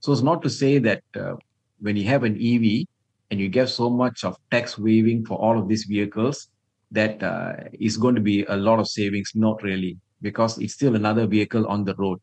So 0.00 0.12
it's 0.12 0.22
not 0.22 0.40
to 0.42 0.50
say 0.50 0.78
that 0.78 1.02
uh, 1.14 1.34
when 1.80 1.96
you 1.96 2.04
have 2.04 2.24
an 2.24 2.36
EV 2.36 2.86
and 3.30 3.38
you 3.38 3.48
get 3.48 3.68
so 3.68 3.90
much 3.90 4.24
of 4.24 4.36
tax 4.50 4.78
waiving 4.78 5.26
for 5.26 5.36
all 5.38 5.58
of 5.58 5.68
these 5.68 5.84
vehicles, 5.84 6.48
that 6.90 7.22
uh, 7.22 7.52
is 7.78 7.96
going 7.96 8.14
to 8.14 8.20
be 8.20 8.44
a 8.44 8.56
lot 8.56 8.78
of 8.80 8.88
savings. 8.88 9.32
Not 9.34 9.62
really, 9.62 9.98
because 10.22 10.58
it's 10.58 10.74
still 10.74 10.96
another 10.96 11.26
vehicle 11.26 11.66
on 11.66 11.84
the 11.84 11.94
road. 11.96 12.18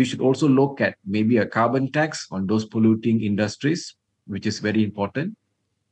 We 0.00 0.08
should 0.08 0.24
also 0.24 0.48
look 0.48 0.80
at 0.80 0.96
maybe 1.04 1.36
a 1.36 1.44
carbon 1.44 1.92
tax 1.92 2.24
on 2.32 2.46
those 2.46 2.64
polluting 2.64 3.20
industries, 3.20 3.96
which 4.24 4.46
is 4.46 4.58
very 4.58 4.82
important. 4.82 5.36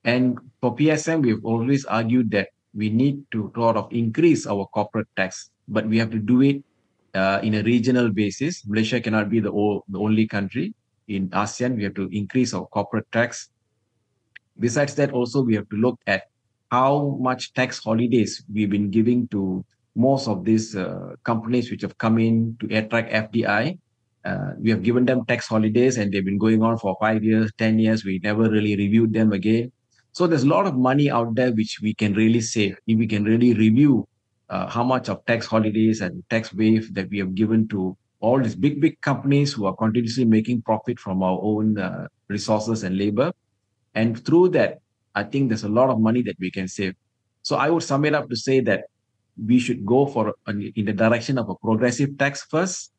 And 0.03 0.39
for 0.63 0.75
PSM, 0.75 1.21
we've 1.21 1.45
always 1.45 1.85
argued 1.85 2.31
that 2.31 2.49
we 2.73 2.89
need 2.89 3.21
to 3.33 3.53
sort 3.55 3.77
of 3.77 3.93
increase 3.93 4.47
our 4.47 4.65
corporate 4.73 5.09
tax, 5.15 5.51
but 5.69 5.85
we 5.85 5.99
have 5.99 6.09
to 6.13 6.19
do 6.19 6.41
it 6.41 6.65
uh, 7.13 7.41
in 7.43 7.61
a 7.61 7.63
regional 7.63 8.09
basis. 8.09 8.65
Malaysia 8.67 8.99
cannot 8.99 9.29
be 9.29 9.41
the, 9.41 9.53
o- 9.53 9.85
the 9.93 9.99
only 10.01 10.27
country. 10.27 10.73
In 11.09 11.29
ASEAN, 11.29 11.77
we 11.77 11.85
have 11.85 11.93
to 12.01 12.09
increase 12.09 12.55
our 12.55 12.65
corporate 12.65 13.13
tax. 13.13 13.51
Besides 14.59 14.95
that, 14.95 15.13
also 15.13 15.43
we 15.43 15.55
have 15.55 15.69
to 15.69 15.77
look 15.77 16.01
at 16.07 16.33
how 16.73 17.19
much 17.21 17.53
tax 17.53 17.85
holidays 17.85 18.43
we've 18.51 18.71
been 18.71 18.89
giving 18.89 19.29
to 19.37 19.63
most 19.95 20.29
of 20.29 20.47
these 20.47 20.75
uh, 20.75 21.13
companies 21.25 21.71
which 21.71 21.83
have 21.83 21.99
come 21.99 22.17
in 22.17 22.57
to 22.61 22.75
attract 22.75 23.13
FDI. 23.13 23.77
Uh, 24.29 24.53
we 24.61 24.71
have 24.71 24.83
given 24.83 25.07
them 25.07 25.25
tax 25.25 25.47
holidays 25.47 25.97
and 25.97 26.13
they've 26.13 26.25
been 26.31 26.39
going 26.47 26.63
on 26.63 26.77
for 26.77 26.97
five 27.01 27.25
years, 27.25 27.51
10 27.57 27.79
years. 27.79 28.05
We 28.05 28.21
never 28.23 28.51
really 28.51 28.77
reviewed 28.77 29.13
them 29.15 29.33
again. 29.33 29.73
So 30.13 30.27
there's 30.27 30.43
a 30.43 30.49
lot 30.49 30.67
of 30.67 30.75
money 30.75 31.11
out 31.11 31.35
there 31.35 31.53
which 31.53 31.79
we 31.81 31.95
can 31.95 32.13
really 32.13 32.43
save 32.43 32.77
if 32.87 32.99
we 32.99 33.07
can 33.07 33.25
really 33.25 33.55
review 33.55 34.07
uh, 34.51 34.67
how 34.67 34.85
much 34.85 35.09
of 35.09 35.25
tax 35.27 35.47
holidays 35.47 36.01
and 36.01 36.23
tax 36.29 36.53
waive 36.53 36.93
that 36.95 37.09
we 37.09 37.19
have 37.19 37.35
given 37.35 37.69
to 37.69 37.97
all 38.21 38.39
these 38.41 38.57
big, 38.57 38.81
big 38.81 39.01
companies 39.01 39.53
who 39.53 39.65
are 39.67 39.77
continuously 39.77 40.25
making 40.25 40.63
profit 40.63 40.99
from 40.99 41.23
our 41.23 41.39
own 41.41 41.79
uh, 41.79 42.09
resources 42.29 42.83
and 42.83 42.99
labor. 42.99 43.33
And 43.95 44.23
through 44.25 44.51
that, 44.51 44.81
I 45.15 45.23
think 45.25 45.49
there's 45.49 45.65
a 45.65 45.69
lot 45.69 45.89
of 45.89 46.01
money 46.01 46.23
that 46.23 46.37
we 46.39 46.51
can 46.51 46.69
save. 46.69 46.95
So 47.43 47.57
I 47.57 47.71
would 47.71 47.83
sum 47.83 48.05
it 48.05 48.15
up 48.15 48.29
to 48.29 48.37
say 48.37 48.61
that 48.61 48.85
we 49.47 49.59
should 49.59 49.87
go 49.87 50.07
for 50.07 50.35
in 50.49 50.85
the 50.85 50.93
direction 50.93 51.39
of 51.39 51.49
a 51.49 51.55
progressive 51.55 52.19
tax 52.19 52.45
first. 52.45 52.93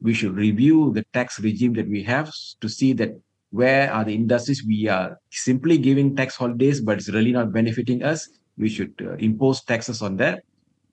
We 0.00 0.14
should 0.14 0.36
review 0.36 0.92
the 0.92 1.04
tax 1.12 1.40
regime 1.40 1.72
that 1.74 1.88
we 1.88 2.02
have 2.04 2.32
to 2.60 2.68
see 2.68 2.92
that 2.94 3.10
where 3.50 3.92
are 3.92 4.04
the 4.04 4.14
industries 4.14 4.64
we 4.66 4.88
are 4.88 5.18
simply 5.30 5.78
giving 5.78 6.16
tax 6.16 6.36
holidays, 6.36 6.80
but 6.80 6.98
it's 6.98 7.08
really 7.08 7.32
not 7.32 7.52
benefiting 7.52 8.02
us. 8.02 8.28
We 8.58 8.68
should 8.68 8.94
uh, 9.00 9.14
impose 9.14 9.62
taxes 9.62 10.02
on 10.02 10.16
that. 10.16 10.42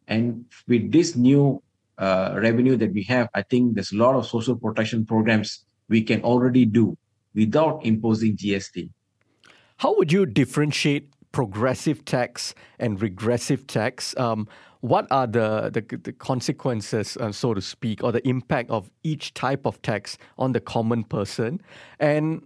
And 0.07 0.45
with 0.67 0.91
this 0.91 1.15
new 1.15 1.61
uh, 1.97 2.35
revenue 2.37 2.77
that 2.77 2.93
we 2.93 3.03
have, 3.03 3.29
I 3.33 3.41
think 3.41 3.75
there's 3.75 3.91
a 3.91 3.97
lot 3.97 4.15
of 4.15 4.25
social 4.25 4.55
protection 4.55 5.05
programs 5.05 5.65
we 5.89 6.01
can 6.01 6.21
already 6.23 6.65
do 6.65 6.97
without 7.35 7.85
imposing 7.85 8.37
GST. 8.37 8.89
How 9.77 9.95
would 9.97 10.11
you 10.11 10.25
differentiate 10.25 11.09
progressive 11.31 12.05
tax 12.05 12.53
and 12.79 13.01
regressive 13.01 13.67
tax? 13.67 14.15
Um, 14.17 14.47
what 14.83 15.07
are 15.11 15.25
the, 15.25 15.71
the, 15.71 15.97
the 15.97 16.11
consequences, 16.11 17.15
uh, 17.21 17.31
so 17.31 17.53
to 17.53 17.61
speak, 17.61 18.03
or 18.03 18.11
the 18.11 18.27
impact 18.27 18.69
of 18.69 18.91
each 19.01 19.33
type 19.33 19.65
of 19.65 19.81
tax 19.81 20.17
on 20.37 20.51
the 20.51 20.59
common 20.59 21.05
person? 21.05 21.61
And 22.01 22.45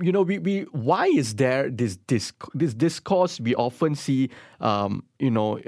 you 0.00 0.10
know, 0.10 0.22
we, 0.22 0.38
we 0.40 0.62
why 0.72 1.06
is 1.06 1.36
there 1.36 1.70
this 1.70 1.98
this 2.08 2.32
this 2.52 2.74
discourse 2.74 3.40
we 3.40 3.54
often 3.54 3.94
see, 3.94 4.28
um, 4.60 5.04
you 5.20 5.30
know, 5.30 5.60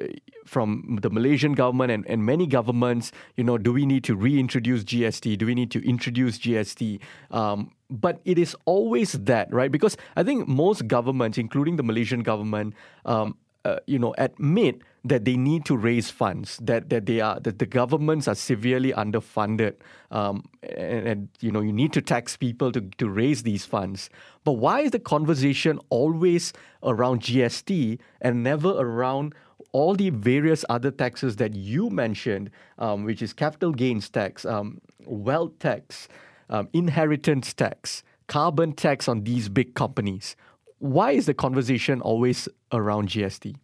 from 0.45 0.99
the 1.01 1.11
Malaysian 1.11 1.53
government 1.53 1.93
and, 1.93 2.05
and 2.09 2.27
many 2.27 2.49
governments, 2.49 3.13
you 3.37 3.45
know, 3.45 3.57
do 3.57 3.73
we 3.73 3.87
need 3.87 4.03
to 4.05 4.17
reintroduce 4.17 4.83
GST? 4.83 5.39
Do 5.39 5.47
we 5.47 5.55
need 5.55 5.71
to 5.71 5.89
introduce 5.89 6.41
GST? 6.41 6.99
Um, 7.31 7.71
but 7.89 8.21
it 8.25 8.37
is 8.37 8.57
always 8.65 9.13
that, 9.13 9.51
right? 9.55 9.71
Because 9.71 9.97
I 10.17 10.25
think 10.25 10.49
most 10.49 10.89
governments, 10.89 11.39
including 11.39 11.77
the 11.77 11.85
Malaysian 11.85 12.25
government, 12.25 12.75
um, 13.05 13.37
uh, 13.65 13.77
you 13.87 13.99
know, 13.99 14.15
admit 14.19 14.83
that 15.09 15.25
they 15.25 15.37
need 15.37 15.65
to 15.67 15.77
raise 15.77 16.11
funds, 16.11 16.59
that 16.63 16.91
that 16.91 17.07
they 17.07 17.21
are 17.21 17.41
that 17.41 17.59
the 17.59 17.67
governments 17.67 18.29
are 18.29 18.35
severely 18.35 18.93
underfunded, 18.93 19.75
um, 20.11 20.45
and, 20.63 21.09
and, 21.09 21.29
you 21.41 21.51
know 21.51 21.61
you 21.61 21.73
need 21.73 21.93
to 21.93 22.01
tax 22.01 22.37
people 22.37 22.73
to 22.73 22.81
to 22.99 23.09
raise 23.09 23.43
these 23.43 23.65
funds. 23.65 24.11
But 24.45 24.53
why 24.53 24.81
is 24.81 24.91
the 24.93 24.99
conversation 24.99 25.79
always 25.91 26.53
around 26.83 27.23
GST 27.23 27.99
and 28.21 28.43
never 28.43 28.71
around 28.71 29.35
all 29.73 29.95
the 29.95 30.11
various 30.11 30.65
other 30.69 30.91
taxes 30.91 31.37
that 31.37 31.55
you 31.55 31.91
mentioned, 31.91 32.51
um, 32.79 33.05
which 33.05 33.23
is 33.23 33.33
capital 33.33 33.73
gains 33.73 34.09
tax, 34.09 34.45
um, 34.45 34.81
wealth 35.05 35.59
tax, 35.59 36.09
um, 36.49 36.69
inheritance 36.73 37.53
tax, 37.53 38.03
carbon 38.27 38.73
tax 38.73 39.09
on 39.09 39.25
these 39.25 39.49
big 39.49 39.75
companies? 39.75 40.37
Why 40.79 41.13
is 41.13 41.27
the 41.27 41.35
conversation 41.35 42.01
always 42.01 42.49
around 42.73 43.09
GST? 43.09 43.57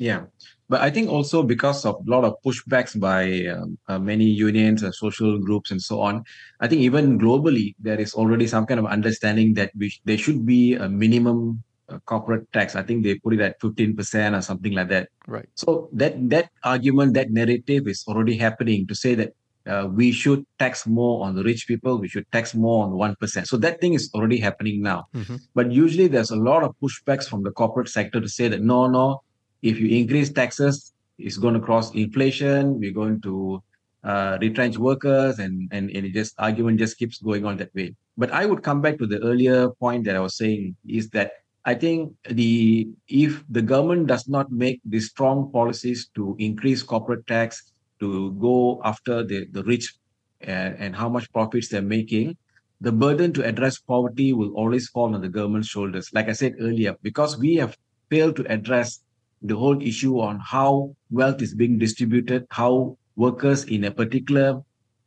Yeah, 0.00 0.32
but 0.72 0.80
I 0.80 0.88
think 0.88 1.12
also 1.12 1.44
because 1.44 1.84
of 1.84 2.00
a 2.00 2.10
lot 2.10 2.24
of 2.24 2.40
pushbacks 2.40 2.96
by 2.96 3.44
um, 3.52 3.76
uh, 3.84 3.98
many 4.00 4.24
unions 4.24 4.82
and 4.82 4.94
social 4.96 5.36
groups 5.38 5.70
and 5.70 5.76
so 5.76 6.00
on, 6.00 6.24
I 6.56 6.68
think 6.68 6.80
even 6.80 7.20
globally 7.20 7.76
there 7.76 8.00
is 8.00 8.16
already 8.16 8.48
some 8.48 8.64
kind 8.64 8.80
of 8.80 8.86
understanding 8.88 9.52
that 9.60 9.76
we 9.76 9.92
there 10.08 10.16
should 10.16 10.46
be 10.46 10.72
a 10.72 10.88
minimum 10.88 11.62
uh, 11.92 11.98
corporate 12.08 12.48
tax. 12.56 12.80
I 12.80 12.82
think 12.82 13.04
they 13.04 13.20
put 13.20 13.36
it 13.36 13.44
at 13.44 13.60
fifteen 13.60 13.92
percent 13.94 14.34
or 14.34 14.40
something 14.40 14.72
like 14.72 14.88
that. 14.88 15.12
Right. 15.28 15.48
So 15.54 15.90
that 15.92 16.16
that 16.30 16.48
argument, 16.64 17.12
that 17.12 17.28
narrative 17.28 17.84
is 17.86 18.02
already 18.08 18.40
happening 18.40 18.86
to 18.88 18.94
say 18.94 19.12
that 19.20 19.36
uh, 19.68 19.86
we 19.92 20.12
should 20.12 20.46
tax 20.58 20.86
more 20.86 21.26
on 21.26 21.36
the 21.36 21.44
rich 21.44 21.68
people, 21.68 22.00
we 22.00 22.08
should 22.08 22.24
tax 22.32 22.54
more 22.54 22.84
on 22.88 22.96
one 22.96 23.16
percent. 23.20 23.48
So 23.52 23.58
that 23.58 23.82
thing 23.82 23.92
is 23.92 24.08
already 24.14 24.40
happening 24.40 24.80
now. 24.80 25.12
Mm-hmm. 25.12 25.44
But 25.52 25.72
usually 25.72 26.08
there's 26.08 26.32
a 26.32 26.40
lot 26.40 26.64
of 26.64 26.72
pushbacks 26.80 27.28
from 27.28 27.42
the 27.42 27.50
corporate 27.50 27.90
sector 27.90 28.18
to 28.18 28.30
say 28.30 28.48
that 28.48 28.62
no, 28.62 28.88
no 28.88 29.20
if 29.62 29.78
you 29.78 29.88
increase 29.88 30.30
taxes, 30.32 30.92
it's 31.18 31.36
going 31.36 31.54
to 31.54 31.60
cross 31.60 31.92
inflation. 31.94 32.78
We're 32.78 32.92
going 32.92 33.20
to 33.22 33.62
uh, 34.02 34.38
retrench 34.40 34.78
workers, 34.78 35.38
and, 35.38 35.68
and 35.72 35.90
and 35.90 36.06
it 36.06 36.14
just 36.14 36.34
argument 36.38 36.78
just 36.78 36.96
keeps 36.98 37.18
going 37.18 37.44
on 37.44 37.56
that 37.58 37.74
way. 37.74 37.94
But 38.16 38.32
I 38.32 38.46
would 38.46 38.62
come 38.62 38.80
back 38.80 38.98
to 38.98 39.06
the 39.06 39.18
earlier 39.20 39.70
point 39.70 40.04
that 40.04 40.16
I 40.16 40.20
was 40.20 40.36
saying 40.36 40.76
is 40.88 41.10
that 41.10 41.32
I 41.64 41.74
think 41.74 42.14
the 42.28 42.88
if 43.08 43.44
the 43.50 43.62
government 43.62 44.06
does 44.06 44.26
not 44.28 44.50
make 44.50 44.80
the 44.84 45.00
strong 45.00 45.52
policies 45.52 46.08
to 46.14 46.36
increase 46.38 46.82
corporate 46.82 47.26
tax, 47.26 47.72
to 48.00 48.32
go 48.32 48.80
after 48.84 49.22
the, 49.22 49.46
the 49.52 49.62
rich 49.64 49.94
and, 50.40 50.74
and 50.78 50.96
how 50.96 51.08
much 51.08 51.30
profits 51.32 51.68
they're 51.68 51.82
making, 51.82 52.36
the 52.80 52.92
burden 52.92 53.32
to 53.34 53.44
address 53.44 53.78
poverty 53.78 54.32
will 54.32 54.52
always 54.54 54.88
fall 54.88 55.14
on 55.14 55.20
the 55.20 55.28
government's 55.28 55.68
shoulders. 55.68 56.10
Like 56.14 56.28
I 56.28 56.32
said 56.32 56.54
earlier, 56.60 56.96
because 57.02 57.38
we 57.38 57.56
have 57.56 57.76
failed 58.08 58.36
to 58.36 58.50
address 58.50 59.00
the 59.42 59.56
whole 59.56 59.80
issue 59.82 60.20
on 60.20 60.38
how 60.40 60.94
wealth 61.10 61.42
is 61.42 61.54
being 61.54 61.78
distributed, 61.78 62.46
how 62.50 62.96
workers 63.16 63.64
in 63.64 63.84
a 63.84 63.90
particular 63.90 64.60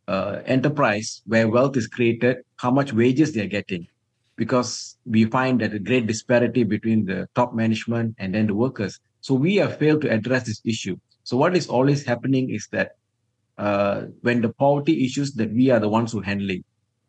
uh, 0.08 0.42
enterprise 0.46 1.22
where 1.26 1.48
wealth 1.48 1.78
is 1.78 1.88
created, 1.88 2.38
how 2.58 2.72
much 2.72 2.94
wages 2.94 3.34
they're 3.34 3.48
getting. 3.48 3.88
Because 4.36 4.98
we 5.06 5.26
find 5.26 5.62
that 5.62 5.74
a 5.74 5.80
great 5.80 6.08
disparity 6.08 6.64
between 6.64 7.06
the 7.06 7.28
top 7.36 7.54
management 7.54 8.16
and 8.18 8.34
then 8.34 8.48
the 8.48 8.56
workers. 8.56 9.00
So 9.22 9.36
we 9.36 9.56
have 9.58 9.78
failed 9.78 10.02
to 10.02 10.12
address 10.12 10.46
this 10.46 10.62
issue. 10.66 10.98
So 11.24 11.38
what 11.38 11.56
is 11.56 11.68
always 11.68 12.06
happening 12.06 12.50
is 12.50 12.68
that 12.72 12.94
uh, 13.58 14.06
when 14.22 14.42
the 14.42 14.50
poverty 14.50 15.06
issues 15.06 15.34
that 15.34 15.52
we 15.54 15.70
are 15.70 15.80
the 15.80 15.88
ones 15.88 16.12
who 16.12 16.20
are 16.20 16.24
handling, 16.24 16.64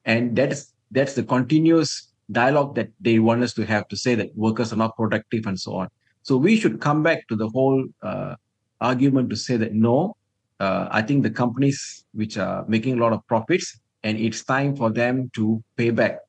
and 0.05 0.37
that's 0.37 0.75
that's 0.91 1.15
the 1.15 1.23
continuous 1.23 2.13
dialogue 2.31 2.75
that 2.75 2.91
they 3.01 3.19
want 3.19 3.43
us 3.43 3.55
to 3.55 3.65
have 3.65 3.89
to 3.89 3.97
say 3.97 4.15
that 4.15 4.37
workers 4.37 4.73
are 4.73 4.77
not 4.77 4.97
productive 4.97 5.47
and 5.47 5.59
so 5.59 5.75
on. 5.77 5.89
So 6.25 6.39
we 6.39 6.57
should 6.57 6.81
come 6.81 7.03
back 7.03 7.29
to 7.29 7.37
the 7.37 7.49
whole 7.51 7.85
uh, 8.03 8.35
argument 8.81 9.29
to 9.29 9.37
say 9.37 9.59
that 9.59 9.75
no, 9.75 10.17
uh, 10.59 10.89
I 10.91 11.03
think 11.03 11.23
the 11.23 11.31
companies 11.31 12.07
which 12.13 12.39
are 12.39 12.65
making 12.67 12.99
a 12.99 13.01
lot 13.03 13.13
of 13.13 13.27
profits, 13.27 13.79
and 14.03 14.19
it's 14.19 14.43
time 14.43 14.75
for 14.75 14.91
them 14.91 15.31
to 15.35 15.63
pay 15.77 15.91
back 15.91 16.21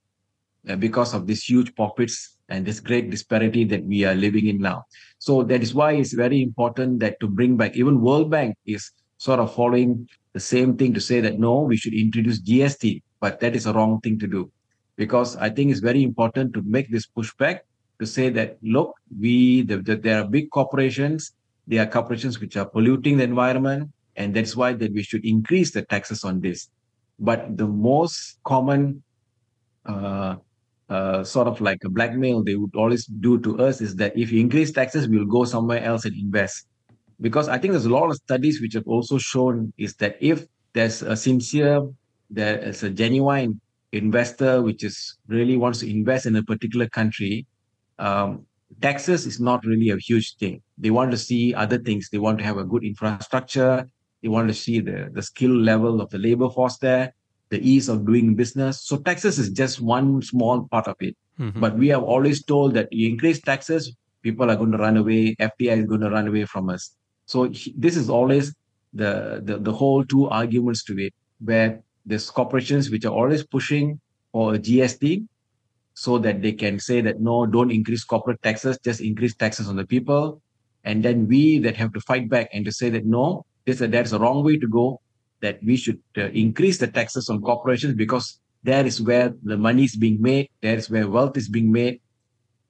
uh, 0.68 0.76
because 0.76 1.14
of 1.14 1.28
these 1.28 1.43
huge 1.46 1.74
profits 1.76 2.38
and 2.50 2.66
this 2.66 2.82
great 2.82 3.10
disparity 3.10 3.64
that 3.64 3.86
we 3.86 4.04
are 4.04 4.16
living 4.16 4.48
in 4.48 4.60
now. 4.60 4.84
So 5.20 5.43
that 5.43 5.64
is 5.64 5.74
why 5.74 5.93
it's 5.93 6.14
very 6.14 6.41
important 6.41 7.00
that 7.00 7.18
to 7.22 7.28
bring 7.30 7.56
back, 7.56 7.78
even 7.78 8.02
World 8.02 8.30
Bank 8.30 8.58
is 8.66 8.91
sort 9.18 9.39
of 9.39 9.56
following 9.56 10.10
the 10.34 10.41
same 10.41 10.76
thing 10.76 10.93
to 10.93 11.00
say 11.00 11.22
that 11.22 11.39
no, 11.39 11.62
we 11.62 11.78
should 11.78 11.93
introduce 11.93 12.41
GST, 12.41 13.02
but 13.22 13.39
that 13.39 13.56
is 13.56 13.66
a 13.66 13.72
wrong 13.72 14.02
thing 14.02 14.20
to 14.20 14.28
do. 14.28 14.52
Because 14.98 15.38
I 15.38 15.50
think 15.50 15.72
it's 15.72 15.80
very 15.80 16.04
important 16.04 16.54
to 16.56 16.62
make 16.64 16.91
this 16.91 17.08
pushback 17.08 17.60
to 18.00 18.06
say 18.06 18.30
that 18.30 18.58
look, 18.62 18.93
we 19.20 19.62
the, 19.64 19.78
the, 19.78 19.96
there 19.96 20.22
are 20.22 20.28
big 20.28 20.50
corporations, 20.50 21.34
there 21.68 21.84
are 21.84 21.89
corporations 21.89 22.39
which 22.39 22.58
are 22.58 22.66
polluting 22.66 23.18
the 23.18 23.24
environment, 23.24 23.91
and 24.16 24.34
that's 24.34 24.56
why 24.56 24.74
that 24.74 24.93
we 24.93 25.04
should 25.04 25.26
increase 25.26 25.72
the 25.72 25.84
taxes 25.84 26.24
on 26.24 26.41
this. 26.41 26.70
But 27.20 27.58
the 27.58 27.68
most 27.68 28.39
common 28.43 29.04
uh, 29.86 30.36
uh, 30.89 31.24
sort 31.24 31.48
of 31.48 31.62
like 31.62 31.84
a 31.84 31.89
blackmail 31.89 32.43
they 32.43 32.56
would 32.56 32.76
always 32.76 33.06
do 33.06 33.39
to 33.39 33.60
us 33.60 33.82
is 33.82 33.96
that 33.96 34.18
if 34.18 34.32
you 34.32 34.39
increase 34.39 34.72
taxes, 34.72 35.08
we'll 35.08 35.26
go 35.26 35.46
somewhere 35.46 35.84
else 35.84 36.06
and 36.06 36.16
invest. 36.16 36.68
Because 37.22 37.48
I 37.48 37.58
think 37.58 37.72
there's 37.72 37.86
a 37.86 37.89
lot 37.89 38.10
of 38.10 38.18
studies 38.18 38.62
which 38.62 38.74
have 38.74 38.88
also 38.88 39.18
shown 39.18 39.74
is 39.78 39.96
that 39.96 40.18
if 40.20 40.46
there's 40.74 41.02
a 41.02 41.16
sincere, 41.16 41.88
there 42.30 42.60
is 42.60 42.84
a 42.84 42.89
genuine 42.89 43.62
investor 43.93 44.62
which 44.62 44.84
is 44.84 45.18
really 45.28 45.56
wants 45.56 45.80
to 45.80 45.89
invest 45.89 46.26
in 46.26 46.36
a 46.36 46.43
particular 46.43 46.88
country, 46.89 47.46
um, 48.00 48.46
taxes 48.82 49.26
is 49.26 49.39
not 49.39 49.66
really 49.66 49.89
a 49.89 49.98
huge 49.98 50.36
thing. 50.38 50.62
They 50.78 50.89
want 50.89 51.12
to 51.12 51.18
see 51.18 51.54
other 51.54 51.78
things. 51.78 52.10
They 52.12 52.18
want 52.18 52.39
to 52.39 52.43
have 52.43 52.58
a 52.58 52.64
good 52.64 52.84
infrastructure. 52.84 53.89
They 54.22 54.30
want 54.30 54.48
to 54.48 54.54
see 54.54 54.80
the, 54.80 55.10
the 55.14 55.22
skill 55.22 55.56
level 55.56 56.02
of 56.02 56.10
the 56.10 56.18
labor 56.18 56.50
force 56.50 56.78
there, 56.78 57.14
the 57.50 57.60
ease 57.60 57.89
of 57.89 58.06
doing 58.06 58.36
business. 58.36 58.82
So 58.84 58.98
taxes 58.98 59.39
is 59.39 59.50
just 59.50 59.82
one 59.82 60.22
small 60.22 60.68
part 60.68 60.88
of 60.88 60.96
it. 61.00 61.16
Mm-hmm. 61.39 61.60
But 61.60 61.78
we 61.78 61.88
have 61.89 62.04
always 62.04 62.43
told 62.43 62.74
that 62.74 62.91
you 62.91 63.10
increase 63.10 63.41
taxes, 63.41 63.96
people 64.24 64.50
are 64.50 64.56
going 64.56 64.72
to 64.72 64.78
run 64.78 64.98
away. 64.98 65.36
FDI 65.36 65.82
is 65.82 65.86
going 65.86 66.02
to 66.02 66.10
run 66.10 66.28
away 66.28 66.46
from 66.46 66.70
us. 66.70 66.96
So 67.26 67.48
this 67.76 67.98
is 67.98 68.10
always 68.10 68.54
the, 68.93 69.41
the, 69.43 69.58
the 69.58 69.72
whole 69.72 70.04
two 70.06 70.28
arguments 70.30 70.84
to 70.86 70.98
it, 70.98 71.14
where 71.39 71.82
there's 72.06 72.30
corporations 72.30 72.89
which 72.89 73.06
are 73.06 73.14
always 73.14 73.43
pushing 73.43 74.00
for 74.32 74.56
a 74.56 74.60
GST 74.60 75.26
so 75.96 76.18
that 76.20 76.41
they 76.41 76.52
can 76.52 76.78
say 76.78 77.02
that 77.02 77.22
no, 77.22 77.46
don't 77.46 77.72
increase 77.72 78.04
corporate 78.04 78.41
taxes, 78.43 78.78
just 78.84 79.00
increase 79.00 79.34
taxes 79.34 79.70
on 79.70 79.78
the 79.78 79.86
people. 79.86 80.41
And 80.84 81.02
then 81.02 81.28
we 81.28 81.58
that 81.60 81.76
have 81.78 81.93
to 81.93 82.02
fight 82.02 82.30
back 82.30 82.50
and 82.54 82.64
to 82.66 82.72
say 82.72 82.89
that 82.91 83.06
no, 83.06 83.46
this 83.66 83.80
that's 83.80 84.12
a 84.12 84.20
wrong 84.20 84.43
way 84.43 84.58
to 84.58 84.68
go. 84.68 85.02
That 85.41 85.60
we 85.64 85.76
should 85.78 86.00
uh, 86.18 86.30
increase 86.30 86.78
the 86.78 86.88
taxes 86.88 87.30
on 87.30 87.41
corporations 87.41 87.93
because 87.96 88.39
there 88.64 88.86
is 88.86 89.02
where 89.02 89.34
the 89.43 89.58
money 89.58 89.86
is 89.86 89.96
being 89.96 90.22
made, 90.22 90.50
there 90.62 90.78
is 90.78 90.89
where 90.89 91.08
wealth 91.08 91.38
is 91.38 91.50
being 91.50 91.72
made, 91.72 92.02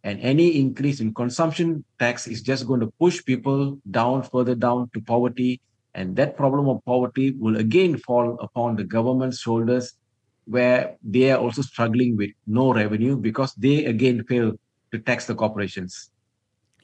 and 0.03 0.19
any 0.21 0.59
increase 0.59 0.99
in 0.99 1.13
consumption 1.13 1.83
tax 1.99 2.27
is 2.27 2.41
just 2.41 2.67
going 2.67 2.81
to 2.81 2.91
push 2.99 3.23
people 3.23 3.79
down 3.89 4.23
further 4.23 4.55
down 4.55 4.89
to 4.93 5.01
poverty, 5.01 5.61
and 5.93 6.15
that 6.15 6.37
problem 6.37 6.67
of 6.69 6.83
poverty 6.85 7.31
will 7.31 7.57
again 7.57 7.97
fall 7.97 8.37
upon 8.41 8.75
the 8.75 8.83
government's 8.83 9.39
shoulders 9.39 9.93
where 10.45 10.95
they 11.03 11.31
are 11.31 11.39
also 11.39 11.61
struggling 11.61 12.17
with 12.17 12.31
no 12.47 12.73
revenue 12.73 13.17
because 13.17 13.53
they 13.55 13.85
again 13.85 14.23
fail 14.23 14.53
to 14.91 14.99
tax 14.99 15.25
the 15.25 15.35
corporations. 15.35 16.11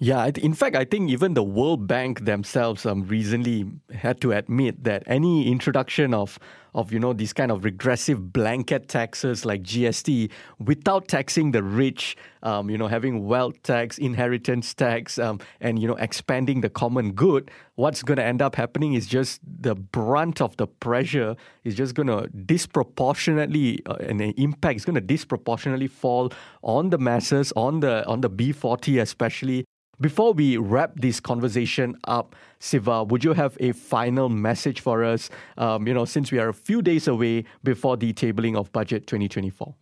Yeah, 0.03 0.31
in 0.35 0.55
fact, 0.55 0.75
I 0.75 0.83
think 0.83 1.11
even 1.11 1.35
the 1.35 1.43
World 1.43 1.85
Bank 1.85 2.25
themselves 2.25 2.87
um, 2.87 3.03
recently 3.03 3.67
had 3.93 4.19
to 4.21 4.31
admit 4.31 4.83
that 4.83 5.03
any 5.05 5.47
introduction 5.47 6.15
of 6.15 6.39
of 6.73 6.91
you 6.91 6.97
know 6.97 7.13
these 7.13 7.33
kind 7.33 7.51
of 7.51 7.63
regressive 7.63 8.33
blanket 8.33 8.87
taxes 8.87 9.45
like 9.45 9.61
GST 9.61 10.31
without 10.57 11.07
taxing 11.07 11.51
the 11.51 11.61
rich, 11.61 12.17
um, 12.41 12.67
you 12.71 12.79
know 12.79 12.87
having 12.87 13.27
wealth 13.27 13.61
tax, 13.61 13.99
inheritance 13.99 14.73
tax, 14.73 15.19
um, 15.19 15.39
and 15.59 15.77
you 15.77 15.87
know 15.87 15.97
expanding 15.97 16.61
the 16.61 16.69
common 16.69 17.11
good, 17.11 17.51
what's 17.75 18.01
going 18.01 18.17
to 18.17 18.23
end 18.23 18.41
up 18.41 18.55
happening 18.55 18.93
is 18.93 19.05
just 19.05 19.39
the 19.45 19.75
brunt 19.75 20.41
of 20.41 20.57
the 20.57 20.65
pressure 20.65 21.35
is 21.63 21.75
just 21.75 21.93
going 21.93 22.07
to 22.07 22.27
disproportionately 22.45 23.85
uh, 23.85 23.97
and 23.99 24.19
the 24.19 24.29
impact 24.41 24.77
is 24.77 24.85
going 24.85 24.95
to 24.95 25.01
disproportionately 25.01 25.85
fall 25.85 26.33
on 26.63 26.89
the 26.89 26.97
masses, 26.97 27.53
on 27.55 27.81
the 27.81 28.03
on 28.07 28.21
the 28.21 28.31
B40 28.31 28.99
especially. 28.99 29.63
Before 30.01 30.33
we 30.33 30.57
wrap 30.57 30.93
this 30.95 31.19
conversation 31.19 31.95
up, 32.05 32.35
Siva, 32.57 33.03
would 33.03 33.23
you 33.23 33.33
have 33.33 33.55
a 33.59 33.71
final 33.71 34.29
message 34.29 34.79
for 34.79 35.03
us? 35.03 35.29
Um, 35.59 35.87
you 35.87 35.93
know, 35.93 36.05
since 36.05 36.31
we 36.31 36.39
are 36.39 36.49
a 36.49 36.53
few 36.55 36.81
days 36.81 37.07
away 37.07 37.45
before 37.63 37.97
the 37.97 38.11
tabling 38.11 38.57
of 38.57 38.71
budget 38.71 39.05
2024. 39.05 39.75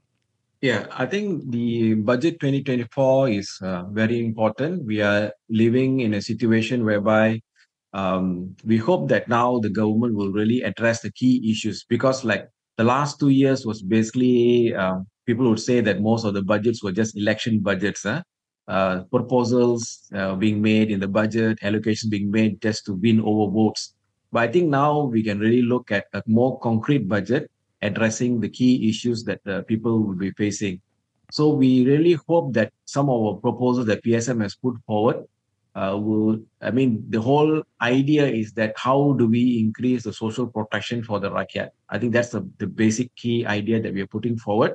Yeah, 0.61 0.87
I 0.91 1.05
think 1.05 1.49
the 1.51 1.93
budget 1.93 2.41
2024 2.41 3.29
is 3.29 3.57
uh, 3.63 3.83
very 3.91 4.19
important. 4.19 4.85
We 4.85 5.01
are 5.01 5.31
living 5.49 6.01
in 6.01 6.13
a 6.13 6.21
situation 6.21 6.83
whereby 6.83 7.39
um, 7.93 8.57
we 8.65 8.75
hope 8.75 9.07
that 9.07 9.29
now 9.29 9.59
the 9.59 9.69
government 9.69 10.15
will 10.15 10.33
really 10.33 10.61
address 10.63 10.99
the 10.99 11.13
key 11.13 11.49
issues 11.49 11.85
because, 11.87 12.25
like, 12.25 12.49
the 12.75 12.83
last 12.83 13.21
two 13.21 13.29
years 13.29 13.65
was 13.65 13.81
basically 13.81 14.75
um, 14.75 15.07
people 15.25 15.49
would 15.49 15.61
say 15.61 15.79
that 15.79 16.01
most 16.01 16.25
of 16.25 16.33
the 16.33 16.43
budgets 16.43 16.83
were 16.83 16.91
just 16.91 17.17
election 17.17 17.61
budgets. 17.61 18.03
Huh? 18.03 18.21
Uh, 18.69 19.01
proposals 19.09 20.07
uh, 20.13 20.35
being 20.35 20.61
made 20.61 20.91
in 20.91 20.99
the 20.99 21.07
budget, 21.07 21.57
allocations 21.63 22.09
being 22.09 22.29
made 22.29 22.61
just 22.61 22.85
to 22.85 22.93
win 22.93 23.19
over 23.19 23.51
votes. 23.51 23.95
But 24.31 24.43
I 24.43 24.51
think 24.51 24.69
now 24.69 25.05
we 25.05 25.23
can 25.23 25.39
really 25.39 25.63
look 25.63 25.91
at 25.91 26.05
a 26.13 26.21
more 26.27 26.59
concrete 26.59 27.09
budget 27.09 27.49
addressing 27.81 28.39
the 28.39 28.49
key 28.49 28.87
issues 28.87 29.23
that 29.23 29.41
uh, 29.47 29.63
people 29.63 30.03
will 30.03 30.13
be 30.13 30.29
facing. 30.31 30.79
So 31.31 31.49
we 31.49 31.83
really 31.83 32.13
hope 32.27 32.53
that 32.53 32.71
some 32.85 33.09
of 33.09 33.19
our 33.25 33.33
proposals 33.35 33.87
that 33.87 34.03
PSM 34.03 34.41
has 34.43 34.53
put 34.53 34.75
forward 34.85 35.25
uh, 35.73 35.97
will, 35.97 36.39
I 36.61 36.69
mean, 36.69 37.03
the 37.09 37.21
whole 37.21 37.63
idea 37.81 38.27
is 38.27 38.53
that 38.53 38.73
how 38.77 39.13
do 39.13 39.27
we 39.27 39.59
increase 39.59 40.03
the 40.03 40.13
social 40.13 40.45
protection 40.45 41.03
for 41.03 41.19
the 41.19 41.31
rakyat? 41.31 41.69
I 41.89 41.97
think 41.97 42.13
that's 42.13 42.29
the, 42.29 42.47
the 42.59 42.67
basic 42.67 43.15
key 43.15 43.47
idea 43.47 43.81
that 43.81 43.93
we 43.93 44.01
are 44.01 44.07
putting 44.07 44.37
forward. 44.37 44.73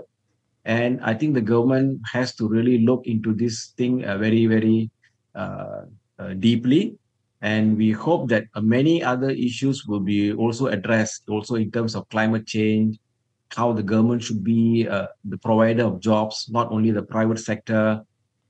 And 0.65 1.01
I 1.03 1.15
think 1.15 1.35
the 1.35 1.43
government 1.43 2.01
has 2.12 2.35
to 2.37 2.49
really 2.49 2.79
look 2.79 3.07
into 3.07 3.35
this 3.35 3.73
thing 3.77 4.05
uh, 4.05 4.17
very, 4.17 4.47
very 4.47 4.91
uh, 5.35 5.83
uh, 6.19 6.35
deeply. 6.35 6.97
And 7.43 7.77
we 7.77 7.91
hope 7.91 8.29
that 8.31 8.45
uh, 8.55 8.62
many 8.62 9.03
other 9.03 9.29
issues 9.29 9.85
will 9.87 10.01
be 10.01 10.33
also 10.33 10.69
addressed, 10.69 11.29
also 11.29 11.57
in 11.57 11.71
terms 11.71 11.95
of 11.95 12.09
climate 12.09 12.47
change, 12.47 12.99
how 13.51 13.73
the 13.73 13.83
government 13.83 14.23
should 14.23 14.43
be 14.43 14.89
uh, 14.89 15.09
the 15.25 15.37
provider 15.39 15.85
of 15.85 16.01
jobs, 16.01 16.49
not 16.51 16.73
only 16.73 16.91
the 16.91 17.03
private 17.03 17.39
sector. 17.39 18.03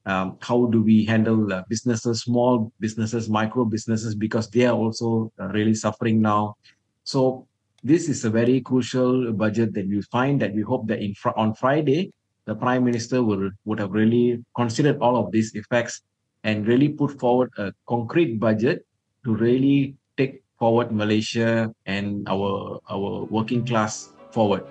Um, 0.07 0.37
how 0.41 0.67
do 0.67 0.83
we 0.83 1.05
handle 1.05 1.51
uh, 1.53 1.63
businesses, 1.69 2.23
small 2.23 2.71
businesses, 2.79 3.29
micro 3.29 3.65
businesses, 3.65 4.15
because 4.15 4.51
they 4.51 4.67
are 4.67 4.77
also 4.77 5.33
really 5.39 5.75
suffering 5.75 6.21
now. 6.21 6.57
So 7.05 7.49
this 7.85 8.09
is 8.09 8.25
a 8.25 8.31
very 8.31 8.63
crucial 8.63 9.31
budget 9.33 9.75
that 9.75 9.87
we 9.87 10.01
find 10.11 10.41
that 10.41 10.55
we 10.55 10.63
hope 10.63 10.89
that 10.89 11.01
in 11.05 11.13
fr- 11.15 11.37
on 11.37 11.55
Friday, 11.55 12.11
the 12.47 12.55
Prime 12.55 12.83
Minister 12.83 13.23
will, 13.23 13.51
would 13.67 13.79
have 13.79 13.93
really 13.93 14.43
considered 14.57 14.99
all 15.01 15.17
of 15.17 15.31
these 15.31 15.55
effects 15.55 16.01
and 16.45 16.67
really 16.67 16.89
put 16.89 17.21
forward 17.21 17.53
a 17.59 17.73
concrete 17.87 18.41
budget 18.41 18.87
to 19.25 19.37
really 19.37 19.97
take 20.17 20.43
forward 20.59 20.93
Malaysia 20.93 21.71
and 21.85 22.27
our 22.29 22.81
our 22.89 23.25
working 23.29 23.65
class 23.65 24.13
forward. 24.33 24.65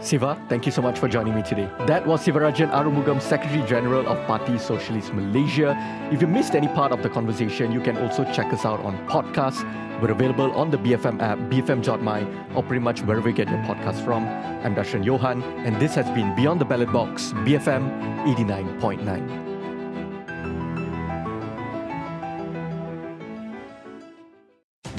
Siva, 0.00 0.40
thank 0.48 0.64
you 0.64 0.72
so 0.72 0.80
much 0.80 0.98
for 0.98 1.08
joining 1.08 1.34
me 1.34 1.42
today. 1.42 1.68
That 1.86 2.06
was 2.06 2.24
Sivarajan 2.24 2.70
Arumugam, 2.72 3.20
Secretary 3.20 3.62
General 3.68 4.08
of 4.08 4.16
Parti 4.26 4.54
Sosialis 4.54 5.12
Malaysia. 5.12 5.76
If 6.10 6.22
you 6.22 6.26
missed 6.26 6.54
any 6.54 6.68
part 6.68 6.90
of 6.90 7.02
the 7.02 7.10
conversation, 7.10 7.70
you 7.70 7.80
can 7.80 7.98
also 7.98 8.24
check 8.32 8.50
us 8.52 8.64
out 8.64 8.80
on 8.80 8.96
podcast. 9.06 9.60
We're 10.00 10.12
available 10.12 10.52
on 10.52 10.70
the 10.70 10.78
BFM 10.78 11.20
app, 11.20 11.38
bfm.my, 11.50 12.26
or 12.54 12.62
pretty 12.62 12.80
much 12.80 13.02
wherever 13.02 13.28
you 13.28 13.34
get 13.34 13.50
your 13.50 13.58
podcast 13.58 14.02
from. 14.02 14.26
I'm 14.64 14.74
Darshan 14.74 15.04
Johan, 15.04 15.42
and 15.66 15.76
this 15.78 15.94
has 15.96 16.08
been 16.12 16.34
Beyond 16.34 16.62
the 16.62 16.64
Ballot 16.64 16.90
Box, 16.90 17.34
BFM 17.44 18.24
89.9. 18.24 19.49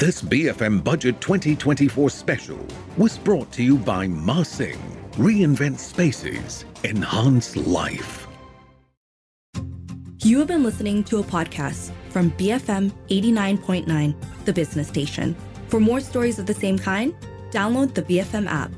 This 0.02 0.20
BFM 0.20 0.84
Budget 0.84 1.22
2024 1.22 2.10
special 2.10 2.58
was 2.98 3.20
brought 3.20 3.52
to 3.52 3.62
you 3.62 3.78
by 3.78 4.08
Mah 4.08 4.42
Sing. 4.42 4.80
Reinvent 5.12 5.78
spaces, 5.78 6.66
enhance 6.84 7.56
life. 7.56 8.28
You 10.24 10.40
have 10.40 10.48
been 10.48 10.64
listening 10.64 11.04
to 11.04 11.20
a 11.20 11.24
podcast 11.24 11.92
from 12.10 12.32
BFM 12.32 12.92
89.9, 13.10 14.16
the 14.46 14.54
business 14.54 14.88
station. 14.88 15.36
For 15.68 15.80
more 15.80 16.00
stories 16.00 16.40
of 16.40 16.48
the 16.48 16.56
same 16.56 16.80
kind, 16.80 17.14
download 17.52 17.94
the 17.94 18.02
BFM 18.02 18.48
app. 18.48 18.72